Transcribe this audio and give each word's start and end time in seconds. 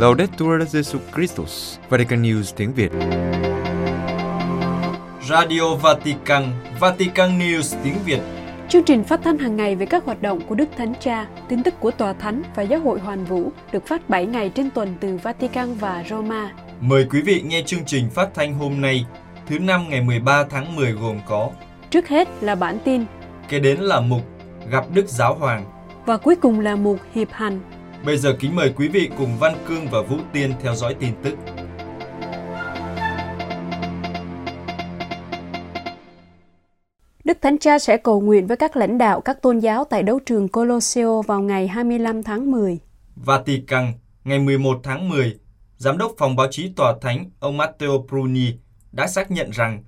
Laudetur 0.00 0.62
Jesu 0.72 0.98
Christus, 1.14 1.78
Vatican 1.88 2.22
News 2.22 2.52
tiếng 2.56 2.72
Việt. 2.72 2.90
Radio 5.28 5.74
Vatican, 5.74 6.44
Vatican 6.80 7.38
News 7.38 7.76
tiếng 7.84 7.94
Việt. 8.04 8.20
Chương 8.68 8.82
trình 8.84 9.04
phát 9.04 9.20
thanh 9.24 9.38
hàng 9.38 9.56
ngày 9.56 9.76
về 9.76 9.86
các 9.86 10.04
hoạt 10.04 10.22
động 10.22 10.40
của 10.48 10.54
Đức 10.54 10.68
Thánh 10.76 10.92
Cha, 11.00 11.26
tin 11.48 11.62
tức 11.62 11.74
của 11.80 11.90
Tòa 11.90 12.12
Thánh 12.12 12.42
và 12.54 12.62
Giáo 12.62 12.80
hội 12.80 13.00
Hoàn 13.00 13.24
Vũ 13.24 13.52
được 13.72 13.86
phát 13.86 14.08
7 14.08 14.26
ngày 14.26 14.48
trên 14.54 14.70
tuần 14.70 14.94
từ 15.00 15.16
Vatican 15.22 15.74
và 15.74 16.04
Roma. 16.10 16.52
Mời 16.80 17.06
quý 17.10 17.22
vị 17.22 17.42
nghe 17.46 17.62
chương 17.66 17.84
trình 17.86 18.10
phát 18.10 18.28
thanh 18.34 18.54
hôm 18.54 18.80
nay, 18.80 19.06
thứ 19.46 19.58
năm 19.58 19.86
ngày 19.88 20.00
13 20.00 20.44
tháng 20.50 20.76
10 20.76 20.92
gồm 20.92 21.20
có 21.26 21.50
Trước 21.90 22.08
hết 22.08 22.28
là 22.40 22.54
bản 22.54 22.78
tin 22.84 23.04
Kế 23.48 23.58
đến 23.58 23.80
là 23.80 24.00
mục 24.00 24.22
Gặp 24.70 24.84
Đức 24.94 25.08
Giáo 25.08 25.34
Hoàng 25.34 25.64
và 26.06 26.16
cuối 26.16 26.36
cùng 26.36 26.60
là 26.60 26.76
mục 26.76 26.98
Hiệp 27.14 27.28
hành. 27.32 27.60
Bây 28.04 28.18
giờ 28.18 28.36
kính 28.40 28.56
mời 28.56 28.72
quý 28.76 28.88
vị 28.88 29.10
cùng 29.18 29.36
Văn 29.38 29.54
Cương 29.68 29.86
và 29.90 30.02
Vũ 30.02 30.16
Tiên 30.32 30.52
theo 30.60 30.74
dõi 30.74 30.94
tin 30.94 31.14
tức. 31.22 31.34
Đức 37.24 37.38
Thánh 37.42 37.58
Cha 37.58 37.78
sẽ 37.78 37.96
cầu 37.96 38.20
nguyện 38.20 38.46
với 38.46 38.56
các 38.56 38.76
lãnh 38.76 38.98
đạo 38.98 39.20
các 39.20 39.42
tôn 39.42 39.58
giáo 39.58 39.84
tại 39.84 40.02
đấu 40.02 40.20
trường 40.26 40.48
Colosseo 40.48 41.22
vào 41.22 41.40
ngày 41.40 41.68
25 41.68 42.22
tháng 42.22 42.50
10. 42.50 42.78
Vatican, 43.16 43.92
ngày 44.24 44.38
11 44.38 44.80
tháng 44.82 45.08
10, 45.08 45.38
Giám 45.76 45.98
đốc 45.98 46.12
phòng 46.18 46.36
báo 46.36 46.46
chí 46.50 46.72
tòa 46.76 46.94
thánh 47.00 47.30
ông 47.40 47.56
Matteo 47.56 48.04
Bruni 48.08 48.54
đã 48.92 49.06
xác 49.06 49.30
nhận 49.30 49.50
rằng 49.50 49.84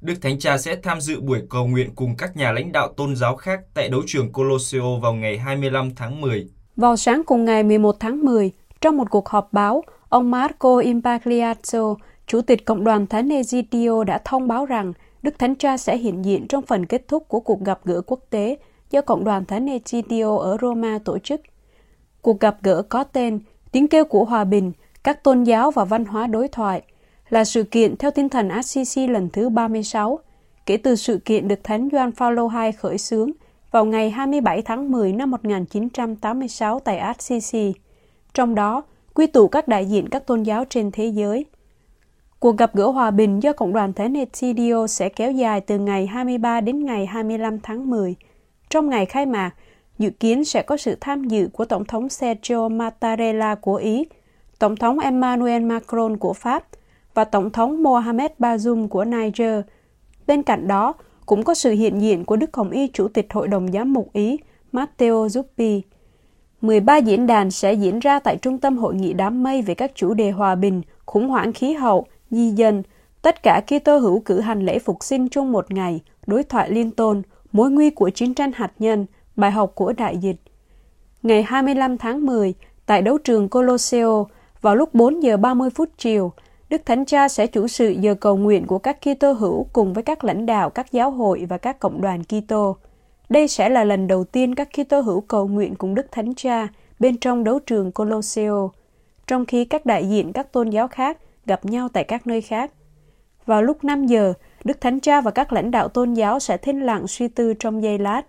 Đức 0.00 0.14
Thánh 0.22 0.38
Cha 0.38 0.58
sẽ 0.58 0.76
tham 0.82 1.00
dự 1.00 1.20
buổi 1.20 1.42
cầu 1.50 1.66
nguyện 1.66 1.94
cùng 1.94 2.16
các 2.16 2.36
nhà 2.36 2.52
lãnh 2.52 2.72
đạo 2.72 2.92
tôn 2.96 3.16
giáo 3.16 3.36
khác 3.36 3.60
tại 3.74 3.88
đấu 3.88 4.02
trường 4.06 4.32
Colosseo 4.32 4.96
vào 4.96 5.14
ngày 5.14 5.38
25 5.38 5.94
tháng 5.94 6.20
10. 6.20 6.48
Vào 6.76 6.96
sáng 6.96 7.22
cùng 7.26 7.44
ngày 7.44 7.62
11 7.62 7.96
tháng 8.00 8.24
10, 8.24 8.50
trong 8.80 8.96
một 8.96 9.10
cuộc 9.10 9.28
họp 9.28 9.52
báo, 9.52 9.82
ông 10.08 10.30
Marco 10.30 10.76
Impagliazzo, 10.76 11.96
Chủ 12.26 12.40
tịch 12.40 12.64
Cộng 12.64 12.84
đoàn 12.84 13.06
Thánh 13.06 13.28
Egidio 13.28 14.04
đã 14.04 14.18
thông 14.24 14.48
báo 14.48 14.66
rằng 14.66 14.92
Đức 15.22 15.38
Thánh 15.38 15.54
Cha 15.54 15.76
sẽ 15.76 15.96
hiện 15.96 16.24
diện 16.24 16.46
trong 16.48 16.62
phần 16.62 16.86
kết 16.86 17.08
thúc 17.08 17.28
của 17.28 17.40
cuộc 17.40 17.60
gặp 17.60 17.80
gỡ 17.84 18.00
quốc 18.06 18.20
tế 18.30 18.56
do 18.90 19.00
Cộng 19.00 19.24
đoàn 19.24 19.44
Thánh 19.44 19.66
Egidio 19.66 20.36
ở 20.36 20.56
Roma 20.62 20.98
tổ 21.04 21.18
chức. 21.18 21.40
Cuộc 22.22 22.40
gặp 22.40 22.56
gỡ 22.62 22.82
có 22.82 23.04
tên 23.04 23.40
Tiếng 23.72 23.88
kêu 23.88 24.04
của 24.04 24.24
hòa 24.24 24.44
bình, 24.44 24.72
các 25.04 25.24
tôn 25.24 25.44
giáo 25.44 25.70
và 25.70 25.84
văn 25.84 26.04
hóa 26.04 26.26
đối 26.26 26.48
thoại 26.48 26.82
là 27.28 27.44
sự 27.44 27.62
kiện 27.62 27.96
theo 27.96 28.10
tinh 28.10 28.28
thần 28.28 28.48
Assisi 28.48 29.06
lần 29.06 29.28
thứ 29.32 29.48
36, 29.48 30.18
kể 30.66 30.76
từ 30.76 30.96
sự 30.96 31.18
kiện 31.18 31.48
được 31.48 31.64
Thánh 31.64 31.88
Gioan 31.92 32.12
Phaolô 32.12 32.50
II 32.64 32.72
khởi 32.72 32.98
xướng 32.98 33.30
vào 33.72 33.84
ngày 33.84 34.10
27 34.10 34.62
tháng 34.62 34.90
10 34.90 35.12
năm 35.12 35.30
1986 35.30 36.80
tại 36.80 36.98
Assisi. 36.98 37.74
Trong 38.34 38.54
đó, 38.54 38.82
quy 39.14 39.26
tụ 39.26 39.48
các 39.48 39.68
đại 39.68 39.86
diện 39.86 40.08
các 40.08 40.26
tôn 40.26 40.42
giáo 40.42 40.64
trên 40.64 40.90
thế 40.90 41.06
giới. 41.06 41.46
Cuộc 42.38 42.56
gặp 42.56 42.74
gỡ 42.74 42.86
hòa 42.86 43.10
bình 43.10 43.40
do 43.40 43.52
Cộng 43.52 43.72
đoàn 43.72 43.92
thế 43.92 44.08
Egidio 44.14 44.86
sẽ 44.86 45.08
kéo 45.08 45.32
dài 45.32 45.60
từ 45.60 45.78
ngày 45.78 46.06
23 46.06 46.60
đến 46.60 46.84
ngày 46.84 47.06
25 47.06 47.60
tháng 47.60 47.90
10. 47.90 48.14
Trong 48.70 48.90
ngày 48.90 49.06
khai 49.06 49.26
mạc, 49.26 49.50
dự 49.98 50.10
kiến 50.10 50.44
sẽ 50.44 50.62
có 50.62 50.76
sự 50.76 50.96
tham 51.00 51.24
dự 51.24 51.48
của 51.52 51.64
Tổng 51.64 51.84
thống 51.84 52.08
Sergio 52.08 52.68
Mattarella 52.68 53.54
của 53.54 53.74
Ý, 53.74 54.04
Tổng 54.58 54.76
thống 54.76 54.98
Emmanuel 54.98 55.62
Macron 55.62 56.16
của 56.16 56.32
Pháp 56.32 56.64
và 57.14 57.24
Tổng 57.24 57.50
thống 57.50 57.82
Mohamed 57.82 58.30
Bazoum 58.38 58.88
của 58.88 59.04
Niger. 59.04 59.60
Bên 60.26 60.42
cạnh 60.42 60.68
đó, 60.68 60.94
cũng 61.32 61.44
có 61.44 61.54
sự 61.54 61.70
hiện 61.70 62.00
diện 62.00 62.24
của 62.24 62.36
Đức 62.36 62.56
Hồng 62.56 62.70
Y 62.70 62.88
Chủ 62.88 63.08
tịch 63.08 63.26
Hội 63.32 63.48
đồng 63.48 63.72
Giám 63.72 63.92
mục 63.92 64.12
Ý 64.12 64.36
Matteo 64.72 65.26
Zuppi. 65.26 65.80
13 66.60 66.96
diễn 66.96 67.26
đàn 67.26 67.50
sẽ 67.50 67.72
diễn 67.72 67.98
ra 67.98 68.18
tại 68.18 68.36
Trung 68.36 68.58
tâm 68.58 68.78
Hội 68.78 68.94
nghị 68.94 69.12
Đám 69.12 69.42
mây 69.42 69.62
về 69.62 69.74
các 69.74 69.92
chủ 69.94 70.14
đề 70.14 70.30
hòa 70.30 70.54
bình, 70.54 70.82
khủng 71.06 71.28
hoảng 71.28 71.52
khí 71.52 71.72
hậu, 71.72 72.06
di 72.30 72.50
dân, 72.50 72.82
tất 73.22 73.42
cả 73.42 73.62
Kitô 73.66 73.98
hữu 73.98 74.20
cử 74.20 74.40
hành 74.40 74.64
lễ 74.64 74.78
phục 74.78 75.04
sinh 75.04 75.28
chung 75.28 75.52
một 75.52 75.70
ngày, 75.70 76.00
đối 76.26 76.42
thoại 76.42 76.70
liên 76.70 76.90
tôn, 76.90 77.22
mối 77.52 77.70
nguy 77.70 77.90
của 77.90 78.10
chiến 78.10 78.34
tranh 78.34 78.52
hạt 78.54 78.72
nhân, 78.78 79.06
bài 79.36 79.50
học 79.50 79.72
của 79.74 79.92
đại 79.92 80.16
dịch. 80.16 80.36
Ngày 81.22 81.42
25 81.42 81.98
tháng 81.98 82.26
10, 82.26 82.54
tại 82.86 83.02
đấu 83.02 83.18
trường 83.18 83.48
Colosseo, 83.48 84.26
vào 84.60 84.76
lúc 84.76 84.94
4 84.94 85.22
giờ 85.22 85.36
30 85.36 85.70
phút 85.70 85.88
chiều, 85.98 86.32
Đức 86.72 86.86
Thánh 86.86 87.04
Cha 87.04 87.28
sẽ 87.28 87.46
chủ 87.46 87.68
sự 87.68 87.88
giờ 87.88 88.14
cầu 88.14 88.36
nguyện 88.36 88.66
của 88.66 88.78
các 88.78 88.98
Kitô 89.00 89.32
hữu 89.32 89.66
cùng 89.72 89.92
với 89.92 90.02
các 90.02 90.24
lãnh 90.24 90.46
đạo 90.46 90.70
các 90.70 90.92
giáo 90.92 91.10
hội 91.10 91.46
và 91.48 91.58
các 91.58 91.80
cộng 91.80 92.00
đoàn 92.00 92.22
Kitô. 92.24 92.76
Đây 93.28 93.48
sẽ 93.48 93.68
là 93.68 93.84
lần 93.84 94.06
đầu 94.06 94.24
tiên 94.24 94.54
các 94.54 94.68
Kitô 94.72 95.00
hữu 95.00 95.20
cầu 95.20 95.48
nguyện 95.48 95.74
cùng 95.74 95.94
Đức 95.94 96.06
Thánh 96.12 96.34
Cha 96.34 96.68
bên 96.98 97.16
trong 97.16 97.44
đấu 97.44 97.58
trường 97.58 97.92
Colosseo, 97.92 98.70
trong 99.26 99.46
khi 99.46 99.64
các 99.64 99.86
đại 99.86 100.08
diện 100.08 100.32
các 100.32 100.52
tôn 100.52 100.70
giáo 100.70 100.88
khác 100.88 101.18
gặp 101.46 101.64
nhau 101.64 101.88
tại 101.92 102.04
các 102.04 102.26
nơi 102.26 102.40
khác. 102.40 102.72
Vào 103.46 103.62
lúc 103.62 103.84
5 103.84 104.06
giờ, 104.06 104.32
Đức 104.64 104.80
Thánh 104.80 105.00
Cha 105.00 105.20
và 105.20 105.30
các 105.30 105.52
lãnh 105.52 105.70
đạo 105.70 105.88
tôn 105.88 106.14
giáo 106.14 106.40
sẽ 106.40 106.56
thinh 106.56 106.80
lặng 106.80 107.06
suy 107.06 107.28
tư 107.28 107.54
trong 107.54 107.82
giây 107.82 107.98
lát. 107.98 108.22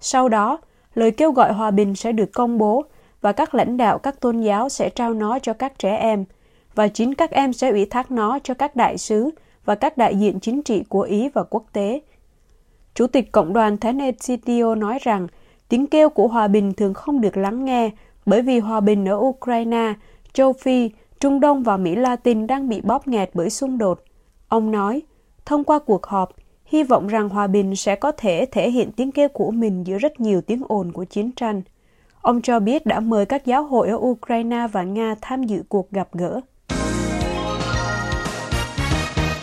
Sau 0.00 0.28
đó, 0.28 0.58
lời 0.94 1.10
kêu 1.10 1.32
gọi 1.32 1.52
hòa 1.52 1.70
bình 1.70 1.94
sẽ 1.94 2.12
được 2.12 2.32
công 2.32 2.58
bố 2.58 2.84
và 3.20 3.32
các 3.32 3.54
lãnh 3.54 3.76
đạo 3.76 3.98
các 3.98 4.20
tôn 4.20 4.40
giáo 4.40 4.68
sẽ 4.68 4.90
trao 4.90 5.14
nó 5.14 5.38
cho 5.38 5.52
các 5.52 5.78
trẻ 5.78 5.96
em– 5.96 6.24
và 6.74 6.88
chính 6.88 7.14
các 7.14 7.30
em 7.30 7.52
sẽ 7.52 7.70
ủy 7.70 7.86
thác 7.86 8.10
nó 8.10 8.38
cho 8.42 8.54
các 8.54 8.76
đại 8.76 8.98
sứ 8.98 9.30
và 9.64 9.74
các 9.74 9.98
đại 9.98 10.16
diện 10.16 10.40
chính 10.40 10.62
trị 10.62 10.82
của 10.88 11.02
Ý 11.02 11.28
và 11.28 11.42
quốc 11.42 11.64
tế. 11.72 12.00
Chủ 12.94 13.06
tịch 13.06 13.32
Cộng 13.32 13.52
đoàn 13.52 13.78
Thánh 13.78 13.98
nói 14.78 14.98
rằng 15.02 15.26
tiếng 15.68 15.86
kêu 15.86 16.08
của 16.08 16.28
hòa 16.28 16.48
bình 16.48 16.72
thường 16.72 16.94
không 16.94 17.20
được 17.20 17.36
lắng 17.36 17.64
nghe 17.64 17.90
bởi 18.26 18.42
vì 18.42 18.58
hòa 18.58 18.80
bình 18.80 19.08
ở 19.08 19.16
Ukraine, 19.16 19.94
châu 20.32 20.52
Phi, 20.52 20.90
Trung 21.20 21.40
Đông 21.40 21.62
và 21.62 21.76
Mỹ 21.76 21.96
Latin 21.96 22.46
đang 22.46 22.68
bị 22.68 22.80
bóp 22.80 23.08
nghẹt 23.08 23.30
bởi 23.34 23.50
xung 23.50 23.78
đột. 23.78 24.02
Ông 24.48 24.70
nói, 24.70 25.02
thông 25.46 25.64
qua 25.64 25.78
cuộc 25.78 26.06
họp, 26.06 26.32
hy 26.64 26.82
vọng 26.82 27.06
rằng 27.06 27.28
hòa 27.28 27.46
bình 27.46 27.76
sẽ 27.76 27.96
có 27.96 28.12
thể 28.12 28.46
thể 28.52 28.70
hiện 28.70 28.92
tiếng 28.92 29.12
kêu 29.12 29.28
của 29.28 29.50
mình 29.50 29.86
giữa 29.86 29.98
rất 29.98 30.20
nhiều 30.20 30.40
tiếng 30.40 30.62
ồn 30.68 30.92
của 30.92 31.04
chiến 31.04 31.32
tranh. 31.32 31.62
Ông 32.22 32.42
cho 32.42 32.60
biết 32.60 32.86
đã 32.86 33.00
mời 33.00 33.26
các 33.26 33.46
giáo 33.46 33.64
hội 33.64 33.88
ở 33.88 33.96
Ukraine 33.96 34.66
và 34.72 34.82
Nga 34.82 35.14
tham 35.20 35.42
dự 35.42 35.62
cuộc 35.68 35.90
gặp 35.90 36.08
gỡ. 36.12 36.40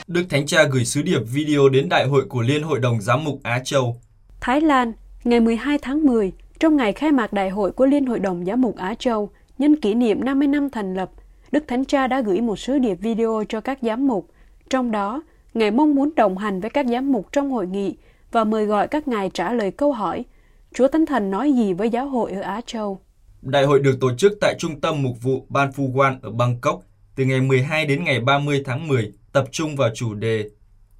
Đức 0.07 0.23
Thánh 0.29 0.45
Cha 0.45 0.63
gửi 0.63 0.85
sứ 0.85 1.01
điệp 1.01 1.19
video 1.33 1.69
đến 1.69 1.89
Đại 1.89 2.07
hội 2.07 2.25
của 2.29 2.41
Liên 2.41 2.63
Hội 2.63 2.79
đồng 2.79 3.01
Giám 3.01 3.23
mục 3.23 3.39
Á 3.43 3.61
Châu. 3.63 3.95
Thái 4.39 4.61
Lan, 4.61 4.93
ngày 5.23 5.39
12 5.39 5.77
tháng 5.81 6.05
10, 6.05 6.31
trong 6.59 6.77
ngày 6.77 6.93
khai 6.93 7.11
mạc 7.11 7.33
Đại 7.33 7.49
hội 7.49 7.71
của 7.71 7.85
Liên 7.85 8.05
Hội 8.05 8.19
đồng 8.19 8.45
Giám 8.45 8.61
mục 8.61 8.75
Á 8.77 8.95
Châu, 8.99 9.29
nhân 9.57 9.75
kỷ 9.75 9.93
niệm 9.93 10.25
50 10.25 10.47
năm 10.47 10.69
thành 10.69 10.93
lập, 10.93 11.11
Đức 11.51 11.63
Thánh 11.67 11.85
Cha 11.85 12.07
đã 12.07 12.21
gửi 12.21 12.41
một 12.41 12.59
sứ 12.59 12.79
điệp 12.79 12.95
video 12.95 13.43
cho 13.49 13.61
các 13.61 13.79
giám 13.81 14.07
mục. 14.07 14.29
Trong 14.69 14.91
đó, 14.91 15.21
Ngài 15.53 15.71
mong 15.71 15.95
muốn 15.95 16.15
đồng 16.15 16.37
hành 16.37 16.59
với 16.61 16.69
các 16.69 16.85
giám 16.89 17.11
mục 17.11 17.27
trong 17.31 17.51
hội 17.51 17.67
nghị 17.67 17.95
và 18.31 18.43
mời 18.43 18.65
gọi 18.65 18.87
các 18.87 19.07
ngài 19.07 19.29
trả 19.29 19.53
lời 19.53 19.71
câu 19.71 19.91
hỏi 19.91 20.25
Chúa 20.73 20.87
Thánh 20.87 21.05
Thần 21.05 21.31
nói 21.31 21.53
gì 21.53 21.73
với 21.73 21.89
giáo 21.89 22.07
hội 22.07 22.31
ở 22.31 22.41
Á 22.41 22.61
Châu? 22.65 22.99
Đại 23.41 23.65
hội 23.65 23.79
được 23.79 23.97
tổ 24.01 24.15
chức 24.15 24.37
tại 24.41 24.55
Trung 24.59 24.81
tâm 24.81 25.03
Mục 25.03 25.15
vụ 25.21 25.45
Ban 25.49 25.71
Phu 25.71 25.91
Quan 25.95 26.19
ở 26.21 26.31
Bangkok 26.31 26.81
từ 27.15 27.25
ngày 27.25 27.41
12 27.41 27.85
đến 27.85 28.03
ngày 28.03 28.19
30 28.19 28.63
tháng 28.65 28.87
10 28.87 29.11
tập 29.31 29.45
trung 29.51 29.75
vào 29.75 29.89
chủ 29.95 30.13
đề 30.13 30.49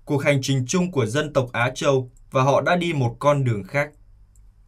cuộc 0.05 0.23
hành 0.23 0.39
trình 0.41 0.65
chung 0.67 0.91
của 0.91 1.05
dân 1.05 1.33
tộc 1.33 1.49
Á 1.51 1.71
Châu 1.75 2.11
và 2.31 2.43
họ 2.43 2.61
đã 2.61 2.75
đi 2.75 2.93
một 2.93 3.15
con 3.19 3.43
đường 3.43 3.63
khác. 3.63 3.89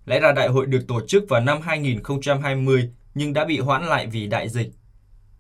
Lẽ 0.06 0.20
ra 0.20 0.32
đại 0.32 0.48
hội 0.48 0.66
được 0.66 0.88
tổ 0.88 1.02
chức 1.08 1.24
vào 1.30 1.42
năm 1.42 1.62
2020 1.62 2.90
nhưng 3.14 3.34
đã 3.34 3.46
bị 3.46 3.60
hoãn 3.60 3.86
lại 3.86 4.08
vì 4.08 4.28
đại 4.28 4.50
dịch. 4.50 4.72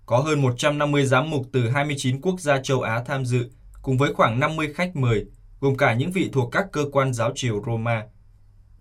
Có 0.05 0.17
hơn 0.17 0.41
150 0.41 1.05
giám 1.05 1.29
mục 1.29 1.45
từ 1.51 1.69
29 1.69 2.21
quốc 2.21 2.39
gia 2.39 2.61
châu 2.61 2.81
Á 2.81 3.03
tham 3.05 3.25
dự, 3.25 3.49
cùng 3.81 3.97
với 3.97 4.13
khoảng 4.13 4.39
50 4.39 4.73
khách 4.73 4.95
mời, 4.95 5.25
gồm 5.59 5.75
cả 5.77 5.93
những 5.93 6.11
vị 6.11 6.29
thuộc 6.33 6.51
các 6.51 6.65
cơ 6.71 6.85
quan 6.91 7.13
giáo 7.13 7.31
triều 7.35 7.63
Roma. 7.65 8.05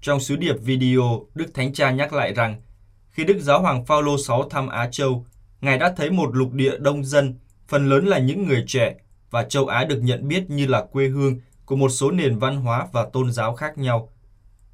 Trong 0.00 0.20
sứ 0.20 0.36
điệp 0.36 0.56
video, 0.60 1.26
Đức 1.34 1.54
Thánh 1.54 1.72
Cha 1.72 1.90
nhắc 1.90 2.12
lại 2.12 2.32
rằng, 2.32 2.62
khi 3.10 3.24
Đức 3.24 3.38
Giáo 3.40 3.62
Hoàng 3.62 3.84
Phaolô 3.84 4.16
VI 4.16 4.34
thăm 4.50 4.68
Á 4.68 4.88
Châu, 4.92 5.26
Ngài 5.60 5.78
đã 5.78 5.92
thấy 5.96 6.10
một 6.10 6.36
lục 6.36 6.52
địa 6.52 6.76
đông 6.78 7.04
dân, 7.04 7.34
phần 7.68 7.88
lớn 7.88 8.06
là 8.06 8.18
những 8.18 8.46
người 8.46 8.64
trẻ, 8.66 8.94
và 9.30 9.42
châu 9.42 9.66
Á 9.66 9.84
được 9.84 9.98
nhận 10.02 10.28
biết 10.28 10.50
như 10.50 10.66
là 10.66 10.84
quê 10.92 11.08
hương 11.08 11.40
của 11.64 11.76
một 11.76 11.88
số 11.88 12.10
nền 12.10 12.38
văn 12.38 12.56
hóa 12.56 12.86
và 12.92 13.06
tôn 13.12 13.32
giáo 13.32 13.54
khác 13.54 13.78
nhau. 13.78 14.12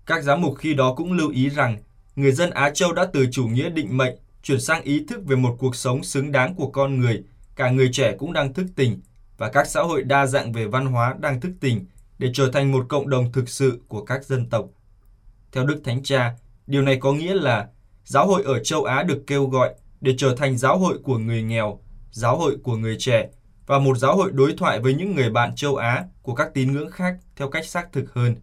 Các 0.07 0.23
giám 0.23 0.43
mục 0.43 0.55
khi 0.59 0.75
đó 0.75 0.95
cũng 0.95 1.13
lưu 1.13 1.31
ý 1.31 1.51
rằng 1.51 1.79
người 2.17 2.33
dân 2.33 2.51
Á 2.51 2.71
Châu 2.71 2.93
đã 2.93 3.05
từ 3.13 3.27
chủ 3.33 3.47
nghĩa 3.47 3.71
định 3.71 3.97
mệnh 3.97 4.15
chuyển 4.43 4.61
sang 4.61 4.83
ý 4.83 5.05
thức 5.09 5.25
về 5.27 5.37
một 5.37 5.57
cuộc 5.59 5.77
sống 5.77 6.03
xứng 6.03 6.33
đáng 6.33 6.55
của 6.55 6.67
con 6.67 7.01
người, 7.01 7.23
cả 7.57 7.71
người 7.71 7.89
trẻ 7.93 8.15
cũng 8.19 8.33
đang 8.33 8.53
thức 8.53 8.67
tỉnh 8.77 9.01
và 9.39 9.51
các 9.51 9.67
xã 9.69 9.81
hội 9.81 10.03
đa 10.03 10.27
dạng 10.27 10.53
về 10.53 10.67
văn 10.67 10.87
hóa 10.87 11.15
đang 11.21 11.41
thức 11.41 11.53
tỉnh 11.61 11.85
để 12.19 12.31
trở 12.35 12.51
thành 12.51 12.73
một 12.73 12.87
cộng 12.89 13.11
đồng 13.11 13.33
thực 13.33 13.49
sự 13.49 13.81
của 13.89 14.05
các 14.05 14.25
dân 14.25 14.49
tộc. 14.51 14.67
Theo 15.53 15.65
Đức 15.65 15.81
Thánh 15.85 16.03
Cha, 16.03 16.35
điều 16.67 16.83
này 16.83 16.97
có 17.01 17.13
nghĩa 17.13 17.35
là 17.35 17.69
giáo 18.05 18.27
hội 18.27 18.43
ở 18.43 18.59
châu 18.59 18.85
Á 18.85 19.03
được 19.03 19.25
kêu 19.27 19.47
gọi 19.47 19.75
để 20.01 20.15
trở 20.19 20.37
thành 20.37 20.59
giáo 20.59 20.79
hội 20.79 20.99
của 20.99 21.19
người 21.19 21.43
nghèo, 21.43 21.81
giáo 22.11 22.39
hội 22.39 22.57
của 22.63 22.77
người 22.77 22.97
trẻ 22.99 23.29
và 23.67 23.79
một 23.79 23.99
giáo 23.99 24.17
hội 24.17 24.31
đối 24.33 24.55
thoại 24.59 24.81
với 24.81 24.95
những 24.95 25.15
người 25.15 25.31
bạn 25.31 25.55
châu 25.55 25.77
Á 25.77 26.05
của 26.23 26.35
các 26.35 26.55
tín 26.55 26.73
ngưỡng 26.73 26.91
khác 26.91 27.17
theo 27.37 27.51
cách 27.51 27.67
xác 27.67 27.93
thực 27.93 28.15
hơn. 28.15 28.37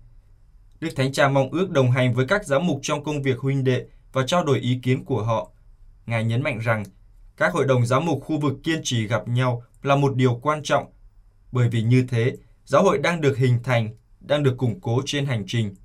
Đức 0.79 0.89
Thánh 0.95 1.11
Cha 1.11 1.29
mong 1.29 1.49
ước 1.51 1.69
đồng 1.69 1.91
hành 1.91 2.13
với 2.13 2.25
các 2.27 2.45
giám 2.45 2.67
mục 2.67 2.79
trong 2.81 3.03
công 3.03 3.21
việc 3.21 3.39
huynh 3.39 3.63
đệ 3.63 3.85
và 4.13 4.23
trao 4.27 4.43
đổi 4.43 4.59
ý 4.59 4.79
kiến 4.83 5.05
của 5.05 5.23
họ. 5.23 5.51
Ngài 6.05 6.23
nhấn 6.23 6.43
mạnh 6.43 6.59
rằng, 6.59 6.83
các 7.37 7.53
hội 7.53 7.65
đồng 7.65 7.85
giám 7.85 8.05
mục 8.05 8.23
khu 8.23 8.39
vực 8.39 8.53
kiên 8.63 8.81
trì 8.83 9.07
gặp 9.07 9.27
nhau 9.27 9.63
là 9.83 9.95
một 9.95 10.15
điều 10.15 10.35
quan 10.35 10.63
trọng, 10.63 10.85
bởi 11.51 11.69
vì 11.69 11.81
như 11.81 12.05
thế, 12.09 12.37
giáo 12.65 12.83
hội 12.83 12.97
đang 12.97 13.21
được 13.21 13.37
hình 13.37 13.63
thành, 13.63 13.89
đang 14.19 14.43
được 14.43 14.57
củng 14.57 14.81
cố 14.81 15.01
trên 15.05 15.25
hành 15.25 15.43
trình. 15.47 15.75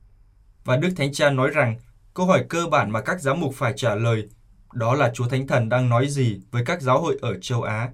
Và 0.65 0.77
Đức 0.77 0.89
Thánh 0.97 1.13
Cha 1.13 1.31
nói 1.31 1.51
rằng, 1.51 1.77
câu 2.15 2.27
hỏi 2.27 2.45
cơ 2.49 2.67
bản 2.67 2.91
mà 2.91 3.01
các 3.01 3.21
giám 3.21 3.41
mục 3.41 3.55
phải 3.55 3.73
trả 3.77 3.95
lời 3.95 4.29
đó 4.77 4.95
là 4.95 5.11
Chúa 5.15 5.29
Thánh 5.29 5.47
Thần 5.47 5.69
đang 5.69 5.89
nói 5.89 6.09
gì 6.09 6.41
với 6.51 6.65
các 6.65 6.83
giáo 6.83 7.01
hội 7.01 7.19
ở 7.23 7.39
châu 7.41 7.63
Á. 7.63 7.91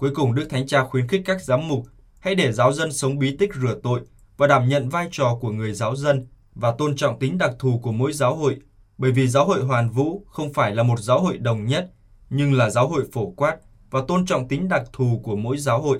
Cuối 0.00 0.10
cùng 0.14 0.34
Đức 0.34 0.46
Thánh 0.50 0.66
Cha 0.66 0.84
khuyến 0.84 1.08
khích 1.08 1.22
các 1.24 1.42
giám 1.42 1.68
mục 1.68 1.86
hãy 2.20 2.34
để 2.34 2.52
giáo 2.52 2.72
dân 2.72 2.92
sống 2.92 3.18
bí 3.18 3.36
tích 3.36 3.54
rửa 3.54 3.74
tội 3.82 4.00
và 4.36 4.46
đảm 4.46 4.68
nhận 4.68 4.88
vai 4.88 5.08
trò 5.10 5.38
của 5.40 5.50
người 5.50 5.72
giáo 5.72 5.96
dân 5.96 6.26
và 6.54 6.72
tôn 6.72 6.96
trọng 6.96 7.18
tính 7.18 7.38
đặc 7.38 7.50
thù 7.58 7.78
của 7.82 7.92
mỗi 7.92 8.12
giáo 8.12 8.36
hội, 8.36 8.56
bởi 8.98 9.12
vì 9.12 9.28
giáo 9.28 9.46
hội 9.46 9.64
hoàn 9.64 9.90
vũ 9.90 10.24
không 10.26 10.52
phải 10.52 10.74
là 10.74 10.82
một 10.82 11.00
giáo 11.00 11.20
hội 11.20 11.38
đồng 11.38 11.66
nhất, 11.66 11.90
nhưng 12.30 12.52
là 12.52 12.70
giáo 12.70 12.88
hội 12.88 13.04
phổ 13.12 13.30
quát 13.30 13.56
và 13.90 14.00
tôn 14.08 14.26
trọng 14.26 14.48
tính 14.48 14.68
đặc 14.68 14.82
thù 14.92 15.20
của 15.24 15.36
mỗi 15.36 15.58
giáo 15.58 15.82
hội. 15.82 15.98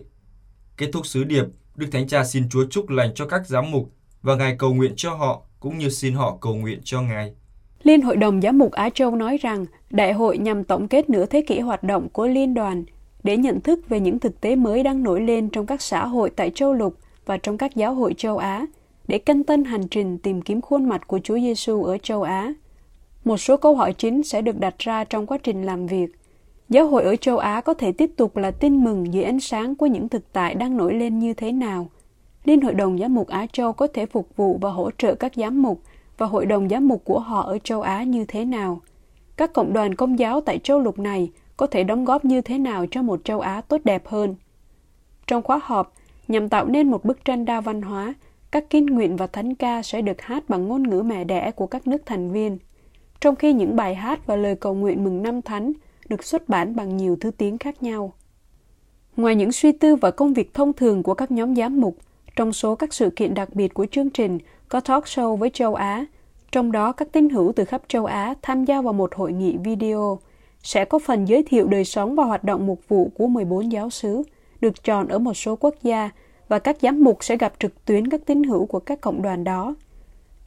Kết 0.77 0.87
thúc 0.93 1.07
sứ 1.07 1.25
điệp, 1.25 1.45
Đức 1.77 1.87
Thánh 1.93 2.09
Cha 2.09 2.25
xin 2.25 2.49
Chúa 2.49 2.65
chúc 2.71 2.89
lành 2.89 3.15
cho 3.15 3.27
các 3.27 3.47
giám 3.47 3.71
mục 3.71 3.93
và 4.23 4.35
Ngài 4.35 4.57
cầu 4.59 4.75
nguyện 4.75 4.93
cho 4.97 5.15
họ 5.15 5.43
cũng 5.61 5.79
như 5.79 5.89
xin 5.89 6.15
họ 6.15 6.37
cầu 6.41 6.55
nguyện 6.55 6.81
cho 6.85 7.03
Ngài. 7.03 7.35
Liên 7.83 8.03
Hội 8.03 8.17
đồng 8.17 8.41
Giám 8.41 8.59
mục 8.59 8.73
Á 8.73 8.91
Châu 8.95 9.17
nói 9.17 9.39
rằng 9.39 9.65
đại 9.91 10.13
hội 10.13 10.39
nhằm 10.39 10.65
tổng 10.65 10.89
kết 10.89 11.11
nửa 11.11 11.27
thế 11.27 11.45
kỷ 11.47 11.61
hoạt 11.61 11.83
động 11.83 12.09
của 12.09 12.27
liên 12.27 12.55
đoàn 12.55 12.85
để 13.25 13.37
nhận 13.37 13.61
thức 13.61 13.89
về 13.89 14.01
những 14.01 14.19
thực 14.19 14.41
tế 14.41 14.57
mới 14.57 14.83
đang 14.83 15.03
nổi 15.03 15.21
lên 15.21 15.49
trong 15.49 15.67
các 15.67 15.83
xã 15.83 16.07
hội 16.07 16.31
tại 16.31 16.51
châu 16.55 16.73
lục 16.73 16.95
và 17.27 17.37
trong 17.37 17.59
các 17.59 17.77
giáo 17.77 17.95
hội 17.95 18.15
châu 18.17 18.39
Á, 18.39 18.67
để 19.09 19.19
cân 19.19 19.45
tân 19.45 19.65
hành 19.65 19.89
trình 19.89 20.19
tìm 20.19 20.43
kiếm 20.43 20.61
khuôn 20.61 20.89
mặt 20.89 21.07
của 21.07 21.19
Chúa 21.19 21.39
Giêsu 21.39 21.83
ở 21.83 21.99
châu 21.99 22.23
Á. 22.23 22.55
Một 23.25 23.37
số 23.37 23.57
câu 23.57 23.77
hỏi 23.77 23.93
chính 23.93 24.23
sẽ 24.23 24.43
được 24.43 24.59
đặt 24.59 24.75
ra 24.79 25.05
trong 25.05 25.27
quá 25.27 25.39
trình 25.39 25.63
làm 25.63 25.87
việc. 25.87 26.07
Giáo 26.69 26.87
hội 26.87 27.03
ở 27.03 27.17
châu 27.17 27.39
Á 27.39 27.61
có 27.61 27.75
thể 27.75 27.93
tiếp 27.93 28.11
tục 28.17 28.37
là 28.37 28.51
tin 28.51 28.85
mừng 28.85 29.15
dưới 29.15 29.25
ánh 29.25 29.41
sáng 29.41 29.75
của 29.75 29.87
những 29.87 30.09
thực 30.09 30.33
tại 30.33 30.55
đang 30.55 30.77
nổi 30.77 30.95
lên 30.95 31.19
như 31.19 31.35
thế 31.35 31.53
nào? 31.53 31.89
Liên 32.45 32.61
Hội 32.61 32.75
đồng 32.75 32.99
Giám 32.99 33.15
mục 33.15 33.29
Á 33.29 33.47
Châu 33.53 33.73
có 33.73 33.87
thể 33.87 34.07
phục 34.07 34.37
vụ 34.37 34.59
và 34.61 34.71
hỗ 34.71 34.91
trợ 34.99 35.15
các 35.15 35.33
giám 35.37 35.63
mục 35.63 35.83
và 36.19 36.27
hội 36.27 36.47
đồng 36.47 36.69
giám 36.69 36.89
mục 36.89 37.05
của 37.05 37.19
họ 37.19 37.43
ở 37.43 37.59
châu 37.65 37.83
Á 37.83 38.03
như 38.03 38.25
thế 38.25 38.45
nào? 38.45 38.81
Các 39.37 39.53
cộng 39.53 39.73
đoàn 39.73 39.95
công 39.95 40.19
giáo 40.19 40.41
tại 40.41 40.59
châu 40.59 40.81
lục 40.81 40.99
này 40.99 41.31
có 41.61 41.67
thể 41.67 41.85
đóng 41.85 42.05
góp 42.05 42.25
như 42.25 42.41
thế 42.41 42.59
nào 42.59 42.87
cho 42.91 43.03
một 43.03 43.21
châu 43.25 43.41
Á 43.41 43.61
tốt 43.69 43.81
đẹp 43.85 44.07
hơn? 44.07 44.35
Trong 45.27 45.43
khóa 45.43 45.61
họp, 45.63 45.95
nhằm 46.29 46.49
tạo 46.49 46.67
nên 46.67 46.91
một 46.91 47.05
bức 47.05 47.25
tranh 47.25 47.45
đa 47.45 47.61
văn 47.61 47.83
hóa, 47.83 48.15
các 48.51 48.65
kinh 48.71 48.87
nguyện 48.87 49.17
và 49.17 49.27
thánh 49.27 49.55
ca 49.55 49.83
sẽ 49.83 50.03
được 50.03 50.21
hát 50.21 50.49
bằng 50.49 50.69
ngôn 50.69 50.83
ngữ 50.83 51.03
mẹ 51.03 51.25
đẻ 51.25 51.51
của 51.51 51.67
các 51.67 51.87
nước 51.87 52.03
thành 52.07 52.33
viên, 52.33 52.59
trong 53.21 53.37
khi 53.37 53.53
những 53.53 53.77
bài 53.77 53.95
hát 53.95 54.27
và 54.27 54.37
lời 54.37 54.55
cầu 54.55 54.75
nguyện 54.75 55.05
mừng 55.05 55.23
năm 55.23 55.43
thánh 55.43 55.73
được 56.09 56.25
xuất 56.25 56.49
bản 56.49 56.77
bằng 56.77 56.97
nhiều 56.97 57.17
thứ 57.21 57.31
tiếng 57.31 57.59
khác 57.59 57.83
nhau. 57.83 58.13
Ngoài 59.17 59.35
những 59.35 59.53
suy 59.53 59.73
tư 59.73 59.97
và 59.97 60.11
công 60.11 60.35
việc 60.35 60.55
thông 60.55 60.73
thường 60.73 61.03
của 61.03 61.15
các 61.15 61.31
nhóm 61.31 61.57
giám 61.57 61.81
mục, 61.81 61.97
trong 62.37 62.53
số 62.53 62.75
các 62.75 62.95
sự 62.95 63.11
kiện 63.11 63.35
đặc 63.35 63.55
biệt 63.55 63.75
của 63.75 63.87
chương 63.91 64.11
trình 64.11 64.39
có 64.69 64.81
talk 64.81 65.05
show 65.05 65.37
với 65.37 65.51
châu 65.51 65.75
Á, 65.75 66.07
trong 66.53 66.73
đó 66.73 66.93
các 66.93 67.13
tín 67.13 67.29
hữu 67.29 67.53
từ 67.57 67.65
khắp 67.65 67.83
châu 67.89 68.05
Á 68.07 68.35
tham 68.43 68.65
gia 68.65 68.81
vào 68.81 68.93
một 68.93 69.15
hội 69.15 69.33
nghị 69.33 69.57
video, 69.57 70.19
sẽ 70.63 70.85
có 70.85 70.99
phần 70.99 71.25
giới 71.25 71.43
thiệu 71.43 71.67
đời 71.67 71.85
sống 71.85 72.15
và 72.15 72.25
hoạt 72.25 72.45
động 72.45 72.67
mục 72.67 72.81
vụ 72.89 73.11
của 73.15 73.27
14 73.27 73.73
giáo 73.73 73.91
sứ, 73.91 74.23
được 74.61 74.85
chọn 74.85 75.09
ở 75.09 75.19
một 75.19 75.35
số 75.35 75.57
quốc 75.57 75.75
gia, 75.83 76.11
và 76.49 76.59
các 76.59 76.77
giám 76.83 77.05
mục 77.05 77.25
sẽ 77.25 77.37
gặp 77.37 77.53
trực 77.59 77.85
tuyến 77.85 78.09
các 78.09 78.21
tín 78.27 78.43
hữu 78.43 78.67
của 78.67 78.81
các 78.81 79.01
cộng 79.01 79.23
đoàn 79.23 79.45
đó. 79.45 79.75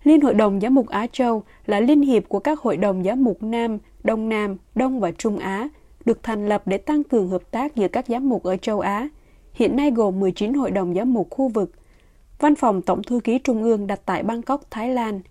Liên 0.04 0.21
Hội 0.21 0.33
đồng 0.33 0.60
Giám 0.60 0.75
mục 0.75 0.88
Á 0.88 1.07
Châu 1.12 1.44
là 1.65 1.80
liên 1.80 2.01
hiệp 2.01 2.30
của 2.30 2.39
các 2.39 2.60
hội 2.60 2.77
đồng 2.77 3.04
giám 3.04 3.24
mục 3.24 3.44
Nam, 3.44 3.77
Đông 4.04 4.30
Nam, 4.30 4.57
Đông 4.75 5.00
và 5.00 5.12
Trung 5.12 5.39
Á, 5.39 5.69
được 6.06 6.24
thành 6.24 6.50
lập 6.50 6.63
để 6.65 6.77
tăng 6.77 7.04
cường 7.04 7.30
hợp 7.30 7.51
tác 7.51 7.75
giữa 7.75 7.88
các 7.88 8.06
giám 8.07 8.30
mục 8.30 8.44
ở 8.44 8.57
châu 8.57 8.80
Á. 8.80 9.10
Hiện 9.54 9.75
nay 9.75 9.92
gồm 9.92 10.19
19 10.19 10.54
hội 10.54 10.71
đồng 10.71 10.94
giám 10.94 11.13
mục 11.13 11.27
khu 11.30 11.48
vực. 11.48 11.71
Văn 12.39 12.56
phòng 12.56 12.81
Tổng 12.81 13.04
thư 13.04 13.19
ký 13.19 13.39
Trung 13.39 13.63
ương 13.63 13.88
đặt 13.88 14.01
tại 14.06 14.24
Bangkok, 14.24 14.62
Thái 14.71 14.89
Lan. 14.89 15.21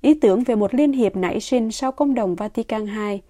Ý 0.00 0.14
tưởng 0.14 0.44
về 0.44 0.54
một 0.54 0.74
liên 0.74 0.92
hiệp 0.92 1.16
nảy 1.16 1.40
sinh 1.40 1.70
sau 1.70 1.92
công 1.92 2.14
đồng 2.14 2.34
Vatican 2.34 2.86
II 2.86 3.20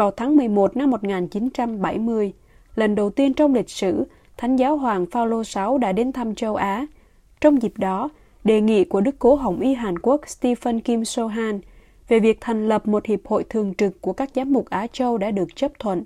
vào 0.00 0.10
tháng 0.10 0.36
11 0.36 0.76
năm 0.76 0.90
1970, 0.90 2.32
lần 2.74 2.94
đầu 2.94 3.10
tiên 3.10 3.34
trong 3.34 3.54
lịch 3.54 3.70
sử, 3.70 4.04
Thánh 4.36 4.56
giáo 4.56 4.76
hoàng 4.76 5.06
Phaolô 5.06 5.42
VI 5.54 5.62
đã 5.80 5.92
đến 5.92 6.12
thăm 6.12 6.34
châu 6.34 6.56
Á. 6.56 6.86
Trong 7.40 7.62
dịp 7.62 7.72
đó, 7.76 8.08
đề 8.44 8.60
nghị 8.60 8.84
của 8.84 9.00
Đức 9.00 9.14
Cố 9.18 9.34
Hồng 9.34 9.60
Y 9.60 9.74
Hàn 9.74 9.98
Quốc 9.98 10.28
Stephen 10.28 10.80
Kim 10.80 11.04
Sohan 11.04 11.60
về 12.08 12.20
việc 12.20 12.38
thành 12.40 12.68
lập 12.68 12.88
một 12.88 13.06
hiệp 13.06 13.26
hội 13.26 13.44
thường 13.44 13.74
trực 13.74 14.00
của 14.00 14.12
các 14.12 14.30
giám 14.34 14.52
mục 14.52 14.70
Á 14.70 14.86
Châu 14.92 15.18
đã 15.18 15.30
được 15.30 15.56
chấp 15.56 15.72
thuận. 15.78 16.04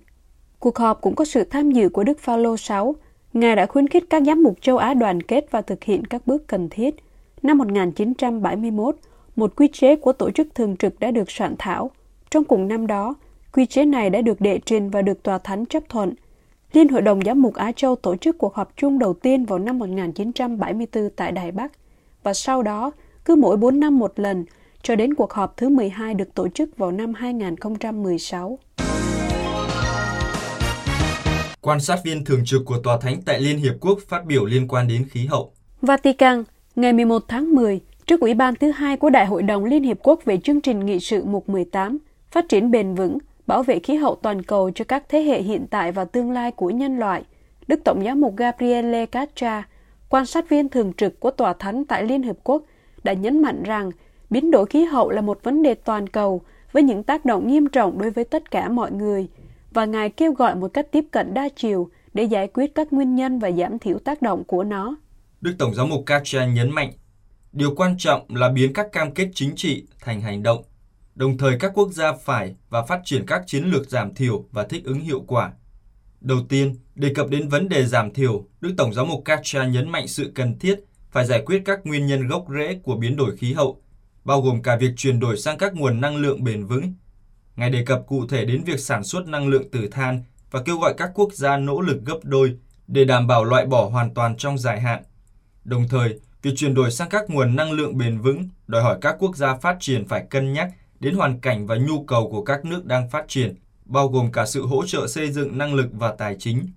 Cuộc 0.58 0.78
họp 0.78 1.00
cũng 1.00 1.14
có 1.14 1.24
sự 1.24 1.44
tham 1.44 1.70
dự 1.70 1.88
của 1.88 2.04
Đức 2.04 2.18
Phaolô 2.18 2.56
VI. 2.68 2.92
Ngài 3.32 3.56
đã 3.56 3.66
khuyến 3.66 3.88
khích 3.88 4.04
các 4.10 4.22
giám 4.26 4.42
mục 4.42 4.54
châu 4.60 4.76
Á 4.76 4.94
đoàn 4.94 5.22
kết 5.22 5.46
và 5.50 5.62
thực 5.62 5.84
hiện 5.84 6.04
các 6.04 6.26
bước 6.26 6.46
cần 6.46 6.68
thiết. 6.70 6.94
Năm 7.42 7.58
1971, 7.58 8.96
một 9.36 9.56
quy 9.56 9.68
chế 9.72 9.96
của 9.96 10.12
tổ 10.12 10.30
chức 10.30 10.54
thường 10.54 10.76
trực 10.76 11.00
đã 11.00 11.10
được 11.10 11.30
soạn 11.30 11.54
thảo. 11.58 11.90
Trong 12.30 12.44
cùng 12.44 12.68
năm 12.68 12.86
đó, 12.86 13.14
quy 13.54 13.66
chế 13.66 13.84
này 13.84 14.10
đã 14.10 14.20
được 14.20 14.40
đệ 14.40 14.58
trình 14.66 14.90
và 14.90 15.02
được 15.02 15.22
tòa 15.22 15.38
thánh 15.38 15.66
chấp 15.66 15.82
thuận. 15.88 16.14
Liên 16.72 16.88
Hội 16.88 17.02
đồng 17.02 17.20
Giám 17.24 17.42
mục 17.42 17.54
Á 17.54 17.72
Châu 17.72 17.96
tổ 17.96 18.16
chức 18.16 18.38
cuộc 18.38 18.54
họp 18.54 18.72
chung 18.76 18.98
đầu 18.98 19.14
tiên 19.14 19.44
vào 19.44 19.58
năm 19.58 19.78
1974 19.78 21.10
tại 21.16 21.32
Đài 21.32 21.52
Bắc 21.52 21.72
và 22.22 22.34
sau 22.34 22.62
đó 22.62 22.90
cứ 23.24 23.36
mỗi 23.36 23.56
4 23.56 23.80
năm 23.80 23.98
một 23.98 24.12
lần 24.16 24.44
cho 24.82 24.96
đến 24.96 25.14
cuộc 25.14 25.32
họp 25.32 25.56
thứ 25.56 25.68
12 25.68 26.14
được 26.14 26.34
tổ 26.34 26.48
chức 26.48 26.78
vào 26.78 26.92
năm 26.92 27.14
2016. 27.14 28.58
Quan 31.60 31.80
sát 31.80 31.98
viên 32.04 32.24
thường 32.24 32.42
trực 32.44 32.62
của 32.66 32.78
Tòa 32.78 32.98
Thánh 33.00 33.22
tại 33.24 33.40
Liên 33.40 33.58
Hiệp 33.58 33.74
Quốc 33.80 33.98
phát 34.08 34.24
biểu 34.26 34.44
liên 34.44 34.68
quan 34.68 34.88
đến 34.88 35.04
khí 35.10 35.26
hậu. 35.26 35.52
Vatican, 35.82 36.44
ngày 36.76 36.92
11 36.92 37.24
tháng 37.28 37.54
10, 37.54 37.80
trước 38.06 38.20
Ủy 38.20 38.34
ban 38.34 38.54
thứ 38.54 38.70
hai 38.70 38.96
của 38.96 39.10
Đại 39.10 39.26
hội 39.26 39.42
đồng 39.42 39.64
Liên 39.64 39.82
Hiệp 39.82 39.98
Quốc 40.02 40.24
về 40.24 40.36
chương 40.36 40.60
trình 40.60 40.86
nghị 40.86 41.00
sự 41.00 41.24
mục 41.24 41.48
18, 41.48 41.98
phát 42.30 42.48
triển 42.48 42.70
bền 42.70 42.94
vững, 42.94 43.18
bảo 43.46 43.62
vệ 43.62 43.78
khí 43.78 43.94
hậu 43.94 44.14
toàn 44.14 44.42
cầu 44.42 44.70
cho 44.74 44.84
các 44.84 45.04
thế 45.08 45.22
hệ 45.22 45.42
hiện 45.42 45.66
tại 45.70 45.92
và 45.92 46.04
tương 46.04 46.30
lai 46.30 46.50
của 46.50 46.70
nhân 46.70 46.98
loại, 46.98 47.22
Đức 47.66 47.80
Tổng 47.84 48.04
giám 48.04 48.20
mục 48.20 48.36
Gabriele 48.36 49.06
Catra, 49.06 49.68
quan 50.08 50.26
sát 50.26 50.48
viên 50.48 50.68
thường 50.68 50.92
trực 50.92 51.20
của 51.20 51.30
Tòa 51.30 51.52
Thánh 51.52 51.84
tại 51.84 52.04
Liên 52.04 52.22
Hợp 52.22 52.36
Quốc, 52.44 52.62
đã 53.04 53.12
nhấn 53.12 53.42
mạnh 53.42 53.62
rằng 53.62 53.90
biến 54.30 54.50
đổi 54.50 54.66
khí 54.66 54.84
hậu 54.84 55.10
là 55.10 55.20
một 55.20 55.40
vấn 55.42 55.62
đề 55.62 55.74
toàn 55.74 56.08
cầu 56.08 56.42
với 56.72 56.82
những 56.82 57.02
tác 57.02 57.24
động 57.24 57.48
nghiêm 57.48 57.66
trọng 57.66 57.98
đối 57.98 58.10
với 58.10 58.24
tất 58.24 58.50
cả 58.50 58.68
mọi 58.68 58.92
người, 58.92 59.28
và 59.70 59.84
Ngài 59.84 60.10
kêu 60.10 60.32
gọi 60.32 60.54
một 60.54 60.68
cách 60.68 60.86
tiếp 60.92 61.04
cận 61.10 61.34
đa 61.34 61.48
chiều 61.56 61.88
để 62.14 62.24
giải 62.24 62.48
quyết 62.54 62.74
các 62.74 62.92
nguyên 62.92 63.14
nhân 63.14 63.38
và 63.38 63.50
giảm 63.50 63.78
thiểu 63.78 63.98
tác 63.98 64.22
động 64.22 64.44
của 64.44 64.64
nó. 64.64 64.96
Đức 65.40 65.54
Tổng 65.58 65.74
giám 65.74 65.88
mục 65.88 66.06
Catra 66.06 66.46
nhấn 66.46 66.70
mạnh, 66.70 66.92
điều 67.52 67.74
quan 67.76 67.94
trọng 67.98 68.22
là 68.28 68.48
biến 68.48 68.72
các 68.72 68.92
cam 68.92 69.10
kết 69.10 69.28
chính 69.34 69.54
trị 69.56 69.86
thành 70.00 70.20
hành 70.20 70.42
động 70.42 70.62
Đồng 71.14 71.38
thời 71.38 71.58
các 71.58 71.72
quốc 71.74 71.92
gia 71.92 72.12
phải 72.12 72.54
và 72.70 72.82
phát 72.82 73.00
triển 73.04 73.26
các 73.26 73.42
chiến 73.46 73.64
lược 73.64 73.90
giảm 73.90 74.14
thiểu 74.14 74.44
và 74.52 74.66
thích 74.66 74.84
ứng 74.84 75.00
hiệu 75.00 75.24
quả. 75.26 75.52
Đầu 76.20 76.38
tiên, 76.48 76.76
đề 76.94 77.14
cập 77.14 77.28
đến 77.28 77.48
vấn 77.48 77.68
đề 77.68 77.86
giảm 77.86 78.12
thiểu, 78.12 78.46
Đức 78.60 78.74
Tổng 78.76 78.94
giám 78.94 79.08
mục 79.08 79.22
Kacha 79.24 79.66
nhấn 79.66 79.90
mạnh 79.90 80.08
sự 80.08 80.32
cần 80.34 80.58
thiết 80.58 80.80
phải 81.10 81.26
giải 81.26 81.42
quyết 81.46 81.62
các 81.64 81.80
nguyên 81.84 82.06
nhân 82.06 82.28
gốc 82.28 82.46
rễ 82.54 82.78
của 82.82 82.96
biến 82.96 83.16
đổi 83.16 83.36
khí 83.36 83.52
hậu, 83.52 83.82
bao 84.24 84.40
gồm 84.40 84.62
cả 84.62 84.76
việc 84.76 84.90
chuyển 84.96 85.20
đổi 85.20 85.36
sang 85.38 85.58
các 85.58 85.74
nguồn 85.74 86.00
năng 86.00 86.16
lượng 86.16 86.44
bền 86.44 86.66
vững. 86.66 86.94
Ngài 87.56 87.70
đề 87.70 87.84
cập 87.84 88.02
cụ 88.06 88.26
thể 88.26 88.44
đến 88.44 88.64
việc 88.64 88.80
sản 88.80 89.04
xuất 89.04 89.26
năng 89.26 89.48
lượng 89.48 89.70
từ 89.72 89.88
than 89.88 90.22
và 90.50 90.62
kêu 90.62 90.78
gọi 90.78 90.94
các 90.96 91.10
quốc 91.14 91.32
gia 91.32 91.56
nỗ 91.56 91.80
lực 91.80 92.00
gấp 92.04 92.18
đôi 92.22 92.56
để 92.86 93.04
đảm 93.04 93.26
bảo 93.26 93.44
loại 93.44 93.66
bỏ 93.66 93.88
hoàn 93.88 94.14
toàn 94.14 94.36
trong 94.36 94.58
dài 94.58 94.80
hạn. 94.80 95.02
Đồng 95.64 95.88
thời, 95.88 96.20
việc 96.42 96.52
chuyển 96.56 96.74
đổi 96.74 96.90
sang 96.90 97.08
các 97.08 97.30
nguồn 97.30 97.56
năng 97.56 97.72
lượng 97.72 97.98
bền 97.98 98.18
vững 98.18 98.48
đòi 98.66 98.82
hỏi 98.82 98.98
các 99.00 99.16
quốc 99.18 99.36
gia 99.36 99.54
phát 99.56 99.76
triển 99.80 100.08
phải 100.08 100.26
cân 100.30 100.52
nhắc 100.52 100.70
đến 101.00 101.14
hoàn 101.14 101.40
cảnh 101.40 101.66
và 101.66 101.76
nhu 101.76 102.04
cầu 102.04 102.30
của 102.30 102.44
các 102.44 102.64
nước 102.64 102.86
đang 102.86 103.10
phát 103.10 103.24
triển, 103.28 103.54
bao 103.84 104.08
gồm 104.08 104.32
cả 104.32 104.46
sự 104.46 104.66
hỗ 104.66 104.86
trợ 104.86 105.06
xây 105.06 105.32
dựng 105.32 105.58
năng 105.58 105.74
lực 105.74 105.88
và 105.92 106.14
tài 106.18 106.36
chính. 106.38 106.68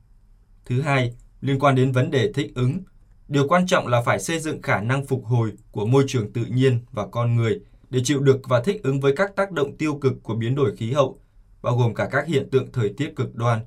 Thứ 0.65 0.81
hai, 0.81 1.13
liên 1.41 1.59
quan 1.59 1.75
đến 1.75 1.91
vấn 1.91 2.11
đề 2.11 2.31
thích 2.33 2.51
ứng, 2.55 2.79
điều 3.27 3.47
quan 3.47 3.67
trọng 3.67 3.87
là 3.87 4.01
phải 4.01 4.19
xây 4.19 4.39
dựng 4.39 4.61
khả 4.61 4.81
năng 4.81 5.05
phục 5.05 5.25
hồi 5.25 5.51
của 5.71 5.85
môi 5.85 6.03
trường 6.07 6.33
tự 6.33 6.45
nhiên 6.45 6.79
và 6.91 7.07
con 7.07 7.35
người 7.35 7.59
để 7.89 7.99
chịu 8.03 8.19
được 8.19 8.41
và 8.43 8.61
thích 8.61 8.83
ứng 8.83 8.99
với 8.99 9.13
các 9.15 9.35
tác 9.35 9.51
động 9.51 9.77
tiêu 9.77 9.95
cực 9.95 10.13
của 10.23 10.35
biến 10.35 10.55
đổi 10.55 10.75
khí 10.75 10.91
hậu, 10.91 11.19
bao 11.61 11.77
gồm 11.77 11.93
cả 11.93 12.07
các 12.11 12.27
hiện 12.27 12.49
tượng 12.49 12.71
thời 12.71 12.93
tiết 12.97 13.15
cực 13.15 13.35
đoan. 13.35 13.59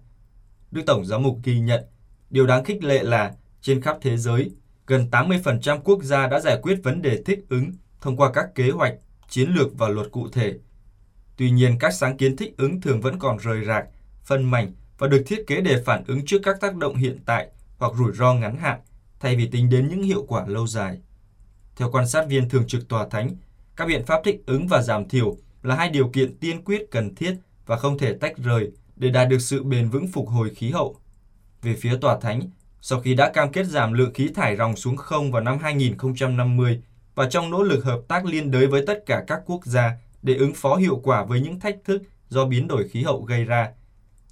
Đức 0.70 0.82
Tổng 0.86 1.04
giám 1.04 1.22
mục 1.22 1.38
ghi 1.44 1.60
nhận, 1.60 1.84
điều 2.30 2.46
đáng 2.46 2.64
khích 2.64 2.84
lệ 2.84 3.02
là 3.02 3.34
trên 3.60 3.80
khắp 3.80 3.98
thế 4.00 4.16
giới, 4.16 4.50
gần 4.86 5.08
80% 5.10 5.80
quốc 5.84 6.02
gia 6.02 6.26
đã 6.26 6.40
giải 6.40 6.58
quyết 6.62 6.80
vấn 6.82 7.02
đề 7.02 7.22
thích 7.22 7.44
ứng 7.48 7.72
thông 8.00 8.16
qua 8.16 8.32
các 8.32 8.54
kế 8.54 8.70
hoạch 8.70 8.94
chiến 9.30 9.50
lược 9.50 9.78
và 9.78 9.88
luật 9.88 10.10
cụ 10.12 10.28
thể. 10.28 10.54
Tuy 11.36 11.50
nhiên, 11.50 11.78
các 11.78 11.94
sáng 11.94 12.16
kiến 12.16 12.36
thích 12.36 12.54
ứng 12.56 12.80
thường 12.80 13.00
vẫn 13.00 13.18
còn 13.18 13.36
rời 13.38 13.64
rạc, 13.64 13.84
phân 14.24 14.44
mảnh 14.44 14.72
và 14.98 15.08
được 15.08 15.22
thiết 15.26 15.44
kế 15.46 15.60
để 15.60 15.82
phản 15.86 16.04
ứng 16.06 16.26
trước 16.26 16.38
các 16.42 16.60
tác 16.60 16.76
động 16.76 16.96
hiện 16.96 17.18
tại 17.26 17.48
hoặc 17.78 17.92
rủi 17.98 18.12
ro 18.12 18.34
ngắn 18.34 18.56
hạn, 18.56 18.80
thay 19.20 19.36
vì 19.36 19.48
tính 19.48 19.70
đến 19.70 19.88
những 19.88 20.02
hiệu 20.02 20.24
quả 20.28 20.46
lâu 20.46 20.66
dài. 20.66 20.98
Theo 21.76 21.90
quan 21.90 22.08
sát 22.08 22.26
viên 22.28 22.48
thường 22.48 22.66
trực 22.66 22.88
tòa 22.88 23.08
thánh, 23.08 23.36
các 23.76 23.88
biện 23.88 24.06
pháp 24.06 24.20
thích 24.24 24.42
ứng 24.46 24.68
và 24.68 24.82
giảm 24.82 25.08
thiểu 25.08 25.36
là 25.62 25.74
hai 25.74 25.90
điều 25.90 26.08
kiện 26.08 26.36
tiên 26.36 26.64
quyết 26.64 26.90
cần 26.90 27.14
thiết 27.14 27.34
và 27.66 27.76
không 27.76 27.98
thể 27.98 28.12
tách 28.12 28.38
rời 28.38 28.70
để 28.96 29.10
đạt 29.10 29.28
được 29.28 29.38
sự 29.38 29.62
bền 29.62 29.90
vững 29.90 30.08
phục 30.08 30.28
hồi 30.28 30.50
khí 30.54 30.70
hậu. 30.70 30.96
Về 31.62 31.76
phía 31.76 31.96
tòa 31.96 32.18
thánh, 32.20 32.40
sau 32.80 33.00
khi 33.00 33.14
đã 33.14 33.30
cam 33.34 33.52
kết 33.52 33.66
giảm 33.66 33.92
lượng 33.92 34.14
khí 34.14 34.30
thải 34.34 34.56
ròng 34.56 34.76
xuống 34.76 34.96
không 34.96 35.32
vào 35.32 35.42
năm 35.42 35.58
2050 35.58 36.82
và 37.20 37.26
trong 37.30 37.50
nỗ 37.50 37.62
lực 37.62 37.84
hợp 37.84 38.00
tác 38.08 38.24
liên 38.24 38.50
đới 38.50 38.66
với 38.66 38.84
tất 38.86 39.06
cả 39.06 39.24
các 39.26 39.40
quốc 39.46 39.66
gia 39.66 39.92
để 40.22 40.34
ứng 40.34 40.54
phó 40.54 40.76
hiệu 40.76 41.00
quả 41.04 41.24
với 41.24 41.40
những 41.40 41.60
thách 41.60 41.76
thức 41.84 42.02
do 42.28 42.44
biến 42.44 42.68
đổi 42.68 42.88
khí 42.88 43.02
hậu 43.02 43.22
gây 43.22 43.44
ra. 43.44 43.68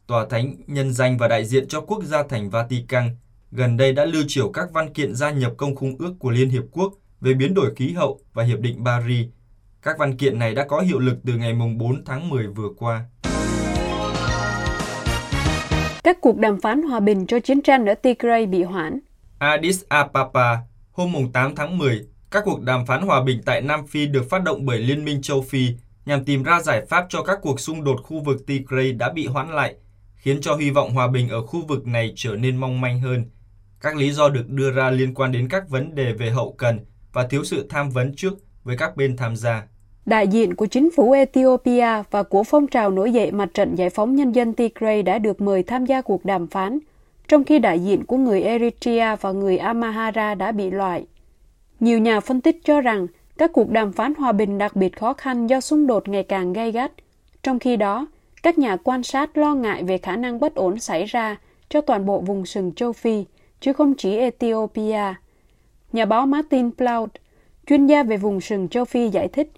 Tòa 0.07 0.27
Thánh 0.31 0.55
nhân 0.67 0.93
danh 0.93 1.19
và 1.19 1.29
đại 1.29 1.45
diện 1.45 1.69
cho 1.69 1.81
quốc 1.81 2.05
gia 2.05 2.23
thành 2.23 2.51
Vatican 2.51 3.17
gần 3.51 3.77
đây 3.77 3.93
đã 3.93 4.05
lưu 4.05 4.23
triểu 4.29 4.51
các 4.51 4.73
văn 4.73 4.93
kiện 4.93 5.15
gia 5.15 5.31
nhập 5.31 5.53
công 5.57 5.77
khung 5.77 5.97
ước 5.99 6.15
của 6.19 6.31
Liên 6.31 6.49
Hiệp 6.49 6.63
Quốc 6.73 6.93
về 7.21 7.35
biến 7.35 7.55
đổi 7.55 7.75
khí 7.75 7.93
hậu 7.93 8.21
và 8.33 8.45
Hiệp 8.45 8.61
định 8.61 8.85
Paris. 8.85 9.27
Các 9.83 9.99
văn 9.99 10.17
kiện 10.17 10.39
này 10.39 10.55
đã 10.55 10.65
có 10.65 10.81
hiệu 10.81 10.99
lực 10.99 11.17
từ 11.27 11.33
ngày 11.33 11.55
4 11.79 12.05
tháng 12.05 12.29
10 12.29 12.47
vừa 12.47 12.69
qua. 12.77 13.05
Các 16.05 16.19
cuộc 16.21 16.39
đàm 16.39 16.61
phán 16.61 16.83
hòa 16.83 17.01
bình 17.01 17.27
cho 17.27 17.41
chiến 17.41 17.63
tranh 17.63 17.87
ở 17.87 17.95
Tigray 17.95 18.47
bị 18.47 18.63
hoãn. 18.63 18.99
Addis 19.39 19.85
Ababa, 19.89 20.63
hôm 20.93 21.33
8 21.33 21.55
tháng 21.55 21.79
10, 21.79 22.07
các 22.31 22.43
cuộc 22.45 22.63
đàm 22.63 22.87
phán 22.87 23.03
hòa 23.03 23.23
bình 23.23 23.41
tại 23.45 23.61
Nam 23.61 23.87
Phi 23.87 24.07
được 24.07 24.31
phát 24.31 24.43
động 24.45 24.67
bởi 24.67 24.79
Liên 24.79 25.05
minh 25.05 25.23
châu 25.23 25.43
Phi 25.43 25.69
nhằm 26.07 26.25
tìm 26.25 26.43
ra 26.43 26.61
giải 26.61 26.87
pháp 26.89 27.07
cho 27.09 27.23
các 27.23 27.39
cuộc 27.43 27.61
xung 27.61 27.85
đột 27.85 28.01
khu 28.03 28.21
vực 28.21 28.47
Tigray 28.47 28.93
đã 28.93 29.13
bị 29.13 29.27
hoãn 29.27 29.51
lại, 29.51 29.75
khiến 30.17 30.41
cho 30.41 30.57
hy 30.57 30.71
vọng 30.71 30.95
hòa 30.95 31.09
bình 31.09 31.29
ở 31.29 31.43
khu 31.43 31.67
vực 31.69 31.87
này 31.87 32.13
trở 32.17 32.37
nên 32.37 32.57
mong 32.57 32.81
manh 32.81 33.01
hơn. 33.01 33.25
Các 33.81 33.97
lý 33.97 34.11
do 34.11 34.29
được 34.29 34.49
đưa 34.49 34.71
ra 34.71 34.91
liên 34.91 35.15
quan 35.15 35.33
đến 35.33 35.49
các 35.49 35.69
vấn 35.69 35.95
đề 35.95 36.13
về 36.13 36.31
hậu 36.31 36.53
cần 36.53 36.79
và 37.13 37.27
thiếu 37.27 37.45
sự 37.45 37.67
tham 37.71 37.91
vấn 37.91 38.15
trước 38.17 38.35
với 38.65 38.77
các 38.77 38.97
bên 38.97 39.17
tham 39.17 39.37
gia. 39.37 39.63
Đại 40.07 40.29
diện 40.29 40.55
của 40.55 40.67
chính 40.67 40.91
phủ 40.97 41.13
Ethiopia 41.13 42.03
và 42.11 42.23
của 42.23 42.45
phong 42.45 42.67
trào 42.67 42.91
nổi 42.91 43.13
dậy 43.13 43.33
mặt 43.33 43.49
trận 43.55 43.75
giải 43.75 43.91
phóng 43.91 44.17
nhân 44.17 44.33
dân 44.33 44.55
Tigray 44.55 45.03
đã 45.03 45.19
được 45.19 45.41
mời 45.41 45.63
tham 45.63 45.87
gia 45.87 46.03
cuộc 46.03 46.25
đàm 46.25 46.47
phán, 46.47 46.79
trong 47.29 47.45
khi 47.45 47.59
đại 47.59 47.81
diện 47.81 48.05
của 48.05 48.17
người 48.17 48.43
Eritrea 48.43 49.17
và 49.17 49.33
người 49.33 49.59
Amhara 49.59 50.35
đã 50.35 50.53
bị 50.53 50.71
loại. 50.71 51.07
Nhiều 51.81 51.99
nhà 51.99 52.21
phân 52.21 52.41
tích 52.41 52.61
cho 52.65 52.81
rằng 52.81 53.07
các 53.39 53.53
cuộc 53.53 53.71
đàm 53.71 53.93
phán 53.93 54.15
hòa 54.15 54.33
bình 54.33 54.59
đặc 54.59 54.77
biệt 54.77 54.97
khó 54.97 55.13
khăn 55.13 55.47
do 55.47 55.61
xung 55.61 55.87
đột 55.87 56.09
ngày 56.09 56.23
càng 56.23 56.53
gay 56.53 56.73
gắt. 56.73 56.93
Trong 57.43 57.59
khi 57.59 57.77
đó, 57.77 58.07
các 58.43 58.59
nhà 58.59 58.77
quan 58.77 59.03
sát 59.03 59.37
lo 59.37 59.55
ngại 59.55 59.83
về 59.83 59.99
khả 59.99 60.17
năng 60.17 60.41
bất 60.41 60.55
ổn 60.55 60.79
xảy 60.79 61.05
ra 61.05 61.37
cho 61.69 61.81
toàn 61.81 62.07
bộ 62.07 62.21
vùng 62.21 62.47
sừng 62.47 62.73
châu 62.73 62.93
Phi, 62.93 63.25
chứ 63.61 63.73
không 63.73 63.95
chỉ 63.95 64.17
Ethiopia. 64.17 65.15
Nhà 65.93 66.05
báo 66.05 66.27
Martin 66.27 66.71
Plaut, 66.71 67.11
chuyên 67.67 67.87
gia 67.87 68.03
về 68.03 68.17
vùng 68.17 68.41
sừng 68.41 68.69
châu 68.69 68.85
Phi 68.85 69.09
giải 69.09 69.29
thích, 69.29 69.53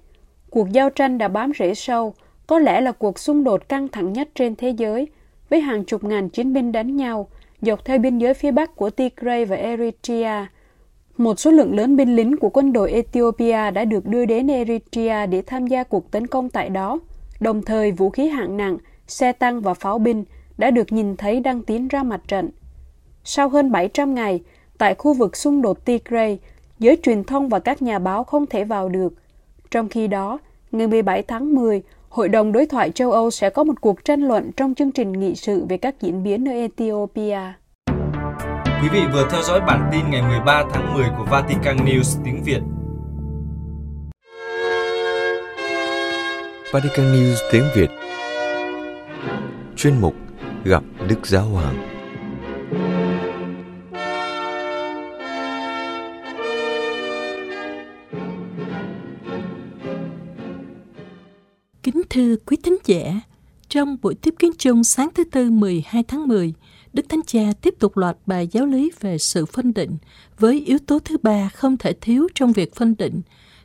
cuộc 0.50 0.68
giao 0.72 0.90
tranh 0.90 1.18
đã 1.18 1.28
bám 1.28 1.52
rễ 1.58 1.74
sâu, 1.74 2.14
có 2.46 2.58
lẽ 2.58 2.80
là 2.80 2.92
cuộc 2.92 3.18
xung 3.18 3.44
đột 3.44 3.68
căng 3.68 3.88
thẳng 3.88 4.12
nhất 4.12 4.28
trên 4.34 4.56
thế 4.56 4.70
giới, 4.70 5.08
với 5.48 5.60
hàng 5.60 5.84
chục 5.84 6.04
ngàn 6.04 6.28
chiến 6.28 6.52
binh 6.52 6.72
đánh 6.72 6.96
nhau 6.96 7.28
dọc 7.60 7.84
theo 7.84 7.98
biên 7.98 8.18
giới 8.18 8.34
phía 8.34 8.50
bắc 8.50 8.76
của 8.76 8.90
Tigray 8.90 9.44
và 9.44 9.56
Eritrea, 9.56 10.46
một 11.20 11.40
số 11.40 11.50
lượng 11.50 11.76
lớn 11.76 11.96
binh 11.96 12.16
lính 12.16 12.36
của 12.36 12.48
quân 12.48 12.72
đội 12.72 12.92
Ethiopia 12.92 13.70
đã 13.70 13.84
được 13.84 14.06
đưa 14.06 14.24
đến 14.24 14.46
Eritrea 14.46 15.26
để 15.26 15.42
tham 15.42 15.66
gia 15.66 15.84
cuộc 15.84 16.10
tấn 16.10 16.26
công 16.26 16.50
tại 16.50 16.68
đó. 16.68 16.98
Đồng 17.40 17.62
thời, 17.62 17.92
vũ 17.92 18.10
khí 18.10 18.28
hạng 18.28 18.56
nặng, 18.56 18.78
xe 19.06 19.32
tăng 19.32 19.60
và 19.60 19.74
pháo 19.74 19.98
binh 19.98 20.24
đã 20.58 20.70
được 20.70 20.92
nhìn 20.92 21.16
thấy 21.16 21.40
đang 21.40 21.62
tiến 21.62 21.88
ra 21.88 22.02
mặt 22.02 22.20
trận. 22.28 22.50
Sau 23.24 23.48
hơn 23.48 23.72
700 23.72 24.14
ngày, 24.14 24.40
tại 24.78 24.94
khu 24.94 25.14
vực 25.14 25.36
xung 25.36 25.62
đột 25.62 25.84
Tigray, 25.84 26.38
giới 26.78 26.96
truyền 27.02 27.24
thông 27.24 27.48
và 27.48 27.58
các 27.58 27.82
nhà 27.82 27.98
báo 27.98 28.24
không 28.24 28.46
thể 28.46 28.64
vào 28.64 28.88
được. 28.88 29.14
Trong 29.70 29.88
khi 29.88 30.06
đó, 30.06 30.38
ngày 30.72 30.86
17 30.86 31.22
tháng 31.22 31.54
10, 31.54 31.82
Hội 32.08 32.28
đồng 32.28 32.52
Đối 32.52 32.66
thoại 32.66 32.90
châu 32.90 33.12
Âu 33.12 33.30
sẽ 33.30 33.50
có 33.50 33.64
một 33.64 33.80
cuộc 33.80 34.04
tranh 34.04 34.20
luận 34.20 34.50
trong 34.56 34.74
chương 34.74 34.92
trình 34.92 35.12
nghị 35.12 35.34
sự 35.34 35.64
về 35.68 35.76
các 35.76 36.00
diễn 36.00 36.22
biến 36.22 36.48
ở 36.48 36.52
Ethiopia. 36.52 37.38
Quý 38.82 38.88
vị 38.88 39.00
vừa 39.12 39.28
theo 39.30 39.42
dõi 39.42 39.60
bản 39.60 39.88
tin 39.92 40.10
ngày 40.10 40.22
13 40.22 40.64
tháng 40.72 40.94
10 40.94 41.08
của 41.18 41.24
Vatican 41.24 41.76
News 41.76 42.22
tiếng 42.24 42.42
Việt. 42.44 42.60
Vatican 46.72 47.12
News 47.14 47.36
tiếng 47.52 47.64
Việt 47.74 47.90
Chuyên 49.76 50.00
mục 50.00 50.14
Gặp 50.64 50.82
Đức 51.08 51.26
Giáo 51.26 51.44
Hoàng 51.44 51.90
Kính 61.82 62.02
thưa 62.10 62.36
quý 62.46 62.56
thính 62.62 62.76
giả, 62.84 63.20
trong 63.68 63.96
buổi 64.02 64.14
tiếp 64.14 64.34
kiến 64.38 64.50
chung 64.58 64.84
sáng 64.84 65.08
thứ 65.14 65.24
Tư 65.24 65.50
12 65.50 66.02
tháng 66.08 66.28
10, 66.28 66.54
Đức 66.92 67.08
Thánh 67.08 67.20
Cha 67.26 67.52
tiếp 67.60 67.74
tục 67.78 67.96
loạt 67.96 68.16
bài 68.26 68.48
giáo 68.52 68.66
lý 68.66 68.90
về 69.00 69.18
sự 69.18 69.46
phân 69.46 69.74
định 69.74 69.96
với 70.38 70.64
yếu 70.66 70.78
tố 70.86 70.98
thứ 70.98 71.16
ba 71.22 71.48
không 71.48 71.76
thể 71.76 71.92
thiếu 72.00 72.28
trong 72.34 72.52
việc 72.52 72.74
phân 72.74 72.94
định, 72.98 73.22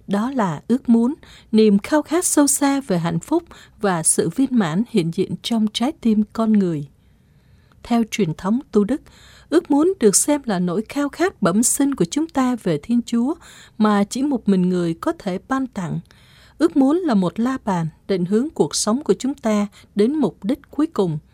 đó 0.07 0.31
là 0.31 0.61
ước 0.67 0.89
muốn, 0.89 1.13
niềm 1.51 1.79
khao 1.79 2.01
khát 2.01 2.25
sâu 2.25 2.47
xa 2.47 2.81
về 2.81 2.97
hạnh 2.97 3.19
phúc 3.19 3.43
và 3.81 4.03
sự 4.03 4.29
viên 4.29 4.47
mãn 4.51 4.83
hiện 4.89 5.11
diện 5.13 5.35
trong 5.41 5.65
trái 5.73 5.91
tim 6.01 6.23
con 6.33 6.53
người. 6.53 6.87
Theo 7.83 8.03
truyền 8.11 8.33
thống 8.33 8.59
tu 8.71 8.83
đức, 8.83 9.01
ước 9.49 9.71
muốn 9.71 9.93
được 9.99 10.15
xem 10.15 10.41
là 10.45 10.59
nỗi 10.59 10.83
khao 10.89 11.09
khát 11.09 11.41
bẩm 11.41 11.63
sinh 11.63 11.95
của 11.95 12.05
chúng 12.05 12.27
ta 12.27 12.55
về 12.63 12.79
Thiên 12.83 13.01
Chúa 13.05 13.33
mà 13.77 14.03
chỉ 14.03 14.23
một 14.23 14.49
mình 14.49 14.69
người 14.69 14.93
có 14.93 15.13
thể 15.19 15.39
ban 15.47 15.67
tặng. 15.67 15.99
Ước 16.57 16.77
muốn 16.77 16.97
là 16.97 17.13
một 17.13 17.39
la 17.39 17.57
bàn 17.65 17.87
định 18.07 18.25
hướng 18.25 18.49
cuộc 18.49 18.75
sống 18.75 19.03
của 19.03 19.13
chúng 19.19 19.33
ta 19.33 19.67
đến 19.95 20.15
mục 20.15 20.43
đích 20.43 20.59
cuối 20.71 20.87
cùng– 20.87 21.19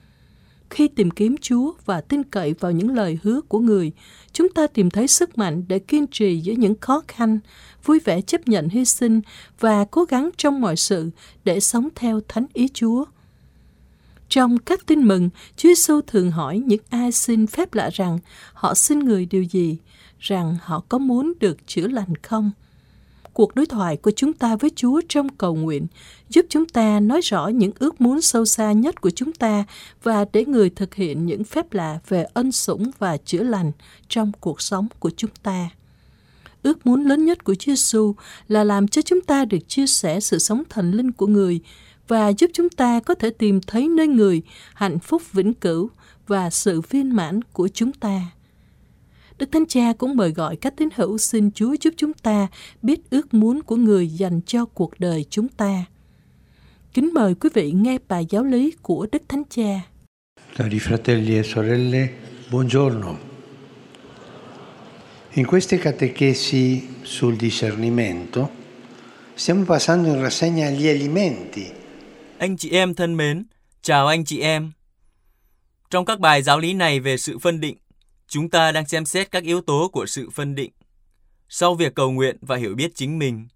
khi 0.72 0.88
tìm 0.88 1.12
kiếm 1.12 1.36
Chúa 1.42 1.72
và 1.86 2.02
tin 2.02 2.24
cậy 2.24 2.54
vào 2.60 2.72
những 2.72 2.96
lời 2.96 3.20
hứa 3.24 3.42
của 3.42 3.60
người, 3.60 3.92
chúng 4.34 4.50
ta 4.50 4.68
tìm 4.68 4.90
thấy 4.90 5.08
sức 5.08 5.38
mạnh 5.38 5.64
để 5.68 5.80
kiên 5.80 6.08
trì 6.08 6.40
giữa 6.40 6.54
những 6.54 6.76
khó 6.82 7.04
khăn, 7.08 7.40
vui 7.84 8.00
vẻ 8.00 8.22
chấp 8.22 8.48
nhận 8.48 8.70
hy 8.70 8.86
sinh 8.86 9.22
và 9.60 9.86
cố 9.86 10.04
gắng 10.04 10.30
trong 10.38 10.62
mọi 10.62 10.76
sự 10.76 11.10
để 11.44 11.60
sống 11.60 11.88
theo 11.96 12.22
thánh 12.28 12.46
ý 12.54 12.68
Chúa. 12.74 13.06
Trong 14.30 14.58
các 14.58 14.86
tin 14.86 15.08
mừng, 15.08 15.30
Chúa 15.58 15.70
Giêsu 15.70 16.02
thường 16.02 16.32
hỏi 16.32 16.60
những 16.60 16.82
ai 16.90 17.12
xin 17.12 17.48
phép 17.48 17.74
lạ 17.74 17.90
rằng 17.94 18.20
họ 18.54 18.74
xin 18.74 19.00
người 19.00 19.26
điều 19.26 19.44
gì, 19.44 19.78
rằng 20.20 20.58
họ 20.62 20.84
có 20.90 20.98
muốn 20.98 21.34
được 21.40 21.68
chữa 21.68 21.88
lành 21.88 22.16
không 22.24 22.52
cuộc 23.34 23.56
đối 23.56 23.66
thoại 23.66 23.98
của 23.98 24.12
chúng 24.12 24.34
ta 24.34 24.56
với 24.56 24.72
Chúa 24.76 25.02
trong 25.10 25.30
cầu 25.30 25.56
nguyện, 25.56 25.88
giúp 26.30 26.46
chúng 26.50 26.66
ta 26.66 27.00
nói 27.00 27.22
rõ 27.22 27.48
những 27.48 27.72
ước 27.80 28.02
muốn 28.02 28.22
sâu 28.22 28.46
xa 28.46 28.72
nhất 28.72 29.02
của 29.02 29.10
chúng 29.10 29.32
ta 29.32 29.64
và 30.04 30.26
để 30.34 30.46
người 30.46 30.70
thực 30.70 30.96
hiện 30.96 31.26
những 31.26 31.44
phép 31.44 31.74
lạ 31.74 32.00
về 32.08 32.26
ân 32.34 32.52
sủng 32.52 32.92
và 33.00 33.18
chữa 33.18 33.44
lành 33.44 33.72
trong 34.08 34.32
cuộc 34.40 34.62
sống 34.62 34.88
của 35.00 35.12
chúng 35.18 35.32
ta. 35.44 35.70
Ước 36.64 36.86
muốn 36.86 37.04
lớn 37.04 37.26
nhất 37.26 37.44
của 37.44 37.56
Chúa 37.56 37.72
Giêsu 37.72 38.16
là 38.48 38.64
làm 38.64 38.88
cho 38.88 39.02
chúng 39.02 39.22
ta 39.22 39.46
được 39.46 39.68
chia 39.68 39.88
sẻ 39.88 40.20
sự 40.20 40.40
sống 40.40 40.64
thần 40.70 40.92
linh 40.92 41.12
của 41.12 41.28
người 41.28 41.60
và 42.08 42.30
giúp 42.38 42.52
chúng 42.54 42.70
ta 42.70 43.00
có 43.00 43.14
thể 43.14 43.30
tìm 43.30 43.62
thấy 43.62 43.88
nơi 43.88 44.08
người 44.08 44.42
hạnh 44.74 45.00
phúc 45.00 45.32
vĩnh 45.32 45.54
cửu 45.54 45.90
và 46.28 46.50
sự 46.50 46.82
viên 46.82 47.16
mãn 47.16 47.42
của 47.42 47.68
chúng 47.68 47.92
ta. 47.92 48.22
Đức 49.42 49.52
Thánh 49.52 49.66
Cha 49.66 49.94
cũng 49.98 50.16
mời 50.16 50.32
gọi 50.32 50.56
các 50.56 50.74
tín 50.78 50.90
hữu 50.96 51.18
xin 51.18 51.52
Chúa 51.52 51.76
giúp 51.82 51.94
chúng 51.98 52.14
ta 52.14 52.48
biết 52.82 53.00
ước 53.10 53.34
muốn 53.34 53.62
của 53.62 53.76
người 53.76 54.08
dành 54.08 54.42
cho 54.46 54.66
cuộc 54.66 55.00
đời 55.00 55.26
chúng 55.30 55.48
ta. 55.48 55.86
Kính 56.94 57.10
mời 57.14 57.36
quý 57.36 57.50
vị 57.54 57.72
nghe 57.72 57.98
bài 58.08 58.26
giáo 58.30 58.44
lý 58.44 58.72
của 58.82 59.08
Đức 59.12 59.24
Thánh 59.30 59.44
Cha. 59.50 59.82
Cari 60.56 60.80
fratelli 60.80 61.36
e 61.36 61.44
sorelle, 61.44 62.10
buongiorno. 62.52 63.16
In 65.34 65.46
queste 65.46 65.78
catechesi 65.78 66.82
sul 67.04 67.36
discernimento 67.40 68.50
stiamo 69.38 69.66
passando 69.66 70.14
in 70.14 70.24
rassegna 70.24 70.70
gli 70.70 70.88
alimenti. 70.88 71.66
Anh 72.38 72.58
chị 72.58 72.70
em 72.70 72.94
thân 72.94 73.18
mến, 73.18 73.44
chào 73.82 74.08
anh 74.08 74.26
chị 74.26 74.40
em. 74.40 74.72
Trong 75.90 76.06
các 76.06 76.20
bài 76.20 76.42
giáo 76.44 76.60
lý 76.60 76.74
này 76.74 77.00
về 77.00 77.18
sự 77.18 77.40
phân 77.40 77.60
định, 77.60 77.78
Chúng 78.32 78.50
ta 78.50 78.72
đang 78.72 78.86
xem 78.86 79.06
xét 79.06 79.32
các 79.32 79.44
yếu 79.44 79.62
tố 79.62 79.90
của 79.94 80.06
sự 80.06 80.30
phân 80.30 80.56
định. 80.56 80.72
Sau 81.50 81.76
việc 81.76 81.96
cầu 81.96 82.12
nguyện 82.12 82.38
và 82.42 82.56
hiểu 82.56 82.76
biết 82.76 82.92
chính 82.96 83.20
mình, 83.20 83.48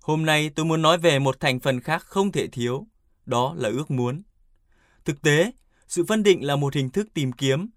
hôm 0.00 0.26
nay 0.26 0.50
tôi 0.54 0.66
muốn 0.66 0.82
nói 0.82 0.98
về 0.98 1.18
một 1.18 1.40
thành 1.40 1.60
phần 1.60 1.80
khác 1.80 2.02
không 2.02 2.32
thể 2.32 2.46
thiếu, 2.46 2.86
đó 3.26 3.54
là 3.56 3.68
ước 3.68 3.90
muốn. 3.90 4.22
Thực 5.04 5.22
tế, 5.22 5.52
sự 5.88 6.04
phân 6.04 6.22
định 6.22 6.46
là 6.46 6.56
một 6.56 6.74
hình 6.74 6.90
thức 6.90 7.08
tìm 7.14 7.32
kiếm, 7.32 7.68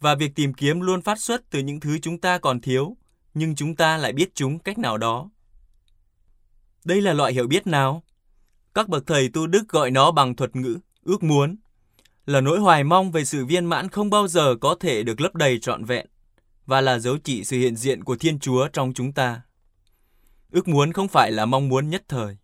và 0.00 0.14
việc 0.14 0.34
tìm 0.34 0.54
kiếm 0.54 0.80
luôn 0.80 1.02
phát 1.02 1.20
xuất 1.20 1.50
từ 1.50 1.58
những 1.58 1.80
thứ 1.80 1.98
chúng 1.98 2.20
ta 2.20 2.38
còn 2.38 2.60
thiếu, 2.60 2.96
nhưng 3.34 3.54
chúng 3.54 3.76
ta 3.76 3.96
lại 3.96 4.12
biết 4.12 4.34
chúng 4.34 4.58
cách 4.58 4.78
nào 4.78 4.98
đó. 4.98 5.30
Đây 6.84 7.00
là 7.00 7.12
loại 7.12 7.32
hiểu 7.32 7.46
biết 7.46 7.66
nào? 7.66 8.02
Các 8.74 8.88
bậc 8.88 9.06
thầy 9.06 9.28
tu 9.28 9.46
đức 9.46 9.68
gọi 9.68 9.90
nó 9.90 10.10
bằng 10.10 10.36
thuật 10.36 10.56
ngữ, 10.56 10.78
ước 11.02 11.22
muốn 11.22 11.56
là 12.26 12.40
nỗi 12.40 12.58
hoài 12.58 12.84
mong 12.84 13.10
về 13.10 13.24
sự 13.24 13.46
viên 13.46 13.64
mãn 13.64 13.88
không 13.88 14.10
bao 14.10 14.28
giờ 14.28 14.54
có 14.60 14.76
thể 14.80 15.02
được 15.02 15.20
lấp 15.20 15.34
đầy 15.34 15.58
trọn 15.58 15.84
vẹn 15.84 16.06
và 16.66 16.80
là 16.80 16.98
dấu 16.98 17.18
chỉ 17.24 17.44
sự 17.44 17.58
hiện 17.58 17.76
diện 17.76 18.04
của 18.04 18.16
Thiên 18.16 18.38
Chúa 18.38 18.68
trong 18.68 18.92
chúng 18.94 19.12
ta. 19.12 19.42
Ước 20.50 20.68
muốn 20.68 20.92
không 20.92 21.08
phải 21.08 21.32
là 21.32 21.46
mong 21.46 21.68
muốn 21.68 21.90
nhất 21.90 22.04
thời. 22.08 22.36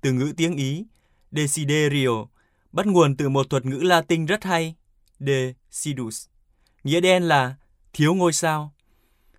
Từ 0.00 0.12
ngữ 0.12 0.32
tiếng 0.36 0.56
Ý, 0.56 0.86
desiderio, 1.30 2.26
bắt 2.72 2.86
nguồn 2.86 3.16
từ 3.16 3.28
một 3.28 3.50
thuật 3.50 3.66
ngữ 3.66 3.76
Latin 3.76 4.26
rất 4.26 4.44
hay, 4.44 4.74
de 5.20 5.52
sidus. 5.70 6.26
Nghĩa 6.84 7.00
đen 7.00 7.22
là 7.22 7.54
thiếu 7.92 8.14
ngôi 8.14 8.32
sao. 8.32 8.74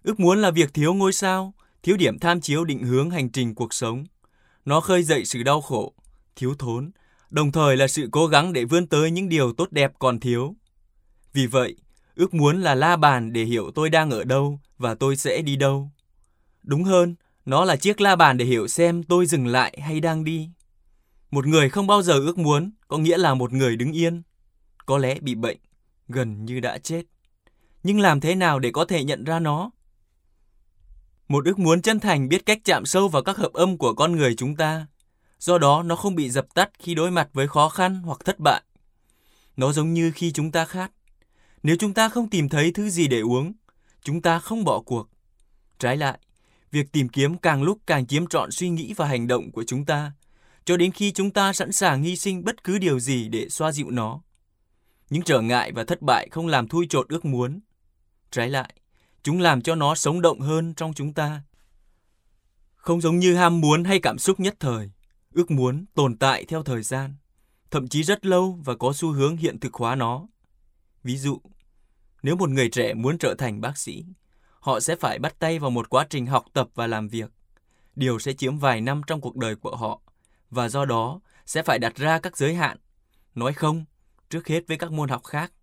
Ước 0.04 0.20
muốn 0.20 0.42
là 0.42 0.52
việc 0.52 0.74
thiếu 0.74 0.94
ngôi 0.94 1.14
sao, 1.14 1.54
thiếu 1.84 1.98
điểm 1.98 2.20
tham 2.20 2.42
chiếu 2.42 2.66
định 2.66 2.84
hướng 2.84 3.10
hành 3.10 3.30
trình 3.30 3.56
cuộc 3.56 3.74
sống. 3.74 4.06
Nó 4.66 4.82
khơi 4.82 5.04
dậy 5.04 5.26
sự 5.26 5.44
đau 5.44 5.62
khổ, 5.62 5.94
thiếu 6.36 6.56
thốn, 6.60 6.92
đồng 7.34 7.52
thời 7.52 7.78
là 7.78 7.88
sự 7.88 8.10
cố 8.12 8.28
gắng 8.28 8.54
để 8.54 8.66
vươn 8.66 8.88
tới 8.88 9.12
những 9.12 9.30
điều 9.30 9.54
tốt 9.54 9.72
đẹp 9.72 9.92
còn 10.00 10.20
thiếu. 10.20 10.56
Vì 11.34 11.48
vậy, 11.48 11.76
ước 12.16 12.34
muốn 12.34 12.62
là 12.62 12.76
la 12.76 12.96
bàn 12.96 13.34
để 13.34 13.44
hiểu 13.44 13.72
tôi 13.76 13.90
đang 13.90 14.12
ở 14.12 14.24
đâu 14.24 14.60
và 14.78 14.96
tôi 14.96 15.16
sẽ 15.16 15.42
đi 15.42 15.56
đâu. 15.56 15.92
Đúng 16.64 16.84
hơn, 16.84 17.16
nó 17.46 17.66
là 17.66 17.76
chiếc 17.76 18.02
la 18.02 18.16
bàn 18.16 18.38
để 18.38 18.46
hiểu 18.46 18.68
xem 18.68 19.04
tôi 19.04 19.26
dừng 19.26 19.48
lại 19.48 19.78
hay 19.82 20.00
đang 20.00 20.24
đi. 20.24 20.50
Một 21.32 21.46
người 21.46 21.70
không 21.70 21.88
bao 21.88 22.02
giờ 22.02 22.14
ước 22.14 22.38
muốn 22.38 22.72
có 22.88 22.98
nghĩa 22.98 23.18
là 23.18 23.34
một 23.34 23.54
người 23.54 23.76
đứng 23.76 23.92
yên, 23.92 24.22
có 24.86 24.98
lẽ 24.98 25.20
bị 25.20 25.36
bệnh, 25.36 25.58
gần 26.08 26.46
như 26.46 26.60
đã 26.60 26.78
chết. 26.78 27.04
Nhưng 27.84 28.00
làm 28.00 28.20
thế 28.20 28.36
nào 28.36 28.60
để 28.60 28.72
có 28.72 28.86
thể 28.86 29.04
nhận 29.04 29.24
ra 29.24 29.40
nó? 29.40 29.72
Một 31.28 31.46
ước 31.46 31.60
muốn 31.60 31.82
chân 31.82 32.00
thành 32.00 32.30
biết 32.30 32.46
cách 32.46 32.60
chạm 32.64 32.86
sâu 32.86 33.08
vào 33.08 33.24
các 33.24 33.38
hợp 33.38 33.54
âm 33.54 33.78
của 33.78 33.94
con 33.94 34.12
người 34.12 34.36
chúng 34.36 34.56
ta. 34.56 34.88
Do 35.44 35.58
đó 35.58 35.84
nó 35.84 35.96
không 35.96 36.16
bị 36.16 36.30
dập 36.30 36.54
tắt 36.54 36.70
khi 36.80 36.96
đối 36.96 37.12
mặt 37.12 37.30
với 37.34 37.48
khó 37.48 37.70
khăn 37.70 38.02
hoặc 38.06 38.26
thất 38.26 38.40
bại. 38.40 38.62
Nó 39.58 39.72
giống 39.72 39.94
như 39.94 40.12
khi 40.16 40.32
chúng 40.32 40.52
ta 40.52 40.66
khát. 40.66 40.92
Nếu 41.64 41.76
chúng 41.80 41.94
ta 41.94 42.10
không 42.10 42.30
tìm 42.30 42.50
thấy 42.50 42.72
thứ 42.72 42.90
gì 42.90 43.08
để 43.08 43.20
uống, 43.20 43.54
chúng 44.04 44.22
ta 44.22 44.40
không 44.40 44.64
bỏ 44.64 44.82
cuộc. 44.82 45.10
Trái 45.80 45.98
lại, 45.98 46.20
việc 46.72 46.92
tìm 46.92 47.10
kiếm 47.10 47.38
càng 47.38 47.64
lúc 47.64 47.80
càng 47.86 48.08
chiếm 48.08 48.28
trọn 48.28 48.52
suy 48.52 48.70
nghĩ 48.70 48.94
và 48.94 49.08
hành 49.08 49.28
động 49.28 49.52
của 49.52 49.64
chúng 49.64 49.86
ta, 49.86 50.12
cho 50.66 50.78
đến 50.78 50.92
khi 50.92 51.12
chúng 51.12 51.32
ta 51.32 51.54
sẵn 51.54 51.72
sàng 51.72 52.04
hy 52.04 52.16
sinh 52.16 52.44
bất 52.44 52.64
cứ 52.64 52.78
điều 52.78 53.00
gì 53.00 53.28
để 53.30 53.50
xoa 53.50 53.72
dịu 53.72 53.90
nó. 53.90 54.22
Những 55.10 55.24
trở 55.24 55.42
ngại 55.42 55.72
và 55.72 55.84
thất 55.84 56.02
bại 56.02 56.28
không 56.32 56.48
làm 56.48 56.68
thui 56.68 56.88
chột 56.90 57.08
ước 57.10 57.26
muốn. 57.26 57.60
Trái 58.32 58.50
lại, 58.50 58.74
chúng 59.24 59.42
làm 59.42 59.62
cho 59.62 59.76
nó 59.76 59.96
sống 59.96 60.22
động 60.22 60.40
hơn 60.40 60.74
trong 60.74 60.94
chúng 60.94 61.14
ta. 61.14 61.42
Không 62.76 63.02
giống 63.02 63.20
như 63.20 63.36
ham 63.36 63.62
muốn 63.62 63.84
hay 63.84 64.00
cảm 64.00 64.18
xúc 64.18 64.40
nhất 64.40 64.56
thời, 64.60 64.90
ước 65.36 65.52
muốn 65.52 65.86
tồn 65.94 66.18
tại 66.18 66.46
theo 66.46 66.64
thời 66.64 66.84
gian, 66.84 67.16
thậm 67.72 67.88
chí 67.88 68.04
rất 68.04 68.26
lâu 68.26 68.60
và 68.66 68.76
có 68.76 68.94
xu 68.94 69.12
hướng 69.12 69.38
hiện 69.38 69.60
thực 69.60 69.74
hóa 69.74 69.96
nó. 69.96 70.28
Ví 71.04 71.18
dụ, 71.18 71.42
nếu 72.24 72.36
một 72.36 72.50
người 72.50 72.70
trẻ 72.70 72.94
muốn 72.94 73.18
trở 73.18 73.36
thành 73.38 73.62
bác 73.62 73.78
sĩ, 73.78 74.06
họ 74.60 74.80
sẽ 74.80 74.96
phải 74.96 75.20
bắt 75.20 75.40
tay 75.40 75.60
vào 75.60 75.70
một 75.70 75.90
quá 75.90 76.06
trình 76.10 76.26
học 76.26 76.46
tập 76.54 76.70
và 76.76 76.88
làm 76.88 77.08
việc. 77.08 77.32
Điều 77.96 78.20
sẽ 78.20 78.34
chiếm 78.34 78.58
vài 78.58 78.82
năm 78.82 79.02
trong 79.08 79.22
cuộc 79.22 79.36
đời 79.36 79.56
của 79.56 79.76
họ 79.76 80.02
và 80.50 80.70
do 80.70 80.86
đó 80.86 81.20
sẽ 81.46 81.64
phải 81.64 81.80
đặt 81.80 81.96
ra 81.96 82.20
các 82.20 82.38
giới 82.38 82.56
hạn. 82.56 82.78
Nói 83.36 83.54
không, 83.54 83.86
trước 84.30 84.48
hết 84.48 84.68
với 84.68 84.78
các 84.78 84.92
môn 84.92 85.10
học 85.10 85.24
khác, 85.24 85.54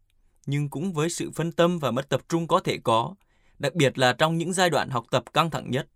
nhưng 0.47 0.69
cũng 0.69 0.93
với 0.93 1.11
sự 1.11 1.31
phân 1.31 1.53
tâm 1.53 1.79
và 1.79 1.91
mất 1.91 2.09
tập 2.09 2.21
trung 2.29 2.49
có 2.49 2.61
thể 2.61 2.79
có, 2.85 3.15
đặc 3.59 3.75
biệt 3.75 3.99
là 3.99 4.13
trong 4.13 4.39
những 4.39 4.53
giai 4.53 4.71
đoạn 4.71 4.91
học 4.91 5.07
tập 5.11 5.25
căng 5.33 5.51
thẳng 5.51 5.71
nhất. 5.71 5.89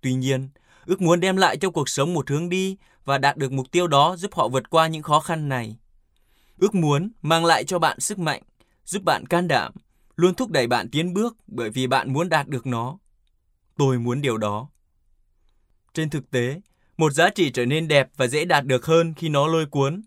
Tuy 0.00 0.14
nhiên, 0.14 0.48
ước 0.88 1.00
muốn 1.02 1.20
đem 1.20 1.36
lại 1.36 1.56
cho 1.56 1.70
cuộc 1.70 1.88
sống 1.88 2.14
một 2.14 2.30
hướng 2.30 2.48
đi 2.48 2.76
và 3.04 3.18
đạt 3.18 3.36
được 3.36 3.52
mục 3.52 3.70
tiêu 3.70 3.86
đó 3.86 4.16
giúp 4.16 4.34
họ 4.34 4.48
vượt 4.48 4.70
qua 4.70 4.86
những 4.86 5.02
khó 5.02 5.20
khăn 5.20 5.48
này. 5.48 5.76
Ước 6.58 6.74
muốn 6.74 7.10
mang 7.22 7.44
lại 7.44 7.64
cho 7.64 7.78
bạn 7.78 8.00
sức 8.00 8.18
mạnh, 8.18 8.42
giúp 8.84 9.02
bạn 9.04 9.26
can 9.26 9.48
đảm, 9.48 9.72
luôn 10.16 10.34
thúc 10.34 10.50
đẩy 10.50 10.66
bạn 10.66 10.88
tiến 10.90 11.14
bước 11.14 11.36
bởi 11.46 11.70
vì 11.70 11.86
bạn 11.86 12.12
muốn 12.12 12.28
đạt 12.28 12.48
được 12.48 12.66
nó. 12.66 12.98
Tôi 13.76 13.98
muốn 13.98 14.20
điều 14.20 14.38
đó. 14.38 14.68
Trên 15.94 16.10
thực 16.10 16.30
tế, 16.30 16.60
một 16.96 17.12
giá 17.12 17.28
trị 17.30 17.50
trở 17.50 17.66
nên 17.66 17.88
đẹp 17.88 18.08
và 18.16 18.26
dễ 18.26 18.44
đạt 18.44 18.66
được 18.66 18.86
hơn 18.86 19.14
khi 19.14 19.28
nó 19.28 19.46
lôi 19.46 19.66
cuốn. 19.66 20.02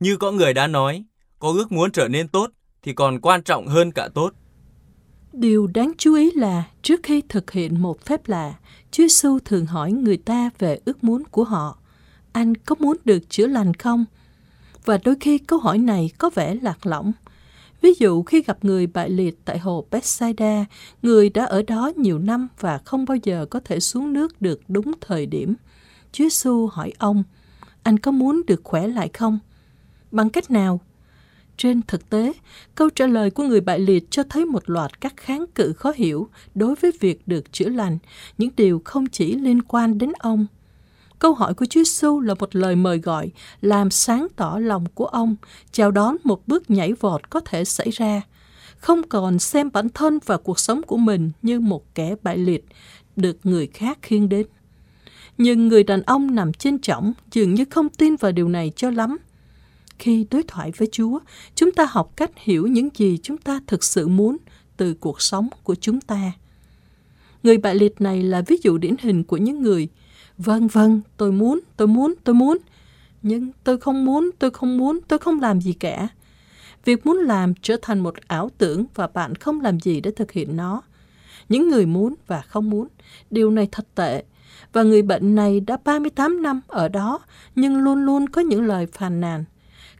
Như 0.00 0.16
có 0.16 0.32
người 0.32 0.54
đã 0.54 0.66
nói, 0.66 1.04
có 1.38 1.52
ước 1.52 1.72
muốn 1.72 1.92
trở 1.92 2.08
nên 2.08 2.28
tốt 2.28 2.50
thì 2.82 2.92
còn 2.92 3.20
quan 3.20 3.42
trọng 3.42 3.66
hơn 3.66 3.92
cả 3.92 4.08
tốt. 4.14 4.32
Điều 5.38 5.66
đáng 5.66 5.92
chú 5.98 6.14
ý 6.14 6.30
là 6.30 6.64
trước 6.82 7.00
khi 7.02 7.22
thực 7.28 7.50
hiện 7.50 7.82
một 7.82 8.00
phép 8.04 8.28
lạ, 8.28 8.54
Chúa 8.90 9.02
Giêsu 9.02 9.38
thường 9.44 9.66
hỏi 9.66 9.92
người 9.92 10.16
ta 10.16 10.50
về 10.58 10.78
ước 10.84 11.04
muốn 11.04 11.22
của 11.30 11.44
họ. 11.44 11.78
Anh 12.32 12.54
có 12.54 12.76
muốn 12.78 12.96
được 13.04 13.30
chữa 13.30 13.46
lành 13.46 13.74
không? 13.74 14.04
Và 14.84 14.98
đôi 15.04 15.16
khi 15.20 15.38
câu 15.38 15.58
hỏi 15.58 15.78
này 15.78 16.10
có 16.18 16.30
vẻ 16.34 16.54
lạc 16.54 16.86
lõng. 16.86 17.12
Ví 17.80 17.94
dụ 17.98 18.22
khi 18.22 18.42
gặp 18.42 18.64
người 18.64 18.86
bại 18.86 19.10
liệt 19.10 19.38
tại 19.44 19.58
hồ 19.58 19.86
Bethsaida, 19.90 20.64
người 21.02 21.30
đã 21.30 21.44
ở 21.44 21.62
đó 21.62 21.92
nhiều 21.96 22.18
năm 22.18 22.48
và 22.60 22.78
không 22.78 23.04
bao 23.04 23.16
giờ 23.22 23.46
có 23.50 23.60
thể 23.64 23.80
xuống 23.80 24.12
nước 24.12 24.42
được 24.42 24.60
đúng 24.68 24.92
thời 25.00 25.26
điểm. 25.26 25.54
Chúa 26.12 26.24
Giêsu 26.24 26.66
hỏi 26.66 26.92
ông, 26.98 27.22
anh 27.82 27.98
có 27.98 28.10
muốn 28.10 28.42
được 28.46 28.60
khỏe 28.64 28.88
lại 28.88 29.10
không? 29.14 29.38
Bằng 30.10 30.30
cách 30.30 30.50
nào? 30.50 30.80
Trên 31.56 31.82
thực 31.82 32.10
tế, 32.10 32.32
câu 32.74 32.90
trả 32.90 33.06
lời 33.06 33.30
của 33.30 33.42
người 33.42 33.60
bại 33.60 33.78
liệt 33.78 34.10
cho 34.10 34.22
thấy 34.22 34.44
một 34.44 34.70
loạt 34.70 35.00
các 35.00 35.16
kháng 35.16 35.44
cự 35.54 35.72
khó 35.72 35.92
hiểu 35.96 36.28
đối 36.54 36.74
với 36.74 36.92
việc 37.00 37.28
được 37.28 37.52
chữa 37.52 37.68
lành, 37.68 37.98
những 38.38 38.50
điều 38.56 38.82
không 38.84 39.06
chỉ 39.06 39.34
liên 39.34 39.62
quan 39.62 39.98
đến 39.98 40.12
ông. 40.18 40.46
Câu 41.18 41.34
hỏi 41.34 41.54
của 41.54 41.66
Chúa 41.66 41.84
Giêsu 41.84 42.20
là 42.20 42.34
một 42.34 42.56
lời 42.56 42.76
mời 42.76 42.98
gọi 42.98 43.30
làm 43.60 43.90
sáng 43.90 44.26
tỏ 44.36 44.58
lòng 44.60 44.84
của 44.94 45.06
ông, 45.06 45.36
chào 45.72 45.90
đón 45.90 46.16
một 46.24 46.42
bước 46.46 46.70
nhảy 46.70 46.92
vọt 46.92 47.30
có 47.30 47.40
thể 47.40 47.64
xảy 47.64 47.90
ra. 47.90 48.22
Không 48.76 49.02
còn 49.08 49.38
xem 49.38 49.70
bản 49.72 49.88
thân 49.88 50.18
và 50.26 50.36
cuộc 50.36 50.58
sống 50.58 50.82
của 50.82 50.96
mình 50.96 51.30
như 51.42 51.60
một 51.60 51.94
kẻ 51.94 52.14
bại 52.22 52.38
liệt, 52.38 52.64
được 53.16 53.36
người 53.44 53.66
khác 53.66 53.98
khiêng 54.02 54.28
đến. 54.28 54.46
Nhưng 55.38 55.68
người 55.68 55.82
đàn 55.82 56.02
ông 56.02 56.34
nằm 56.34 56.52
trên 56.52 56.78
chõng 56.78 57.12
dường 57.32 57.54
như 57.54 57.64
không 57.70 57.88
tin 57.88 58.16
vào 58.16 58.32
điều 58.32 58.48
này 58.48 58.72
cho 58.76 58.90
lắm. 58.90 59.16
Khi 59.98 60.26
đối 60.30 60.42
thoại 60.42 60.72
với 60.76 60.88
Chúa, 60.92 61.18
chúng 61.54 61.72
ta 61.72 61.86
học 61.88 62.12
cách 62.16 62.30
hiểu 62.36 62.66
những 62.66 62.88
gì 62.96 63.18
chúng 63.22 63.36
ta 63.36 63.60
thực 63.66 63.84
sự 63.84 64.08
muốn 64.08 64.36
từ 64.76 64.94
cuộc 64.94 65.22
sống 65.22 65.48
của 65.62 65.74
chúng 65.74 66.00
ta. 66.00 66.32
Người 67.42 67.58
bại 67.58 67.74
liệt 67.74 68.00
này 68.00 68.22
là 68.22 68.42
ví 68.46 68.56
dụ 68.62 68.78
điển 68.78 68.94
hình 69.02 69.24
của 69.24 69.36
những 69.36 69.62
người 69.62 69.88
Vâng, 70.38 70.68
vâng, 70.68 71.00
tôi 71.16 71.32
muốn, 71.32 71.60
tôi 71.76 71.88
muốn, 71.88 72.14
tôi 72.24 72.34
muốn. 72.34 72.58
Nhưng 73.22 73.52
tôi 73.64 73.78
không 73.78 74.04
muốn, 74.04 74.30
tôi 74.38 74.50
không 74.50 74.78
muốn, 74.78 74.98
tôi 75.08 75.18
không 75.18 75.40
làm 75.40 75.60
gì 75.60 75.72
cả. 75.72 76.08
Việc 76.84 77.06
muốn 77.06 77.16
làm 77.16 77.54
trở 77.62 77.76
thành 77.82 78.00
một 78.00 78.14
ảo 78.26 78.50
tưởng 78.58 78.84
và 78.94 79.06
bạn 79.06 79.34
không 79.34 79.60
làm 79.60 79.80
gì 79.80 80.00
để 80.00 80.10
thực 80.10 80.32
hiện 80.32 80.56
nó. 80.56 80.82
Những 81.48 81.68
người 81.68 81.86
muốn 81.86 82.14
và 82.26 82.40
không 82.40 82.70
muốn, 82.70 82.88
điều 83.30 83.50
này 83.50 83.68
thật 83.72 83.86
tệ. 83.94 84.24
Và 84.72 84.82
người 84.82 85.02
bệnh 85.02 85.34
này 85.34 85.60
đã 85.60 85.78
38 85.84 86.42
năm 86.42 86.60
ở 86.66 86.88
đó, 86.88 87.18
nhưng 87.54 87.76
luôn 87.76 88.04
luôn 88.04 88.28
có 88.28 88.40
những 88.40 88.66
lời 88.66 88.86
phàn 88.86 89.20
nàn. 89.20 89.44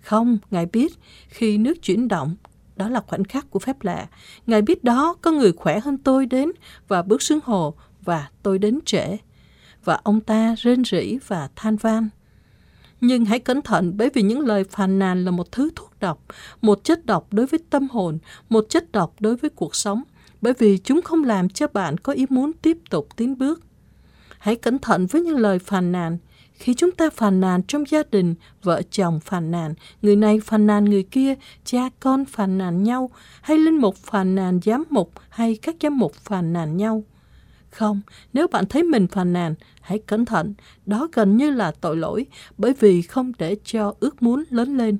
Không, 0.06 0.38
Ngài 0.50 0.66
biết, 0.66 0.92
khi 1.28 1.58
nước 1.58 1.82
chuyển 1.82 2.08
động, 2.08 2.36
đó 2.76 2.88
là 2.88 3.00
khoảnh 3.06 3.24
khắc 3.24 3.50
của 3.50 3.58
phép 3.58 3.82
lạ. 3.82 4.06
Ngài 4.46 4.62
biết 4.62 4.84
đó 4.84 5.16
có 5.22 5.30
người 5.30 5.52
khỏe 5.52 5.80
hơn 5.80 5.98
tôi 5.98 6.26
đến 6.26 6.52
và 6.88 7.02
bước 7.02 7.22
xuống 7.22 7.38
hồ 7.44 7.74
và 8.04 8.28
tôi 8.42 8.58
đến 8.58 8.78
trễ 8.84 9.16
và 9.84 10.00
ông 10.04 10.20
ta 10.20 10.54
rên 10.58 10.84
rỉ 10.84 11.18
và 11.26 11.48
than 11.56 11.76
van. 11.76 12.08
Nhưng 13.00 13.24
hãy 13.24 13.38
cẩn 13.38 13.62
thận 13.62 13.92
bởi 13.96 14.10
vì 14.14 14.22
những 14.22 14.40
lời 14.40 14.64
phàn 14.64 14.98
nàn 14.98 15.24
là 15.24 15.30
một 15.30 15.52
thứ 15.52 15.70
thuốc 15.76 15.92
độc, 16.00 16.24
một 16.60 16.84
chất 16.84 17.06
độc 17.06 17.32
đối 17.32 17.46
với 17.46 17.60
tâm 17.70 17.88
hồn, 17.88 18.18
một 18.48 18.66
chất 18.68 18.92
độc 18.92 19.14
đối 19.20 19.36
với 19.36 19.50
cuộc 19.50 19.74
sống, 19.74 20.02
bởi 20.40 20.52
vì 20.58 20.78
chúng 20.78 21.02
không 21.02 21.24
làm 21.24 21.48
cho 21.48 21.66
bạn 21.68 21.98
có 21.98 22.12
ý 22.12 22.26
muốn 22.30 22.52
tiếp 22.52 22.78
tục 22.90 23.08
tiến 23.16 23.38
bước. 23.38 23.60
Hãy 24.38 24.56
cẩn 24.56 24.78
thận 24.78 25.06
với 25.06 25.22
những 25.22 25.36
lời 25.36 25.58
phàn 25.58 25.92
nàn. 25.92 26.18
Khi 26.58 26.74
chúng 26.74 26.92
ta 26.92 27.10
phàn 27.10 27.40
nàn 27.40 27.62
trong 27.62 27.84
gia 27.90 28.02
đình, 28.10 28.34
vợ 28.62 28.82
chồng 28.90 29.20
phàn 29.20 29.50
nàn, 29.50 29.74
người 30.02 30.16
này 30.16 30.40
phàn 30.40 30.66
nàn 30.66 30.84
người 30.84 31.02
kia, 31.02 31.34
cha 31.64 31.88
con 32.00 32.24
phàn 32.24 32.58
nàn 32.58 32.82
nhau, 32.82 33.10
hay 33.42 33.58
linh 33.58 33.76
mục 33.76 33.96
phàn 33.96 34.34
nàn 34.34 34.60
giám 34.64 34.84
mục, 34.90 35.12
hay 35.28 35.58
các 35.62 35.76
giám 35.80 35.98
mục 35.98 36.14
phàn 36.14 36.52
nàn 36.52 36.76
nhau– 36.76 37.04
không, 37.76 38.00
nếu 38.32 38.48
bạn 38.48 38.66
thấy 38.66 38.82
mình 38.82 39.06
phàn 39.06 39.32
nàn, 39.32 39.54
hãy 39.80 39.98
cẩn 39.98 40.24
thận, 40.24 40.54
đó 40.86 41.08
gần 41.12 41.36
như 41.36 41.50
là 41.50 41.72
tội 41.80 41.96
lỗi 41.96 42.26
bởi 42.58 42.72
vì 42.80 43.02
không 43.02 43.32
để 43.38 43.56
cho 43.64 43.94
ước 44.00 44.22
muốn 44.22 44.44
lớn 44.50 44.76
lên. 44.76 44.98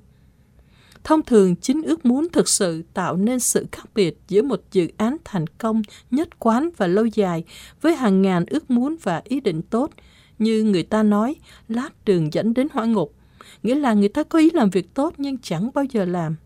Thông 1.05 1.23
thường, 1.23 1.57
chính 1.57 1.83
ước 1.83 2.07
muốn 2.07 2.29
thực 2.33 2.49
sự 2.49 2.83
tạo 2.95 3.16
nên 3.16 3.40
sự 3.40 3.66
khác 3.73 3.85
biệt 3.95 4.19
giữa 4.29 4.42
một 4.42 4.61
dự 4.73 4.88
án 4.97 5.16
thành 5.25 5.47
công, 5.47 5.83
nhất 6.11 6.38
quán 6.38 6.71
và 6.77 6.87
lâu 6.87 7.07
dài 7.07 7.45
với 7.81 7.97
hàng 7.97 8.23
ngàn 8.23 8.45
ước 8.47 8.71
muốn 8.71 8.97
và 9.03 9.23
ý 9.25 9.40
định 9.40 9.62
tốt. 9.62 9.90
Như 10.38 10.62
người 10.62 10.83
ta 10.83 11.03
nói, 11.03 11.35
lát 11.68 12.05
đường 12.05 12.33
dẫn 12.33 12.55
đến 12.55 12.68
hỏa 12.72 12.85
ngục. 12.85 13.14
Nghĩa 13.62 13.75
là 13.75 13.94
người 13.94 14.09
ta 14.09 14.22
có 14.22 14.38
ý 14.38 14.51
làm 14.51 14.70
việc 14.70 14.94
tốt 14.94 15.14
nhưng 15.16 15.38
chẳng 15.38 15.70
bao 15.75 15.85
giờ 15.85 16.05
làm. 16.05 16.37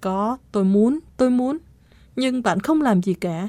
Có, 0.00 0.38
tôi 0.52 0.64
muốn, 0.64 0.98
tôi 1.16 1.30
muốn. 1.30 1.58
Nhưng 2.16 2.42
bạn 2.42 2.60
không 2.60 2.82
làm 2.82 3.02
gì 3.02 3.14
cả 3.14 3.48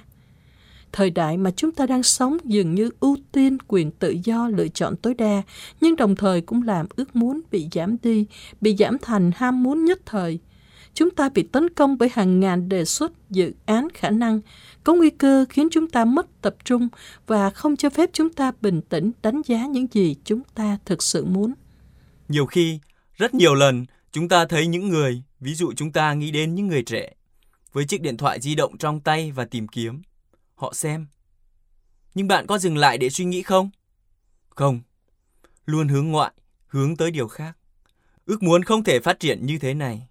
Thời 0.91 1.10
đại 1.10 1.38
mà 1.38 1.52
chúng 1.52 1.71
ta 1.71 1.86
đang 1.86 2.04
sống 2.04 2.38
dường 2.43 2.75
như 2.75 2.89
ưu 2.99 3.17
tiên 3.32 3.58
quyền 3.67 3.91
tự 3.91 4.15
do 4.23 4.47
lựa 4.47 4.67
chọn 4.67 4.95
tối 4.95 5.13
đa, 5.13 5.41
nhưng 5.82 5.95
đồng 5.95 6.15
thời 6.15 6.41
cũng 6.41 6.63
làm 6.63 6.86
ước 6.95 7.15
muốn 7.15 7.41
bị 7.52 7.67
giảm 7.71 7.97
đi, 8.04 8.25
bị 8.62 8.75
giảm 8.80 8.97
thành 9.02 9.32
ham 9.36 9.63
muốn 9.63 9.86
nhất 9.86 9.99
thời. 10.06 10.39
Chúng 10.93 11.10
ta 11.12 11.30
bị 11.30 11.43
tấn 11.43 11.69
công 11.69 11.97
bởi 11.97 12.10
hàng 12.13 12.39
ngàn 12.39 12.69
đề 12.69 12.86
xuất, 12.86 13.12
dự 13.30 13.54
án 13.65 13.88
khả 13.93 14.10
năng, 14.10 14.41
có 14.84 14.93
nguy 14.93 15.10
cơ 15.10 15.45
khiến 15.49 15.67
chúng 15.71 15.89
ta 15.89 16.06
mất 16.06 16.41
tập 16.41 16.56
trung 16.63 16.89
và 17.28 17.49
không 17.49 17.75
cho 17.75 17.89
phép 17.89 18.10
chúng 18.13 18.34
ta 18.34 18.52
bình 18.62 18.82
tĩnh 18.82 19.12
đánh 19.21 19.41
giá 19.45 19.65
những 19.65 19.88
gì 19.91 20.15
chúng 20.23 20.41
ta 20.56 20.78
thực 20.86 21.04
sự 21.04 21.25
muốn. 21.25 21.54
Nhiều 22.28 22.45
khi, 22.45 22.80
rất 23.17 23.34
nhiều 23.34 23.56
lần, 23.56 23.86
Chúng 24.12 24.30
ta 24.30 24.45
thấy 24.45 24.67
những 24.67 24.89
người, 24.89 25.23
ví 25.39 25.56
dụ 25.56 25.73
chúng 25.73 25.91
ta 25.91 26.13
nghĩ 26.13 26.32
đến 26.32 26.56
những 26.56 26.67
người 26.67 26.84
trẻ, 26.84 27.13
với 27.73 27.86
chiếc 27.86 28.02
điện 28.02 28.17
thoại 28.17 28.39
di 28.41 28.56
động 28.56 28.78
trong 28.78 28.99
tay 28.99 29.32
và 29.32 29.45
tìm 29.45 29.67
kiếm. 29.67 30.02
Họ 30.56 30.73
xem. 30.73 31.08
Nhưng 32.15 32.28
bạn 32.28 32.47
có 32.47 32.58
dừng 32.58 32.78
lại 32.78 32.97
để 32.97 33.10
suy 33.10 33.25
nghĩ 33.25 33.41
không? 33.41 33.69
Không. 34.49 34.82
Luôn 35.65 35.88
hướng 35.88 36.08
ngoại, 36.08 36.34
hướng 36.67 36.97
tới 36.97 37.12
điều 37.12 37.28
khác. 37.28 37.58
Ước 38.25 38.43
muốn 38.43 38.63
không 38.63 38.84
thể 38.84 38.99
phát 38.99 39.19
triển 39.19 39.45
như 39.45 39.60
thế 39.60 39.73
này. 39.73 40.08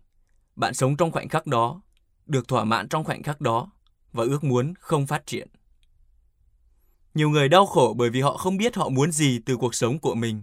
Bạn 0.58 0.74
sống 0.74 0.96
trong 0.96 1.12
khoảnh 1.12 1.28
khắc 1.28 1.46
đó, 1.46 1.80
được 2.26 2.48
thỏa 2.48 2.64
mãn 2.64 2.88
trong 2.88 3.04
khoảnh 3.04 3.22
khắc 3.22 3.40
đó 3.40 3.70
và 4.12 4.24
ước 4.24 4.44
muốn 4.44 4.74
không 4.80 5.06
phát 5.06 5.26
triển. 5.26 5.48
Nhiều 7.14 7.30
người 7.30 7.48
đau 7.48 7.66
khổ 7.66 7.94
bởi 7.98 8.10
vì 8.10 8.20
họ 8.20 8.36
không 8.36 8.56
biết 8.56 8.76
họ 8.76 8.88
muốn 8.88 9.12
gì 9.12 9.40
từ 9.46 9.56
cuộc 9.56 9.74
sống 9.74 9.98
của 9.98 10.14
mình. 10.14 10.42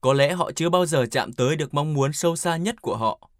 Có 0.00 0.12
lẽ 0.12 0.34
họ 0.34 0.50
chưa 0.56 0.70
bao 0.70 0.86
giờ 0.86 1.06
chạm 1.10 1.32
tới 1.32 1.56
được 1.56 1.74
mong 1.74 1.94
muốn 1.94 2.12
sâu 2.12 2.36
xa 2.36 2.56
nhất 2.56 2.82
của 2.82 2.96
họ. 2.96 3.30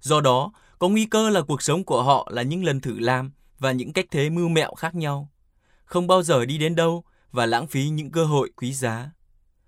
Do 0.00 0.20
đó, 0.20 0.52
có 0.78 0.88
nguy 0.88 1.06
cơ 1.06 1.30
là 1.30 1.42
cuộc 1.42 1.62
sống 1.62 1.84
của 1.84 2.02
họ 2.02 2.28
là 2.32 2.42
những 2.42 2.64
lần 2.64 2.80
thử 2.80 2.98
làm 2.98 3.32
và 3.58 3.72
những 3.72 3.92
cách 3.92 4.06
thế 4.10 4.30
mưu 4.30 4.48
mẹo 4.48 4.74
khác 4.74 4.94
nhau, 4.94 5.30
không 5.84 6.06
bao 6.06 6.22
giờ 6.22 6.44
đi 6.44 6.58
đến 6.58 6.74
đâu 6.74 7.04
và 7.32 7.46
lãng 7.46 7.66
phí 7.66 7.88
những 7.88 8.10
cơ 8.10 8.24
hội 8.24 8.50
quý 8.56 8.72
giá. 8.72 9.10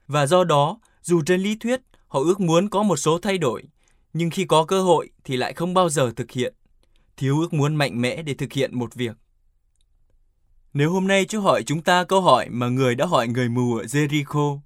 Và 0.06 0.26
do 0.26 0.44
đó, 0.44 0.78
dù 1.02 1.22
trên 1.26 1.40
lý 1.40 1.56
thuyết 1.56 1.80
họ 2.08 2.20
ước 2.20 2.40
muốn 2.40 2.68
có 2.68 2.82
một 2.82 2.96
số 2.96 3.18
thay 3.18 3.38
đổi, 3.38 3.64
nhưng 4.14 4.30
khi 4.30 4.44
có 4.44 4.64
cơ 4.64 4.82
hội 4.82 5.10
thì 5.24 5.36
lại 5.36 5.52
không 5.52 5.74
bao 5.74 5.88
giờ 5.88 6.12
thực 6.16 6.30
hiện, 6.30 6.54
thiếu 7.16 7.40
ước 7.40 7.52
muốn 7.52 7.76
mạnh 7.76 8.00
mẽ 8.00 8.22
để 8.22 8.34
thực 8.34 8.52
hiện 8.52 8.78
một 8.78 8.94
việc. 8.94 9.16
Nếu 10.72 10.92
hôm 10.92 11.06
nay 11.08 11.24
Chúa 11.24 11.40
hỏi 11.40 11.62
chúng 11.66 11.82
ta 11.82 12.04
câu 12.04 12.20
hỏi 12.20 12.48
mà 12.50 12.68
người 12.68 12.94
đã 12.94 13.06
hỏi 13.06 13.28
người 13.28 13.48
mù 13.48 13.76
ở 13.76 13.84
Jericho, 13.84 14.58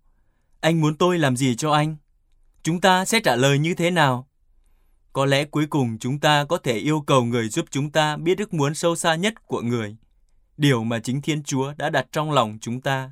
anh 0.60 0.80
muốn 0.80 0.96
tôi 0.96 1.18
làm 1.18 1.36
gì 1.36 1.56
cho 1.56 1.72
anh? 1.72 1.96
Chúng 2.62 2.80
ta 2.80 3.04
sẽ 3.04 3.20
trả 3.20 3.36
lời 3.36 3.58
như 3.58 3.74
thế 3.74 3.90
nào? 3.90 4.28
Có 5.12 5.26
lẽ 5.26 5.44
cuối 5.44 5.66
cùng 5.66 5.98
chúng 5.98 6.20
ta 6.20 6.44
có 6.44 6.58
thể 6.58 6.78
yêu 6.78 7.00
cầu 7.00 7.24
người 7.24 7.48
giúp 7.48 7.66
chúng 7.70 7.90
ta 7.90 8.16
biết 8.16 8.38
ước 8.38 8.54
muốn 8.54 8.74
sâu 8.74 8.96
xa 8.96 9.14
nhất 9.14 9.46
của 9.46 9.62
người, 9.62 9.96
điều 10.56 10.84
mà 10.84 10.98
chính 10.98 11.22
Thiên 11.22 11.42
Chúa 11.42 11.72
đã 11.76 11.90
đặt 11.90 12.06
trong 12.12 12.32
lòng 12.32 12.58
chúng 12.60 12.80
ta. 12.80 13.10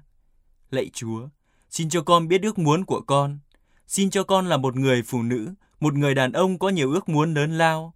Lạy 0.70 0.90
Chúa, 0.92 1.28
xin 1.70 1.88
cho 1.88 2.02
con 2.02 2.28
biết 2.28 2.42
ước 2.42 2.58
muốn 2.58 2.84
của 2.84 3.00
con. 3.00 3.38
Xin 3.86 4.10
cho 4.10 4.24
con 4.24 4.46
là 4.46 4.56
một 4.56 4.76
người 4.76 5.02
phụ 5.02 5.22
nữ, 5.22 5.54
một 5.80 5.94
người 5.94 6.14
đàn 6.14 6.32
ông 6.32 6.58
có 6.58 6.68
nhiều 6.68 6.92
ước 6.92 7.08
muốn 7.08 7.34
lớn 7.34 7.58
lao. 7.58 7.94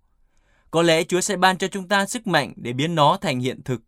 Có 0.70 0.82
lẽ 0.82 1.04
Chúa 1.04 1.20
sẽ 1.20 1.36
ban 1.36 1.58
cho 1.58 1.68
chúng 1.68 1.88
ta 1.88 2.06
sức 2.06 2.26
mạnh 2.26 2.52
để 2.56 2.72
biến 2.72 2.94
nó 2.94 3.18
thành 3.20 3.40
hiện 3.40 3.62
thực. 3.62 3.82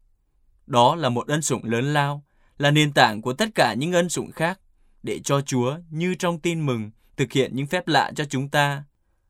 Đó 0.66 0.94
là 0.94 1.08
một 1.08 1.26
ân 1.26 1.42
sủng 1.42 1.64
lớn 1.64 1.92
lao, 1.92 2.24
là 2.58 2.70
nền 2.70 2.92
tảng 2.92 3.22
của 3.22 3.32
tất 3.32 3.48
cả 3.54 3.74
những 3.74 3.92
ân 3.92 4.08
sủng 4.08 4.32
khác, 4.32 4.60
để 5.02 5.20
cho 5.24 5.40
Chúa, 5.40 5.76
như 5.90 6.14
trong 6.14 6.40
tin 6.40 6.66
mừng, 6.66 6.90
thực 7.16 7.32
hiện 7.32 7.56
những 7.56 7.66
phép 7.66 7.88
lạ 7.88 8.12
cho 8.16 8.24
chúng 8.24 8.48
ta. 8.48 8.84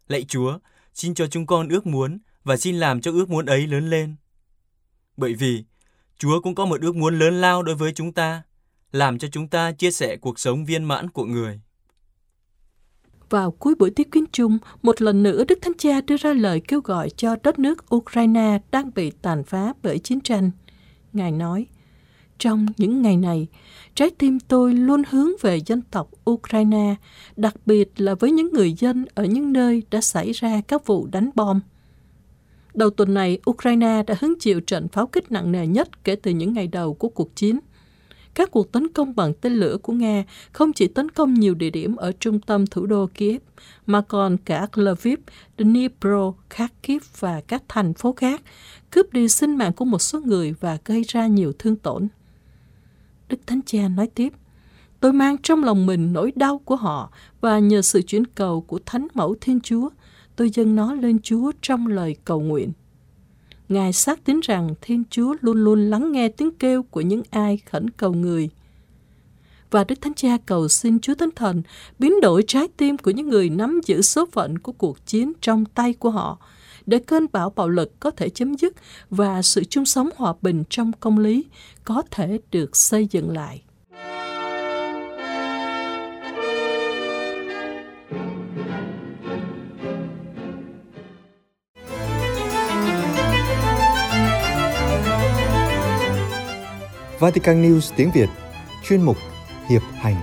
Lạy 0.08 0.24
Chúa, 0.24 0.58
xin 0.94 1.14
cho 1.14 1.26
chúng 1.26 1.46
con 1.46 1.68
ước 1.68 1.86
muốn 1.86 2.18
và 2.44 2.56
xin 2.56 2.76
làm 2.76 3.00
cho 3.00 3.10
ước 3.12 3.30
muốn 3.30 3.46
ấy 3.46 3.66
lớn 3.66 3.90
lên. 3.90 4.16
Bởi 5.16 5.34
vì 5.34 5.64
Chúa 6.18 6.40
cũng 6.40 6.54
có 6.54 6.66
một 6.66 6.80
ước 6.80 6.96
muốn 6.96 7.18
lớn 7.18 7.40
lao 7.40 7.62
đối 7.62 7.74
với 7.74 7.92
chúng 7.92 8.12
ta, 8.12 8.42
làm 8.92 9.18
cho 9.18 9.28
chúng 9.32 9.48
ta 9.48 9.72
chia 9.72 9.90
sẻ 9.90 10.16
cuộc 10.16 10.38
sống 10.38 10.64
viên 10.64 10.84
mãn 10.84 11.10
của 11.10 11.24
người. 11.24 11.60
Vào 13.32 13.50
cuối 13.50 13.74
buổi 13.74 13.90
tiếp 13.90 14.08
kiến 14.12 14.24
chung, 14.32 14.58
một 14.82 15.02
lần 15.02 15.22
nữa 15.22 15.44
Đức 15.44 15.58
Thánh 15.62 15.72
Cha 15.78 16.00
đưa 16.00 16.16
ra 16.16 16.32
lời 16.32 16.60
kêu 16.68 16.80
gọi 16.80 17.10
cho 17.10 17.36
đất 17.42 17.58
nước 17.58 17.94
Ukraine 17.94 18.58
đang 18.70 18.90
bị 18.94 19.10
tàn 19.22 19.44
phá 19.44 19.72
bởi 19.82 19.98
chiến 19.98 20.20
tranh. 20.20 20.50
Ngài 21.12 21.32
nói, 21.32 21.66
trong 22.38 22.66
những 22.76 23.02
ngày 23.02 23.16
này, 23.16 23.46
trái 23.94 24.10
tim 24.18 24.40
tôi 24.40 24.74
luôn 24.74 25.02
hướng 25.10 25.28
về 25.40 25.60
dân 25.66 25.82
tộc 25.90 26.10
Ukraine, 26.30 26.94
đặc 27.36 27.54
biệt 27.66 28.00
là 28.00 28.14
với 28.14 28.32
những 28.32 28.52
người 28.52 28.72
dân 28.72 29.04
ở 29.14 29.24
những 29.24 29.52
nơi 29.52 29.82
đã 29.90 30.00
xảy 30.00 30.32
ra 30.32 30.60
các 30.68 30.86
vụ 30.86 31.06
đánh 31.12 31.30
bom. 31.34 31.60
Đầu 32.74 32.90
tuần 32.90 33.14
này, 33.14 33.38
Ukraine 33.50 34.02
đã 34.06 34.14
hứng 34.20 34.34
chịu 34.40 34.60
trận 34.60 34.88
pháo 34.88 35.06
kích 35.06 35.32
nặng 35.32 35.52
nề 35.52 35.66
nhất 35.66 36.04
kể 36.04 36.16
từ 36.16 36.30
những 36.30 36.52
ngày 36.52 36.66
đầu 36.66 36.94
của 36.94 37.08
cuộc 37.08 37.36
chiến. 37.36 37.58
Các 38.34 38.50
cuộc 38.50 38.72
tấn 38.72 38.88
công 38.88 39.16
bằng 39.16 39.34
tên 39.34 39.52
lửa 39.52 39.76
của 39.82 39.92
Nga 39.92 40.24
không 40.52 40.72
chỉ 40.72 40.88
tấn 40.88 41.08
công 41.08 41.34
nhiều 41.34 41.54
địa 41.54 41.70
điểm 41.70 41.96
ở 41.96 42.12
trung 42.12 42.40
tâm 42.40 42.66
thủ 42.66 42.86
đô 42.86 43.06
Kiev, 43.14 43.42
mà 43.86 44.00
còn 44.00 44.36
cả 44.44 44.66
Lviv, 44.74 45.18
Dnipro, 45.58 46.32
Kharkiv 46.50 47.02
và 47.18 47.40
các 47.40 47.62
thành 47.68 47.94
phố 47.94 48.12
khác, 48.12 48.42
cướp 48.90 49.12
đi 49.12 49.28
sinh 49.28 49.56
mạng 49.56 49.72
của 49.72 49.84
một 49.84 49.98
số 49.98 50.20
người 50.20 50.54
và 50.60 50.78
gây 50.84 51.02
ra 51.08 51.26
nhiều 51.26 51.52
thương 51.58 51.76
tổn. 51.76 52.08
Đức 53.28 53.40
Thánh 53.46 53.60
Cha 53.66 53.88
nói 53.88 54.08
tiếp, 54.14 54.32
Tôi 55.02 55.12
mang 55.12 55.36
trong 55.42 55.64
lòng 55.64 55.86
mình 55.86 56.12
nỗi 56.12 56.32
đau 56.36 56.58
của 56.58 56.76
họ 56.76 57.10
và 57.40 57.58
nhờ 57.58 57.82
sự 57.82 58.02
chuyển 58.02 58.26
cầu 58.26 58.60
của 58.60 58.78
Thánh 58.86 59.06
Mẫu 59.14 59.34
Thiên 59.40 59.60
Chúa, 59.60 59.88
tôi 60.36 60.50
dâng 60.50 60.76
nó 60.76 60.94
lên 60.94 61.18
Chúa 61.22 61.52
trong 61.62 61.86
lời 61.86 62.16
cầu 62.24 62.40
nguyện. 62.40 62.72
Ngài 63.72 63.92
xác 63.92 64.24
tín 64.24 64.40
rằng 64.40 64.74
Thiên 64.80 65.02
Chúa 65.10 65.34
luôn 65.40 65.64
luôn 65.64 65.90
lắng 65.90 66.12
nghe 66.12 66.28
tiếng 66.28 66.50
kêu 66.50 66.82
của 66.82 67.00
những 67.00 67.22
ai 67.30 67.58
khẩn 67.66 67.90
cầu 67.90 68.12
người. 68.12 68.48
Và 69.70 69.84
Đức 69.84 70.00
Thánh 70.00 70.14
Cha 70.14 70.36
cầu 70.46 70.68
xin 70.68 71.00
Chúa 71.00 71.14
Thánh 71.14 71.30
Thần 71.36 71.62
biến 71.98 72.20
đổi 72.20 72.44
trái 72.46 72.68
tim 72.76 72.98
của 72.98 73.10
những 73.10 73.28
người 73.28 73.50
nắm 73.50 73.80
giữ 73.86 74.02
số 74.02 74.26
phận 74.32 74.58
của 74.58 74.72
cuộc 74.72 75.06
chiến 75.06 75.32
trong 75.40 75.64
tay 75.64 75.92
của 75.92 76.10
họ, 76.10 76.38
để 76.86 76.98
cơn 76.98 77.26
bão 77.32 77.50
bạo 77.50 77.68
lực 77.68 78.00
có 78.00 78.10
thể 78.10 78.28
chấm 78.28 78.54
dứt 78.54 78.72
và 79.10 79.42
sự 79.42 79.64
chung 79.64 79.84
sống 79.84 80.10
hòa 80.16 80.34
bình 80.42 80.64
trong 80.70 80.92
công 81.00 81.18
lý 81.18 81.44
có 81.84 82.02
thể 82.10 82.40
được 82.50 82.76
xây 82.76 83.08
dựng 83.10 83.30
lại. 83.30 83.62
Vatican 97.22 97.62
News 97.62 97.92
tiếng 97.96 98.10
Việt 98.14 98.28
Chuyên 98.88 99.02
mục 99.02 99.16
Hiệp 99.68 99.82
hành. 99.94 100.14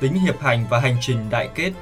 Tính 0.00 0.12
hiệp 0.12 0.40
hành 0.40 0.66
và 0.70 0.80
hành 0.80 0.96
trình 1.00 1.18
đại 1.30 1.48
kết. 1.54 1.72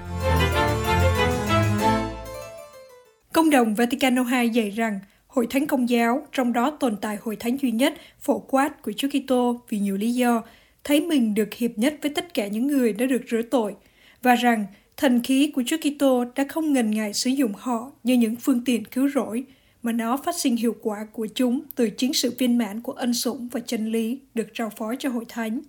Công 3.33 3.51
đồng 3.51 3.75
Vaticano 3.75 4.25
II 4.33 4.49
dạy 4.49 4.71
rằng 4.71 5.01
Hội 5.27 5.47
Thánh 5.51 5.67
Công 5.67 5.89
giáo, 5.89 6.27
trong 6.33 6.53
đó 6.53 6.77
tồn 6.81 6.97
tại 6.97 7.19
Hội 7.23 7.37
Thánh 7.37 7.57
duy 7.63 7.71
nhất, 7.71 7.95
phổ 8.21 8.39
quát 8.39 8.83
của 8.83 8.93
Chúa 8.97 9.09
Kitô 9.09 9.61
vì 9.69 9.79
nhiều 9.79 9.97
lý 9.97 10.13
do, 10.13 10.43
thấy 10.85 11.01
mình 11.01 11.35
được 11.35 11.55
hiệp 11.55 11.71
nhất 11.77 11.95
với 12.03 12.13
tất 12.15 12.35
cả 12.35 12.47
những 12.47 12.67
người 12.67 12.93
đã 12.93 13.07
được 13.07 13.23
rửa 13.31 13.43
tội, 13.43 13.75
và 14.23 14.35
rằng 14.35 14.67
thần 14.97 15.23
khí 15.23 15.53
của 15.55 15.63
Chúa 15.67 15.77
Kitô 15.77 16.25
đã 16.35 16.45
không 16.49 16.73
ngần 16.73 16.91
ngại 16.91 17.15
sử 17.15 17.31
dụng 17.31 17.53
họ 17.59 17.91
như 18.03 18.15
những 18.15 18.37
phương 18.37 18.65
tiện 18.65 18.85
cứu 18.85 19.09
rỗi, 19.09 19.45
mà 19.85 19.93
nó 19.93 20.17
phát 20.17 20.35
sinh 20.39 20.57
hiệu 20.57 20.77
quả 20.83 21.07
của 21.13 21.27
chúng 21.35 21.61
từ 21.75 21.91
chính 21.91 22.15
sự 22.15 22.35
viên 22.39 22.59
mãn 22.59 22.81
của 22.81 22.93
ân 22.93 23.15
sủng 23.15 23.49
và 23.53 23.61
chân 23.61 23.93
lý 23.93 24.19
được 24.35 24.47
trao 24.55 24.71
phó 24.77 24.95
cho 24.99 25.09
hội 25.09 25.25
thánh. 25.29 25.61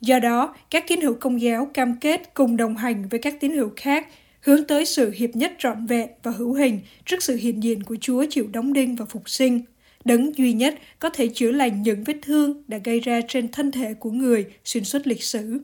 Do 0.00 0.18
đó, 0.18 0.54
các 0.70 0.84
tín 0.88 1.00
hữu 1.00 1.14
công 1.14 1.40
giáo 1.40 1.70
cam 1.74 1.96
kết 2.00 2.34
cùng 2.34 2.56
đồng 2.56 2.76
hành 2.76 3.08
với 3.08 3.20
các 3.20 3.40
tín 3.40 3.52
hữu 3.52 3.70
khác 3.76 4.08
hướng 4.40 4.64
tới 4.64 4.86
sự 4.86 5.10
hiệp 5.10 5.30
nhất 5.36 5.52
trọn 5.58 5.86
vẹn 5.86 6.08
và 6.22 6.30
hữu 6.30 6.54
hình 6.54 6.80
trước 7.06 7.22
sự 7.22 7.36
hiện 7.36 7.62
diện 7.62 7.82
của 7.82 7.96
Chúa 8.00 8.24
chịu 8.30 8.46
đóng 8.52 8.72
đinh 8.72 8.96
và 8.96 9.04
phục 9.04 9.30
sinh. 9.30 9.60
Đấng 10.04 10.36
duy 10.36 10.52
nhất 10.52 10.74
có 10.98 11.10
thể 11.10 11.28
chữa 11.34 11.52
lành 11.52 11.82
những 11.82 12.04
vết 12.04 12.16
thương 12.22 12.62
đã 12.68 12.78
gây 12.84 13.00
ra 13.00 13.20
trên 13.28 13.48
thân 13.48 13.70
thể 13.70 13.94
của 13.94 14.10
người 14.10 14.46
xuyên 14.64 14.84
suốt 14.84 15.06
lịch 15.06 15.22
sử. 15.22 15.58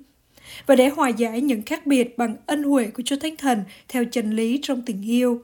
Và 0.66 0.76
để 0.76 0.88
hòa 0.88 1.08
giải 1.08 1.40
những 1.40 1.62
khác 1.62 1.86
biệt 1.86 2.18
bằng 2.18 2.36
ân 2.46 2.62
huệ 2.62 2.86
của 2.86 3.02
Chúa 3.02 3.16
Thánh 3.16 3.36
Thần 3.36 3.64
theo 3.88 4.04
chân 4.04 4.36
lý 4.36 4.58
trong 4.62 4.82
tình 4.82 5.02
yêu, 5.02 5.42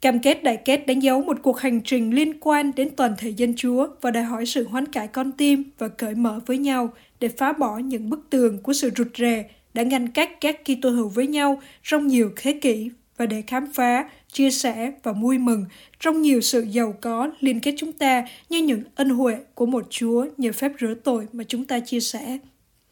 Cam 0.00 0.18
kết 0.18 0.42
đại 0.42 0.56
kết 0.56 0.86
đánh 0.86 1.02
dấu 1.02 1.22
một 1.22 1.36
cuộc 1.42 1.58
hành 1.58 1.80
trình 1.80 2.14
liên 2.14 2.40
quan 2.40 2.72
đến 2.76 2.88
toàn 2.96 3.14
thể 3.18 3.30
dân 3.30 3.54
Chúa 3.56 3.88
và 4.00 4.10
đòi 4.10 4.22
hỏi 4.22 4.46
sự 4.46 4.64
hoán 4.68 4.86
cải 4.86 5.08
con 5.08 5.32
tim 5.32 5.64
và 5.78 5.88
cởi 5.88 6.14
mở 6.14 6.40
với 6.46 6.58
nhau 6.58 6.92
để 7.20 7.28
phá 7.28 7.52
bỏ 7.52 7.78
những 7.78 8.10
bức 8.10 8.30
tường 8.30 8.58
của 8.58 8.72
sự 8.72 8.90
rụt 8.96 9.08
rè 9.18 9.44
đã 9.74 9.82
ngăn 9.82 10.08
cách 10.08 10.30
các 10.40 10.60
Kitô 10.64 10.90
hữu 10.90 11.08
với 11.08 11.26
nhau 11.26 11.62
trong 11.82 12.06
nhiều 12.06 12.30
thế 12.36 12.52
kỷ 12.52 12.90
và 13.16 13.26
để 13.26 13.42
khám 13.46 13.72
phá, 13.74 14.10
chia 14.32 14.50
sẻ 14.50 14.92
và 15.02 15.12
vui 15.12 15.38
mừng 15.38 15.64
trong 16.00 16.22
nhiều 16.22 16.40
sự 16.40 16.60
giàu 16.70 16.94
có 17.00 17.30
liên 17.40 17.60
kết 17.60 17.74
chúng 17.76 17.92
ta 17.92 18.24
như 18.48 18.62
những 18.62 18.82
ân 18.94 19.08
huệ 19.08 19.36
của 19.54 19.66
một 19.66 19.86
Chúa 19.90 20.26
nhờ 20.36 20.52
phép 20.52 20.72
rửa 20.80 20.94
tội 21.04 21.26
mà 21.32 21.44
chúng 21.48 21.64
ta 21.64 21.80
chia 21.80 22.00
sẻ. 22.00 22.38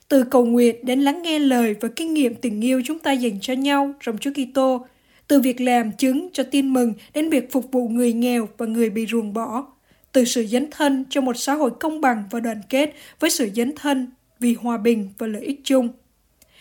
Từ 0.09 0.25
cầu 0.25 0.45
nguyện 0.45 0.77
đến 0.83 1.01
lắng 1.01 1.23
nghe 1.23 1.39
lời 1.39 1.75
và 1.81 1.89
kinh 1.97 2.15
nghiệm 2.15 2.35
tình 2.35 2.61
yêu 2.61 2.83
chúng 2.85 2.99
ta 2.99 3.13
dành 3.13 3.41
cho 3.41 3.55
nhau 3.55 3.93
trong 4.01 4.19
Chúa 4.19 4.31
Kitô, 4.31 4.87
từ 5.29 5.41
việc 5.41 5.61
làm 5.61 5.93
chứng 5.93 6.29
cho 6.33 6.43
tin 6.43 6.73
mừng 6.73 6.95
đến 7.15 7.31
việc 7.31 7.53
phục 7.53 7.73
vụ 7.73 7.89
người 7.89 8.13
nghèo 8.13 8.49
và 8.59 8.67
người 8.67 8.91
bị 8.91 9.07
ruồng 9.07 9.33
bỏ, 9.33 9.67
từ 10.13 10.25
sự 10.25 10.47
dấn 10.47 10.71
thân 10.71 11.05
cho 11.11 11.21
một 11.21 11.37
xã 11.37 11.55
hội 11.55 11.71
công 11.81 12.01
bằng 12.01 12.25
và 12.31 12.41
đoàn 12.41 12.61
kết 12.69 12.95
với 13.21 13.31
sự 13.31 13.51
dấn 13.55 13.73
thân 13.77 14.11
vì 14.41 14.55
hòa 14.55 14.77
bình 14.77 15.09
và 15.19 15.27
lợi 15.27 15.43
ích 15.43 15.61
chung. 15.65 15.89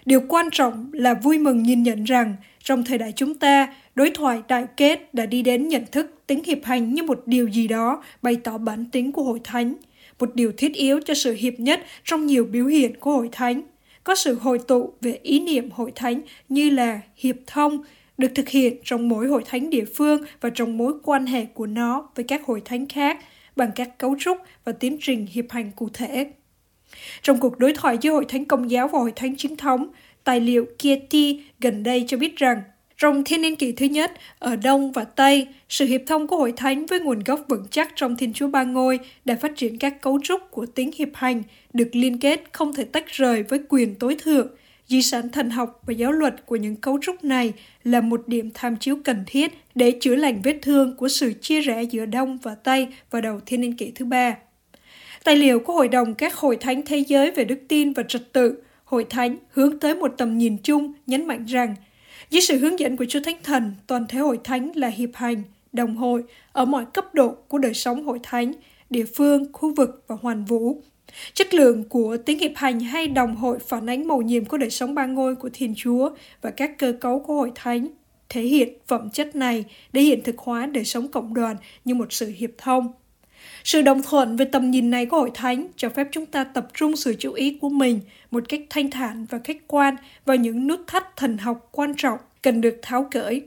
Điều 0.05 0.21
quan 0.27 0.49
trọng 0.51 0.89
là 0.93 1.13
vui 1.13 1.37
mừng 1.37 1.63
nhìn 1.63 1.83
nhận 1.83 2.03
rằng 2.03 2.35
trong 2.63 2.83
thời 2.83 2.97
đại 2.97 3.13
chúng 3.15 3.35
ta, 3.35 3.73
đối 3.95 4.09
thoại 4.09 4.41
đại 4.47 4.65
kết 4.77 5.13
đã 5.13 5.25
đi 5.25 5.41
đến 5.41 5.67
nhận 5.67 5.85
thức 5.91 6.21
tính 6.27 6.43
hiệp 6.45 6.63
hành 6.63 6.93
như 6.93 7.03
một 7.03 7.23
điều 7.25 7.47
gì 7.47 7.67
đó 7.67 8.03
bày 8.21 8.35
tỏ 8.35 8.57
bản 8.57 8.85
tính 8.91 9.11
của 9.11 9.23
hội 9.23 9.39
thánh, 9.43 9.75
một 10.19 10.35
điều 10.35 10.51
thiết 10.51 10.73
yếu 10.73 10.99
cho 11.05 11.13
sự 11.13 11.33
hiệp 11.33 11.53
nhất 11.59 11.81
trong 12.03 12.25
nhiều 12.25 12.45
biểu 12.45 12.65
hiện 12.65 12.99
của 12.99 13.11
hội 13.11 13.29
thánh. 13.31 13.61
Có 14.03 14.15
sự 14.15 14.35
hội 14.35 14.59
tụ 14.67 14.93
về 15.01 15.19
ý 15.23 15.39
niệm 15.39 15.69
hội 15.71 15.91
thánh 15.95 16.21
như 16.49 16.69
là 16.69 16.99
hiệp 17.15 17.35
thông, 17.47 17.83
được 18.17 18.31
thực 18.35 18.49
hiện 18.49 18.77
trong 18.83 19.09
mỗi 19.09 19.27
hội 19.27 19.43
thánh 19.45 19.69
địa 19.69 19.85
phương 19.95 20.21
và 20.41 20.49
trong 20.49 20.77
mối 20.77 20.93
quan 21.03 21.25
hệ 21.25 21.45
của 21.45 21.65
nó 21.65 22.09
với 22.15 22.25
các 22.25 22.45
hội 22.45 22.61
thánh 22.65 22.87
khác 22.87 23.19
bằng 23.55 23.71
các 23.75 23.97
cấu 23.97 24.15
trúc 24.19 24.37
và 24.65 24.71
tiến 24.71 24.97
trình 25.01 25.27
hiệp 25.31 25.45
hành 25.49 25.71
cụ 25.75 25.89
thể. 25.93 26.31
Trong 27.21 27.39
cuộc 27.39 27.59
đối 27.59 27.73
thoại 27.73 27.97
giữa 28.01 28.11
Hội 28.11 28.25
Thánh 28.25 28.45
Công 28.45 28.71
giáo 28.71 28.87
và 28.87 28.99
Hội 28.99 29.13
Thánh 29.15 29.35
Chính 29.37 29.55
thống, 29.55 29.87
tài 30.23 30.39
liệu 30.39 30.65
Kieti 30.79 31.43
gần 31.59 31.83
đây 31.83 32.05
cho 32.07 32.17
biết 32.17 32.37
rằng 32.37 32.61
trong 32.97 33.23
thiên 33.23 33.41
niên 33.41 33.55
kỷ 33.55 33.71
thứ 33.71 33.85
nhất, 33.85 34.11
ở 34.39 34.55
Đông 34.55 34.91
và 34.91 35.03
Tây, 35.03 35.47
sự 35.69 35.85
hiệp 35.85 36.01
thông 36.07 36.27
của 36.27 36.37
hội 36.37 36.53
thánh 36.57 36.85
với 36.85 36.99
nguồn 36.99 37.19
gốc 37.19 37.41
vững 37.47 37.65
chắc 37.71 37.91
trong 37.95 38.15
Thiên 38.15 38.33
Chúa 38.33 38.47
Ba 38.47 38.63
Ngôi 38.63 38.99
đã 39.25 39.35
phát 39.41 39.51
triển 39.55 39.77
các 39.77 40.01
cấu 40.01 40.19
trúc 40.23 40.41
của 40.51 40.65
tính 40.65 40.91
hiệp 40.97 41.09
hành 41.13 41.43
được 41.73 41.89
liên 41.91 42.19
kết 42.19 42.43
không 42.51 42.73
thể 42.73 42.83
tách 42.83 43.07
rời 43.07 43.43
với 43.43 43.59
quyền 43.69 43.95
tối 43.95 44.17
thượng. 44.23 44.47
Di 44.93 45.01
sản 45.01 45.29
thần 45.29 45.49
học 45.49 45.81
và 45.85 45.93
giáo 45.93 46.11
luật 46.11 46.45
của 46.45 46.55
những 46.55 46.75
cấu 46.75 46.99
trúc 47.01 47.23
này 47.23 47.53
là 47.83 48.01
một 48.01 48.27
điểm 48.27 48.49
tham 48.53 48.75
chiếu 48.77 48.97
cần 49.03 49.23
thiết 49.27 49.53
để 49.75 49.97
chữa 50.01 50.15
lành 50.15 50.41
vết 50.43 50.59
thương 50.61 50.95
của 50.95 51.07
sự 51.07 51.33
chia 51.41 51.61
rẽ 51.61 51.83
giữa 51.83 52.05
Đông 52.05 52.37
và 52.37 52.55
Tây 52.55 52.87
vào 53.11 53.21
đầu 53.21 53.39
thiên 53.45 53.61
niên 53.61 53.77
kỷ 53.77 53.91
thứ 53.91 54.05
ba. 54.05 54.35
Tài 55.23 55.35
liệu 55.35 55.59
của 55.59 55.73
Hội 55.73 55.87
đồng 55.87 56.15
các 56.15 56.35
hội 56.35 56.57
thánh 56.57 56.81
thế 56.85 56.97
giới 56.97 57.31
về 57.31 57.45
đức 57.45 57.59
tin 57.67 57.93
và 57.93 58.03
trật 58.03 58.33
tự, 58.33 58.63
hội 58.83 59.05
thánh 59.09 59.37
hướng 59.49 59.79
tới 59.79 59.95
một 59.95 60.13
tầm 60.17 60.37
nhìn 60.37 60.57
chung 60.63 60.93
nhấn 61.07 61.27
mạnh 61.27 61.45
rằng 61.45 61.75
dưới 62.29 62.41
sự 62.41 62.57
hướng 62.57 62.79
dẫn 62.79 62.97
của 62.97 63.05
Chúa 63.05 63.19
Thánh 63.19 63.37
Thần, 63.43 63.73
toàn 63.87 64.05
thể 64.09 64.19
hội 64.19 64.39
thánh 64.43 64.71
là 64.75 64.87
hiệp 64.87 65.09
hành, 65.13 65.43
đồng 65.71 65.95
hội 65.95 66.23
ở 66.51 66.65
mọi 66.65 66.85
cấp 66.93 67.13
độ 67.13 67.35
của 67.47 67.57
đời 67.57 67.73
sống 67.73 68.05
hội 68.05 68.19
thánh, 68.23 68.53
địa 68.89 69.05
phương, 69.15 69.45
khu 69.53 69.73
vực 69.75 70.03
và 70.07 70.15
hoàn 70.21 70.45
vũ. 70.45 70.81
Chất 71.33 71.53
lượng 71.53 71.83
của 71.83 72.17
tiếng 72.25 72.39
hiệp 72.39 72.51
hành 72.55 72.79
hay 72.79 73.07
đồng 73.07 73.35
hội 73.35 73.59
phản 73.59 73.89
ánh 73.89 74.07
màu 74.07 74.21
nhiệm 74.21 74.45
của 74.45 74.57
đời 74.57 74.69
sống 74.69 74.95
ba 74.95 75.05
ngôi 75.05 75.35
của 75.35 75.49
Thiên 75.53 75.73
Chúa 75.77 76.09
và 76.41 76.51
các 76.51 76.77
cơ 76.77 76.93
cấu 77.01 77.19
của 77.19 77.33
hội 77.33 77.51
thánh 77.55 77.87
thể 78.29 78.41
hiện 78.41 78.69
phẩm 78.87 79.09
chất 79.09 79.35
này 79.35 79.65
để 79.93 80.01
hiện 80.01 80.21
thực 80.23 80.37
hóa 80.37 80.65
đời 80.65 80.85
sống 80.85 81.07
cộng 81.07 81.33
đoàn 81.33 81.55
như 81.85 81.95
một 81.95 82.13
sự 82.13 82.33
hiệp 82.37 82.51
thông. 82.57 82.93
Sự 83.63 83.81
đồng 83.81 84.01
thuận 84.01 84.35
về 84.35 84.45
tầm 84.45 84.71
nhìn 84.71 84.89
này 84.89 85.05
của 85.05 85.17
Hội 85.17 85.31
Thánh 85.33 85.67
cho 85.75 85.89
phép 85.89 86.07
chúng 86.11 86.25
ta 86.25 86.43
tập 86.43 86.67
trung 86.73 86.95
sự 86.95 87.15
chú 87.19 87.33
ý 87.33 87.57
của 87.61 87.69
mình 87.69 87.99
một 88.31 88.43
cách 88.49 88.61
thanh 88.69 88.91
thản 88.91 89.25
và 89.29 89.39
khách 89.43 89.57
quan 89.67 89.95
vào 90.25 90.35
những 90.35 90.67
nút 90.67 90.79
thắt 90.87 91.15
thần 91.15 91.37
học 91.37 91.69
quan 91.71 91.93
trọng 91.97 92.19
cần 92.41 92.61
được 92.61 92.79
tháo 92.81 93.07
cởi. 93.11 93.41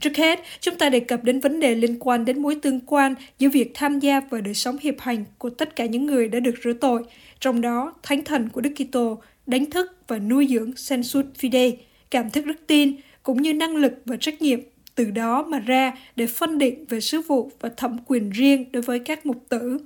Trước 0.00 0.16
hết, 0.16 0.40
chúng 0.60 0.78
ta 0.78 0.88
đề 0.88 1.00
cập 1.00 1.24
đến 1.24 1.40
vấn 1.40 1.60
đề 1.60 1.74
liên 1.74 1.96
quan 2.00 2.24
đến 2.24 2.42
mối 2.42 2.54
tương 2.62 2.80
quan 2.80 3.14
giữa 3.38 3.48
việc 3.48 3.70
tham 3.74 3.98
gia 3.98 4.20
vào 4.20 4.40
đời 4.40 4.54
sống 4.54 4.76
hiệp 4.80 5.00
hành 5.00 5.24
của 5.38 5.50
tất 5.50 5.76
cả 5.76 5.86
những 5.86 6.06
người 6.06 6.28
đã 6.28 6.40
được 6.40 6.54
rửa 6.64 6.72
tội, 6.72 7.02
trong 7.40 7.60
đó 7.60 7.94
thánh 8.02 8.24
thần 8.24 8.48
của 8.48 8.60
Đức 8.60 8.72
Kitô 8.76 9.18
đánh 9.46 9.70
thức 9.70 9.96
và 10.08 10.18
nuôi 10.18 10.46
dưỡng 10.50 10.76
sensus 10.76 11.24
fidei, 11.40 11.72
cảm 12.10 12.30
thức 12.30 12.46
đức 12.46 12.66
tin, 12.66 12.96
cũng 13.22 13.42
như 13.42 13.54
năng 13.54 13.76
lực 13.76 13.92
và 14.04 14.16
trách 14.16 14.42
nhiệm 14.42 14.60
từ 14.94 15.10
đó 15.10 15.42
mà 15.48 15.58
ra 15.58 15.92
để 16.16 16.26
phân 16.26 16.58
định 16.58 16.84
về 16.88 17.00
sứ 17.00 17.20
vụ 17.20 17.50
và 17.60 17.68
thẩm 17.76 17.96
quyền 18.06 18.30
riêng 18.30 18.64
đối 18.72 18.82
với 18.82 18.98
các 18.98 19.26
mục 19.26 19.44
tử. 19.48 19.78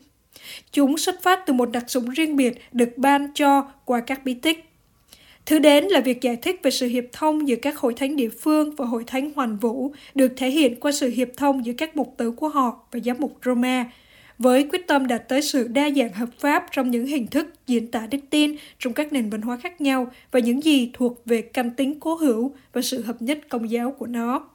Chúng 0.73 0.99
xuất 0.99 1.23
phát 1.23 1.41
từ 1.47 1.53
một 1.53 1.71
đặc 1.73 1.91
dụng 1.91 2.11
riêng 2.11 2.37
biệt 2.37 2.55
được 2.73 2.99
ban 2.99 3.29
cho 3.35 3.63
qua 3.85 4.01
các 4.01 4.25
bí 4.25 4.35
tích. 4.35 4.70
Thứ 5.47 5.59
đến 5.59 5.85
là 5.85 6.01
việc 6.01 6.21
giải 6.21 6.37
thích 6.37 6.61
về 6.63 6.71
sự 6.71 6.87
hiệp 6.87 7.05
thông 7.13 7.49
giữa 7.49 7.57
các 7.57 7.77
hội 7.77 7.95
thánh 7.95 8.17
địa 8.17 8.29
phương 8.29 8.75
và 8.75 8.85
hội 8.87 9.05
thánh 9.07 9.33
hoàn 9.37 9.57
vũ 9.57 9.93
được 10.15 10.33
thể 10.37 10.51
hiện 10.51 10.81
qua 10.81 10.93
sự 10.93 11.11
hiệp 11.11 11.29
thông 11.37 11.65
giữa 11.65 11.73
các 11.73 11.97
mục 11.97 12.15
tử 12.17 12.31
của 12.31 12.49
họ 12.49 12.81
và 12.93 13.01
giám 13.05 13.17
mục 13.21 13.39
Roma, 13.45 13.91
với 14.39 14.69
quyết 14.73 14.87
tâm 14.87 15.07
đạt 15.07 15.29
tới 15.29 15.43
sự 15.43 15.69
đa 15.69 15.91
dạng 15.91 16.13
hợp 16.13 16.29
pháp 16.39 16.67
trong 16.73 16.91
những 16.91 17.07
hình 17.07 17.27
thức 17.27 17.47
diễn 17.67 17.91
tả 17.91 18.07
đức 18.11 18.19
tin 18.31 18.57
trong 18.79 18.93
các 18.93 19.13
nền 19.13 19.31
văn 19.31 19.43
hóa 19.43 19.57
khác 19.57 19.81
nhau 19.81 20.13
và 20.31 20.41
những 20.41 20.65
gì 20.65 20.91
thuộc 20.93 21.27
về 21.27 21.43
căn 21.43 21.71
tính 21.71 22.01
cố 22.01 22.15
hữu 22.15 22.55
và 22.73 22.83
sự 22.83 23.03
hợp 23.03 23.23
nhất 23.23 23.39
công 23.49 23.71
giáo 23.71 23.91
của 23.93 24.07
nó. 24.07 24.49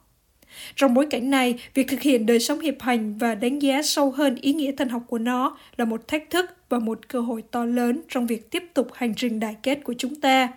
Trong 0.76 0.94
bối 0.94 1.06
cảnh 1.10 1.30
này, 1.30 1.58
việc 1.74 1.88
thực 1.88 2.00
hiện 2.00 2.26
đời 2.26 2.40
sống 2.40 2.60
hiệp 2.60 2.82
hành 2.82 3.18
và 3.18 3.34
đánh 3.34 3.58
giá 3.58 3.82
sâu 3.82 4.10
hơn 4.10 4.34
ý 4.34 4.52
nghĩa 4.52 4.72
thần 4.72 4.88
học 4.88 5.02
của 5.06 5.18
nó 5.18 5.58
là 5.76 5.84
một 5.84 6.08
thách 6.08 6.30
thức 6.30 6.50
và 6.68 6.78
một 6.78 7.08
cơ 7.08 7.20
hội 7.20 7.42
to 7.50 7.64
lớn 7.64 8.00
trong 8.08 8.26
việc 8.26 8.50
tiếp 8.50 8.62
tục 8.74 8.88
hành 8.92 9.14
trình 9.14 9.40
đại 9.40 9.56
kết 9.62 9.78
của 9.84 9.94
chúng 9.98 10.14
ta. 10.14 10.48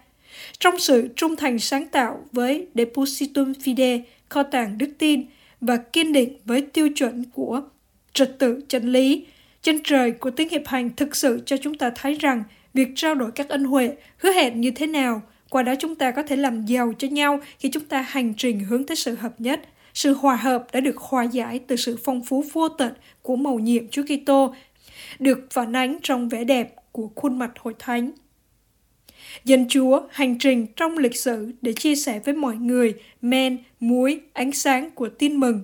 Trong 0.59 0.79
sự 0.79 1.09
trung 1.15 1.35
thành 1.35 1.59
sáng 1.59 1.87
tạo 1.87 2.25
với 2.31 2.67
Depositum 2.75 3.51
Fide, 3.51 4.01
kho 4.29 4.43
tàng 4.43 4.77
đức 4.77 4.89
tin, 4.97 5.23
và 5.61 5.77
kiên 5.77 6.13
định 6.13 6.37
với 6.45 6.61
tiêu 6.61 6.89
chuẩn 6.95 7.23
của 7.33 7.61
trật 8.13 8.39
tự 8.39 8.61
chân 8.67 8.91
lý, 8.91 9.25
trên 9.61 9.79
trời 9.83 10.11
của 10.11 10.31
tiếng 10.31 10.49
hiệp 10.49 10.67
hành 10.67 10.89
thực 10.95 11.15
sự 11.15 11.41
cho 11.45 11.57
chúng 11.57 11.73
ta 11.73 11.91
thấy 11.95 12.13
rằng 12.13 12.43
việc 12.73 12.87
trao 12.95 13.15
đổi 13.15 13.31
các 13.31 13.49
ân 13.49 13.63
huệ 13.63 13.95
hứa 14.17 14.31
hẹn 14.31 14.61
như 14.61 14.71
thế 14.71 14.87
nào 14.87 15.21
qua 15.49 15.63
đó 15.63 15.73
chúng 15.79 15.95
ta 15.95 16.11
có 16.11 16.23
thể 16.23 16.35
làm 16.35 16.65
giàu 16.65 16.93
cho 16.97 17.07
nhau 17.07 17.39
khi 17.59 17.69
chúng 17.69 17.85
ta 17.85 18.01
hành 18.01 18.33
trình 18.37 18.59
hướng 18.59 18.83
tới 18.83 18.95
sự 18.95 19.15
hợp 19.15 19.41
nhất 19.41 19.59
sự 19.93 20.13
hòa 20.13 20.35
hợp 20.35 20.67
đã 20.73 20.79
được 20.79 20.97
hòa 20.97 21.23
giải 21.23 21.59
từ 21.67 21.75
sự 21.75 21.97
phong 22.03 22.23
phú 22.23 22.43
vô 22.53 22.69
tận 22.69 22.93
của 23.21 23.35
mầu 23.35 23.59
nhiệm 23.59 23.87
Chúa 23.87 24.03
Kitô, 24.03 24.53
được 25.19 25.47
phản 25.51 25.75
ánh 25.75 25.97
trong 26.03 26.29
vẻ 26.29 26.43
đẹp 26.43 26.75
của 26.91 27.09
khuôn 27.15 27.39
mặt 27.39 27.51
hội 27.59 27.73
thánh. 27.79 28.11
Dân 29.45 29.65
Chúa 29.69 30.01
hành 30.11 30.37
trình 30.37 30.65
trong 30.75 30.97
lịch 30.97 31.15
sử 31.15 31.51
để 31.61 31.73
chia 31.73 31.95
sẻ 31.95 32.19
với 32.25 32.33
mọi 32.33 32.55
người 32.55 32.93
men, 33.21 33.57
muối, 33.79 34.19
ánh 34.33 34.51
sáng 34.51 34.91
của 34.91 35.09
tin 35.09 35.35
mừng. 35.35 35.61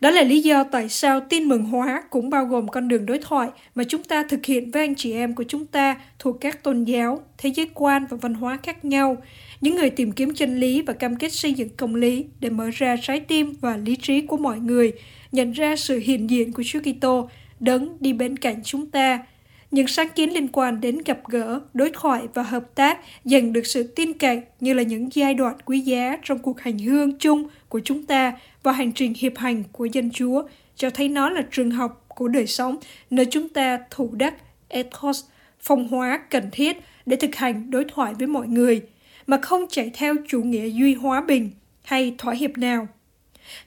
Đó 0.00 0.10
là 0.10 0.22
lý 0.22 0.40
do 0.40 0.64
tại 0.64 0.88
sao 0.88 1.20
tin 1.20 1.44
mừng 1.44 1.64
hóa 1.64 2.02
cũng 2.10 2.30
bao 2.30 2.44
gồm 2.44 2.68
con 2.68 2.88
đường 2.88 3.06
đối 3.06 3.18
thoại 3.18 3.48
mà 3.74 3.84
chúng 3.84 4.02
ta 4.02 4.22
thực 4.22 4.46
hiện 4.46 4.70
với 4.70 4.82
anh 4.82 4.94
chị 4.94 5.12
em 5.12 5.34
của 5.34 5.44
chúng 5.48 5.66
ta 5.66 5.96
thuộc 6.18 6.40
các 6.40 6.62
tôn 6.62 6.84
giáo, 6.84 7.22
thế 7.38 7.50
giới 7.54 7.68
quan 7.74 8.06
và 8.10 8.16
văn 8.20 8.34
hóa 8.34 8.58
khác 8.62 8.84
nhau 8.84 9.16
những 9.60 9.74
người 9.76 9.90
tìm 9.90 10.12
kiếm 10.12 10.34
chân 10.34 10.60
lý 10.60 10.82
và 10.82 10.92
cam 10.92 11.16
kết 11.16 11.32
xây 11.32 11.54
dựng 11.54 11.68
công 11.76 11.94
lý 11.94 12.24
để 12.40 12.50
mở 12.50 12.70
ra 12.74 12.96
trái 13.02 13.20
tim 13.20 13.54
và 13.60 13.76
lý 13.76 13.96
trí 13.96 14.20
của 14.20 14.36
mọi 14.36 14.58
người, 14.58 14.92
nhận 15.32 15.52
ra 15.52 15.76
sự 15.76 15.98
hiện 15.98 16.30
diện 16.30 16.52
của 16.52 16.62
Chúa 16.66 16.80
Kitô 16.80 17.28
đấng 17.60 17.96
đi 18.00 18.12
bên 18.12 18.36
cạnh 18.36 18.60
chúng 18.64 18.90
ta. 18.90 19.18
Những 19.70 19.86
sáng 19.86 20.08
kiến 20.14 20.32
liên 20.32 20.48
quan 20.48 20.80
đến 20.80 20.98
gặp 21.04 21.18
gỡ, 21.28 21.60
đối 21.74 21.90
thoại 21.94 22.22
và 22.34 22.42
hợp 22.42 22.74
tác 22.74 22.98
dần 23.24 23.52
được 23.52 23.66
sự 23.66 23.82
tin 23.82 24.12
cậy 24.12 24.42
như 24.60 24.74
là 24.74 24.82
những 24.82 25.08
giai 25.12 25.34
đoạn 25.34 25.56
quý 25.64 25.80
giá 25.80 26.18
trong 26.22 26.38
cuộc 26.38 26.60
hành 26.60 26.78
hương 26.78 27.18
chung 27.18 27.48
của 27.68 27.80
chúng 27.84 28.06
ta 28.06 28.32
và 28.62 28.72
hành 28.72 28.92
trình 28.92 29.14
hiệp 29.16 29.38
hành 29.38 29.62
của 29.72 29.84
dân 29.84 30.10
Chúa, 30.10 30.42
cho 30.76 30.90
thấy 30.90 31.08
nó 31.08 31.30
là 31.30 31.42
trường 31.50 31.70
học 31.70 32.04
của 32.08 32.28
đời 32.28 32.46
sống 32.46 32.76
nơi 33.10 33.26
chúng 33.30 33.48
ta 33.48 33.78
thủ 33.90 34.10
đắc 34.12 34.34
ethos, 34.68 35.24
phong 35.60 35.88
hóa 35.88 36.20
cần 36.30 36.48
thiết 36.52 36.76
để 37.06 37.16
thực 37.16 37.34
hành 37.34 37.70
đối 37.70 37.84
thoại 37.84 38.14
với 38.14 38.26
mọi 38.26 38.48
người– 38.48 38.82
mà 39.26 39.38
không 39.42 39.66
chạy 39.70 39.90
theo 39.94 40.14
chủ 40.28 40.42
nghĩa 40.42 40.68
duy 40.68 40.94
hóa 40.94 41.20
bình 41.20 41.50
hay 41.82 42.14
thỏa 42.18 42.34
hiệp 42.34 42.58
nào. 42.58 42.88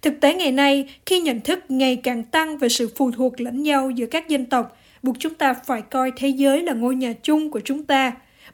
Thực 0.01 0.13
tế 0.21 0.33
ngày 0.33 0.51
nay, 0.51 0.89
khi 1.05 1.19
nhận 1.19 1.41
thức 1.41 1.59
ngày 1.69 1.95
càng 1.95 2.23
tăng 2.23 2.57
về 2.57 2.69
sự 2.69 2.89
phụ 2.95 3.11
thuộc 3.11 3.41
lẫn 3.41 3.63
nhau 3.63 3.89
giữa 3.89 4.05
các 4.05 4.29
dân 4.29 4.45
tộc, 4.45 4.77
buộc 5.03 5.15
chúng 5.19 5.33
ta 5.33 5.53
phải 5.53 5.81
coi 5.81 6.11
thế 6.15 6.27
giới 6.27 6.63
là 6.63 6.73
ngôi 6.73 6.95
nhà 6.95 7.13
chung 7.23 7.51
của 7.51 7.59
chúng 7.65 7.83
ta, 7.83 8.11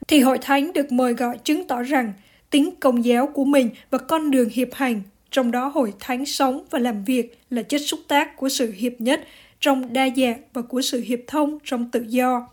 thì 0.08 0.20
hội 0.20 0.38
thánh 0.38 0.72
được 0.72 0.92
mời 0.92 1.14
gọi 1.14 1.38
chứng 1.44 1.66
tỏ 1.66 1.82
rằng 1.82 2.12
tính 2.50 2.70
công 2.80 3.04
giáo 3.04 3.26
của 3.26 3.44
mình 3.44 3.70
và 3.90 3.98
con 3.98 4.30
đường 4.30 4.48
hiệp 4.48 4.68
hành, 4.74 5.02
trong 5.30 5.50
đó 5.50 5.68
hội 5.68 5.92
thánh 6.00 6.26
sống 6.26 6.64
và 6.70 6.78
làm 6.78 7.04
việc 7.04 7.38
là 7.50 7.62
chất 7.62 7.80
xúc 7.80 8.00
tác 8.08 8.36
của 8.36 8.48
sự 8.48 8.72
hiệp 8.72 8.92
nhất 8.98 9.20
trong 9.60 9.92
đa 9.92 10.08
dạng 10.16 10.42
và 10.52 10.62
của 10.62 10.80
sự 10.80 11.00
hiệp 11.00 11.20
thông 11.26 11.58
trong 11.64 11.90
tự 11.90 12.04
do. 12.08 12.48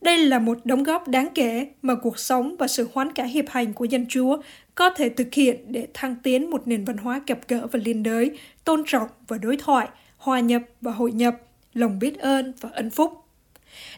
Đây 0.00 0.18
là 0.18 0.38
một 0.38 0.58
đóng 0.64 0.82
góp 0.82 1.08
đáng 1.08 1.28
kể 1.34 1.66
mà 1.82 1.94
cuộc 1.94 2.18
sống 2.18 2.56
và 2.58 2.68
sự 2.68 2.88
hoán 2.92 3.12
cải 3.12 3.28
hiệp 3.28 3.48
hành 3.48 3.72
của 3.72 3.84
dân 3.84 4.06
Chúa 4.08 4.38
có 4.74 4.90
thể 4.90 5.08
thực 5.08 5.34
hiện 5.34 5.56
để 5.72 5.86
thăng 5.94 6.16
tiến 6.22 6.50
một 6.50 6.68
nền 6.68 6.84
văn 6.84 6.96
hóa 6.96 7.20
gặp 7.26 7.38
gỡ 7.48 7.66
và 7.72 7.80
liên 7.84 8.02
đới, 8.02 8.30
tôn 8.64 8.82
trọng 8.86 9.08
và 9.28 9.38
đối 9.38 9.56
thoại, 9.56 9.88
hòa 10.16 10.40
nhập 10.40 10.62
và 10.80 10.92
hội 10.92 11.12
nhập, 11.12 11.36
lòng 11.76 11.98
biết 11.98 12.18
ơn 12.18 12.52
và 12.60 12.68
ân 12.72 12.90
phúc. 12.90 13.12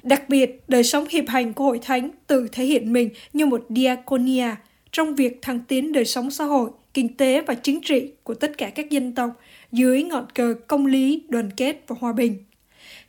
Đặc 0.02 0.28
biệt, 0.28 0.62
đời 0.68 0.84
sống 0.84 1.04
hiệp 1.10 1.24
hành 1.28 1.52
của 1.52 1.64
hội 1.64 1.78
thánh 1.82 2.10
tự 2.26 2.48
thể 2.52 2.64
hiện 2.64 2.92
mình 2.92 3.10
như 3.32 3.46
một 3.46 3.66
diaconia 3.68 4.50
trong 4.92 5.14
việc 5.14 5.42
thăng 5.42 5.60
tiến 5.60 5.92
đời 5.92 6.04
sống 6.04 6.30
xã 6.30 6.44
hội, 6.44 6.70
kinh 6.94 7.16
tế 7.16 7.40
và 7.40 7.54
chính 7.54 7.80
trị 7.80 8.10
của 8.22 8.34
tất 8.34 8.58
cả 8.58 8.70
các 8.70 8.90
dân 8.90 9.14
tộc 9.14 9.30
dưới 9.72 10.02
ngọn 10.02 10.26
cờ 10.34 10.54
công 10.66 10.86
lý, 10.86 11.22
đoàn 11.28 11.50
kết 11.56 11.84
và 11.86 11.96
hòa 12.00 12.12
bình. 12.12 12.44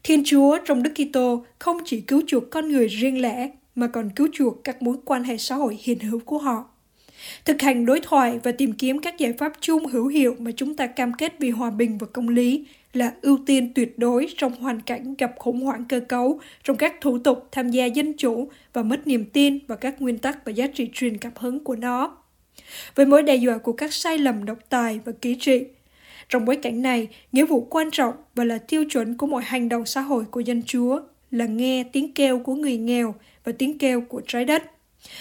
Thiên 0.04 0.24
Chúa 0.26 0.58
trong 0.66 0.84
Đức 0.84 0.92
Kitô 0.96 1.46
không 1.60 1.78
chỉ 1.86 2.02
cứu 2.02 2.22
chuộc 2.28 2.44
con 2.50 2.72
người 2.72 2.88
riêng 2.88 3.22
lẻ 3.22 3.50
mà 3.76 3.88
còn 3.88 4.10
cứu 4.16 4.28
chuộc 4.34 4.64
các 4.64 4.82
mối 4.82 4.98
quan 5.06 5.24
hệ 5.24 5.38
xã 5.38 5.56
hội 5.56 5.78
hiện 5.84 6.00
hữu 6.00 6.20
của 6.20 6.38
họ. 6.38 6.66
Thực 7.46 7.62
hành 7.62 7.86
đối 7.86 8.00
thoại 8.00 8.40
và 8.44 8.52
tìm 8.52 8.74
kiếm 8.74 9.00
các 9.00 9.18
giải 9.18 9.34
pháp 9.34 9.54
chung 9.62 9.86
hữu 9.86 10.08
hiệu 10.08 10.36
mà 10.40 10.52
chúng 10.56 10.76
ta 10.76 10.88
cam 10.88 11.14
kết 11.14 11.34
vì 11.40 11.50
hòa 11.50 11.70
bình 11.70 11.98
và 11.98 12.08
công 12.14 12.30
lý 12.30 12.66
là 12.94 13.14
ưu 13.22 13.40
tiên 13.46 13.74
tuyệt 13.76 14.00
đối 14.00 14.28
trong 14.38 14.56
hoàn 14.56 14.82
cảnh 14.82 15.16
gặp 15.18 15.32
khủng 15.40 15.62
hoảng 15.62 15.86
cơ 15.90 16.00
cấu 16.00 16.40
trong 16.64 16.78
các 16.78 16.94
thủ 17.02 17.18
tục 17.18 17.48
tham 17.52 17.70
gia 17.70 17.86
dân 17.86 18.14
chủ 18.18 18.50
và 18.74 18.84
mất 18.84 19.08
niềm 19.08 19.26
tin 19.26 19.60
vào 19.68 19.78
các 19.78 20.02
nguyên 20.02 20.18
tắc 20.18 20.46
và 20.46 20.52
giá 20.52 20.68
trị 20.68 20.90
truyền 20.94 21.18
cảm 21.18 21.32
hứng 21.36 21.64
của 21.64 21.76
nó. 21.76 22.18
Với 22.96 23.06
mối 23.06 23.24
đe 23.24 23.36
dọa 23.36 23.58
của 23.58 23.74
các 23.74 23.94
sai 23.94 24.18
lầm 24.18 24.46
độc 24.46 24.58
tài 24.70 25.00
và 25.06 25.12
ký 25.22 25.36
trị, 25.36 25.64
trong 26.30 26.46
bối 26.46 26.56
cảnh 26.56 26.82
này, 26.82 27.08
nghĩa 27.32 27.46
vụ 27.46 27.68
quan 27.70 27.92
trọng 27.92 28.14
và 28.36 28.44
là 28.44 28.58
tiêu 28.58 28.84
chuẩn 28.90 29.18
của 29.18 29.28
mọi 29.28 29.44
hành 29.44 29.70
động 29.70 29.86
xã 29.86 30.02
hội 30.02 30.26
của 30.32 30.40
dân 30.40 30.64
Chúa 30.66 31.02
là 31.32 31.46
nghe 31.46 31.84
tiếng 31.84 32.14
kêu 32.14 32.40
của 32.40 32.56
người 32.56 32.78
nghèo 32.78 33.16
và 33.44 33.52
tiếng 33.52 33.78
kêu 33.78 34.02
của 34.02 34.22
trái 34.28 34.46
đất 34.46 34.64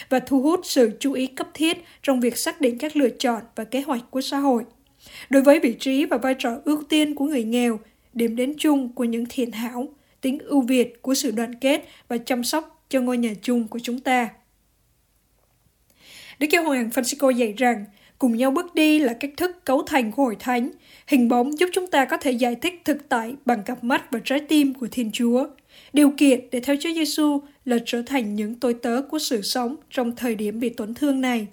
và 0.08 0.20
thu 0.20 0.42
hút 0.42 0.60
sự 0.62 0.90
chú 1.00 1.12
ý 1.12 1.26
cấp 1.26 1.48
thiết 1.54 1.78
trong 2.02 2.20
việc 2.20 2.38
xác 2.38 2.60
định 2.60 2.78
các 2.78 2.96
lựa 2.96 3.08
chọn 3.08 3.42
và 3.56 3.64
kế 3.64 3.80
hoạch 3.80 4.10
của 4.10 4.20
xã 4.20 4.38
hội. 4.38 4.64
Đối 5.30 5.42
với 5.42 5.60
vị 5.60 5.76
trí 5.80 6.04
và 6.04 6.16
vai 6.16 6.34
trò 6.38 6.50
ưu 6.64 6.82
tiên 6.88 7.14
của 7.14 7.24
người 7.24 7.44
nghèo, 7.44 7.80
điểm 8.12 8.36
đến 8.36 8.54
chung 8.58 8.92
của 8.92 9.04
những 9.04 9.26
thiện 9.28 9.52
hảo, 9.52 9.88
tính 10.20 10.38
ưu 10.38 10.60
việt 10.60 11.02
của 11.02 11.14
sự 11.14 11.30
đoàn 11.30 11.54
kết 11.54 11.88
và 12.08 12.18
chăm 12.18 12.44
sóc 12.44 12.84
cho 12.88 13.00
ngôi 13.00 13.18
nhà 13.18 13.32
chung 13.42 13.68
của 13.68 13.78
chúng 13.78 14.00
ta. 14.00 14.28
Đức 16.38 16.46
Giáo 16.50 16.64
Hoàng 16.64 16.90
Francisco 16.94 17.30
dạy 17.30 17.54
rằng, 17.56 17.84
cùng 18.18 18.36
nhau 18.36 18.50
bước 18.50 18.74
đi 18.74 18.98
là 18.98 19.12
cách 19.12 19.30
thức 19.36 19.64
cấu 19.64 19.82
thành 19.82 20.12
của 20.12 20.22
hội 20.22 20.36
thánh. 20.38 20.70
Hình 21.06 21.28
bóng 21.28 21.58
giúp 21.58 21.68
chúng 21.72 21.86
ta 21.86 22.04
có 22.04 22.16
thể 22.16 22.30
giải 22.30 22.54
thích 22.54 22.82
thực 22.84 23.08
tại 23.08 23.34
bằng 23.44 23.62
cặp 23.62 23.84
mắt 23.84 24.04
và 24.10 24.20
trái 24.24 24.40
tim 24.40 24.74
của 24.74 24.88
Thiên 24.90 25.10
Chúa. 25.12 25.46
Điều 25.92 26.10
kiện 26.16 26.40
để 26.50 26.60
theo 26.60 26.76
Chúa 26.80 26.94
Giêsu 26.94 27.40
là 27.64 27.76
trở 27.86 28.02
thành 28.02 28.34
những 28.34 28.54
tôi 28.54 28.74
tớ 28.74 29.02
của 29.10 29.18
sự 29.18 29.42
sống 29.42 29.76
trong 29.90 30.16
thời 30.16 30.34
điểm 30.34 30.60
bị 30.60 30.68
tổn 30.68 30.94
thương 30.94 31.20
này. 31.20 31.46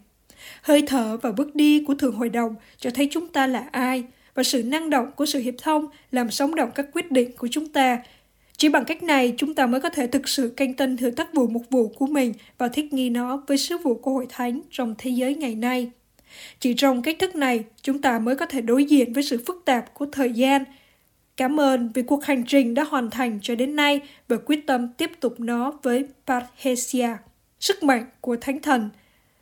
Hơi 0.61 0.83
thở 0.87 1.17
và 1.17 1.31
bước 1.31 1.55
đi 1.55 1.83
của 1.87 1.95
Thượng 1.95 2.15
Hội 2.15 2.29
đồng 2.29 2.55
cho 2.77 2.89
thấy 2.89 3.07
chúng 3.11 3.27
ta 3.27 3.47
là 3.47 3.67
ai 3.71 4.03
và 4.33 4.43
sự 4.43 4.63
năng 4.63 4.89
động 4.89 5.11
của 5.15 5.25
sự 5.25 5.39
hiệp 5.39 5.55
thông 5.57 5.87
làm 6.11 6.31
sống 6.31 6.55
động 6.55 6.69
các 6.75 6.85
quyết 6.93 7.11
định 7.11 7.31
của 7.37 7.47
chúng 7.51 7.67
ta. 7.67 7.97
Chỉ 8.57 8.69
bằng 8.69 8.85
cách 8.85 9.03
này, 9.03 9.33
chúng 9.37 9.55
ta 9.55 9.65
mới 9.65 9.81
có 9.81 9.89
thể 9.89 10.07
thực 10.07 10.27
sự 10.27 10.53
canh 10.57 10.73
tân 10.73 10.97
thừa 10.97 11.09
tác 11.09 11.33
vụ 11.33 11.47
mục 11.47 11.63
vụ 11.69 11.87
của 11.87 12.07
mình 12.07 12.33
và 12.57 12.67
thích 12.67 12.93
nghi 12.93 13.09
nó 13.09 13.43
với 13.47 13.57
sứ 13.57 13.77
vụ 13.77 13.95
của 13.95 14.11
Hội 14.11 14.25
Thánh 14.29 14.61
trong 14.71 14.95
thế 14.97 15.09
giới 15.09 15.35
ngày 15.35 15.55
nay. 15.55 15.91
Chỉ 16.59 16.73
trong 16.73 17.01
cách 17.01 17.15
thức 17.19 17.35
này, 17.35 17.63
chúng 17.81 18.01
ta 18.01 18.19
mới 18.19 18.35
có 18.35 18.45
thể 18.45 18.61
đối 18.61 18.85
diện 18.85 19.13
với 19.13 19.23
sự 19.23 19.43
phức 19.45 19.61
tạp 19.65 19.93
của 19.93 20.05
thời 20.11 20.31
gian. 20.31 20.63
Cảm 21.37 21.59
ơn 21.59 21.89
vì 21.93 22.01
cuộc 22.01 22.25
hành 22.25 22.43
trình 22.47 22.73
đã 22.73 22.83
hoàn 22.83 23.09
thành 23.09 23.39
cho 23.41 23.55
đến 23.55 23.75
nay 23.75 24.01
và 24.27 24.37
quyết 24.45 24.67
tâm 24.67 24.87
tiếp 24.87 25.11
tục 25.19 25.39
nó 25.39 25.73
với 25.83 26.05
Parhesia, 26.27 27.09
sức 27.59 27.83
mạnh 27.83 28.05
của 28.21 28.37
Thánh 28.41 28.61
Thần. 28.61 28.89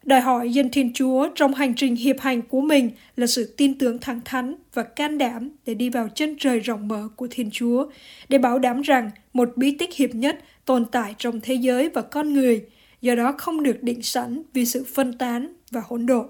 Đòi 0.04 0.22
hỏi 0.22 0.50
dân 0.54 0.70
Thiên 0.70 0.94
Chúa 0.94 1.28
trong 1.36 1.54
hành 1.54 1.74
trình 1.76 1.96
hiệp 1.96 2.20
hành 2.20 2.42
của 2.42 2.62
mình 2.62 2.90
là 3.16 3.28
sự 3.28 3.54
tin 3.58 3.78
tưởng 3.78 4.00
thẳng 4.00 4.22
thắn 4.26 4.56
và 4.74 4.84
can 4.84 5.18
đảm 5.18 5.50
để 5.66 5.74
đi 5.74 5.90
vào 5.90 6.10
chân 6.16 6.36
trời 6.40 6.60
rộng 6.60 6.88
mở 6.88 7.08
của 7.16 7.28
Thiên 7.32 7.50
Chúa, 7.52 7.86
để 8.30 8.38
bảo 8.38 8.60
đảm 8.60 8.82
rằng 8.82 9.10
một 9.34 9.50
bí 9.56 9.72
tích 9.72 9.96
hiệp 9.96 10.16
nhất 10.16 10.40
tồn 10.66 10.86
tại 10.86 11.16
trong 11.18 11.40
thế 11.42 11.54
giới 11.54 11.90
và 11.90 12.02
con 12.02 12.34
người, 12.34 12.66
do 13.02 13.16
đó 13.16 13.34
không 13.38 13.64
được 13.64 13.84
định 13.84 14.02
sẵn 14.02 14.42
vì 14.54 14.66
sự 14.66 14.84
phân 14.94 15.18
tán 15.18 15.54
và 15.72 15.82
hỗn 15.88 16.06
độn. 16.06 16.26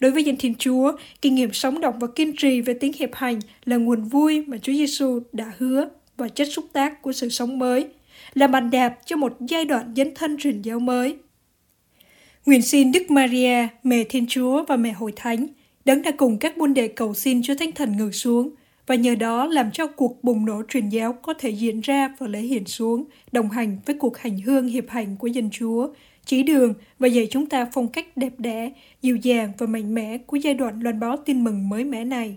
Đối 0.00 0.10
với 0.10 0.24
dân 0.24 0.36
Thiên 0.36 0.54
Chúa, 0.54 0.92
kinh 1.22 1.34
nghiệm 1.34 1.52
sống 1.52 1.80
động 1.80 1.98
và 1.98 2.06
kiên 2.06 2.36
trì 2.36 2.60
về 2.60 2.74
tính 2.74 2.92
hiệp 2.98 3.14
hành 3.14 3.38
là 3.64 3.76
nguồn 3.76 4.04
vui 4.04 4.44
mà 4.46 4.56
Chúa 4.58 4.72
Giêsu 4.72 5.20
đã 5.32 5.52
hứa 5.58 5.88
và 6.16 6.28
chất 6.28 6.48
xúc 6.50 6.64
tác 6.72 7.02
của 7.02 7.12
sự 7.12 7.28
sống 7.28 7.58
mới, 7.58 7.86
là 8.34 8.46
bàn 8.46 8.70
đạp 8.70 8.98
cho 9.06 9.16
một 9.16 9.36
giai 9.40 9.64
đoạn 9.64 9.92
dấn 9.96 10.14
thân 10.14 10.36
truyền 10.38 10.62
giáo 10.62 10.78
mới. 10.78 11.16
Nguyện 12.46 12.62
xin 12.62 12.92
Đức 12.92 13.10
Maria, 13.10 13.68
Mẹ 13.82 14.04
Thiên 14.04 14.26
Chúa 14.28 14.64
và 14.68 14.76
Mẹ 14.76 14.92
Hội 14.92 15.12
Thánh, 15.16 15.46
đấng 15.84 16.02
đã 16.02 16.10
cùng 16.16 16.38
các 16.38 16.58
môn 16.58 16.74
đệ 16.74 16.88
cầu 16.88 17.14
xin 17.14 17.42
Chúa 17.42 17.54
Thánh 17.54 17.72
Thần 17.72 17.96
ngự 17.96 18.10
xuống 18.10 18.50
và 18.86 18.94
nhờ 18.94 19.14
đó 19.14 19.46
làm 19.46 19.70
cho 19.70 19.86
cuộc 19.86 20.24
bùng 20.24 20.44
nổ 20.44 20.62
truyền 20.68 20.88
giáo 20.88 21.12
có 21.12 21.34
thể 21.34 21.50
diễn 21.50 21.80
ra 21.80 22.14
và 22.18 22.26
lễ 22.26 22.40
hiện 22.40 22.64
xuống, 22.64 23.04
đồng 23.32 23.50
hành 23.50 23.78
với 23.86 23.96
cuộc 23.98 24.18
hành 24.18 24.40
hương 24.40 24.68
hiệp 24.68 24.88
hành 24.88 25.16
của 25.16 25.26
dân 25.26 25.50
Chúa, 25.50 25.88
chỉ 26.24 26.42
đường 26.42 26.74
và 26.98 27.08
dạy 27.08 27.28
chúng 27.30 27.46
ta 27.46 27.66
phong 27.72 27.88
cách 27.88 28.16
đẹp 28.16 28.32
đẽ, 28.38 28.70
dịu 29.02 29.16
dàng 29.16 29.52
và 29.58 29.66
mạnh 29.66 29.94
mẽ 29.94 30.18
của 30.18 30.36
giai 30.36 30.54
đoạn 30.54 30.80
loan 30.82 31.00
báo 31.00 31.16
tin 31.16 31.44
mừng 31.44 31.68
mới 31.68 31.84
mẻ 31.84 32.04
này. 32.04 32.36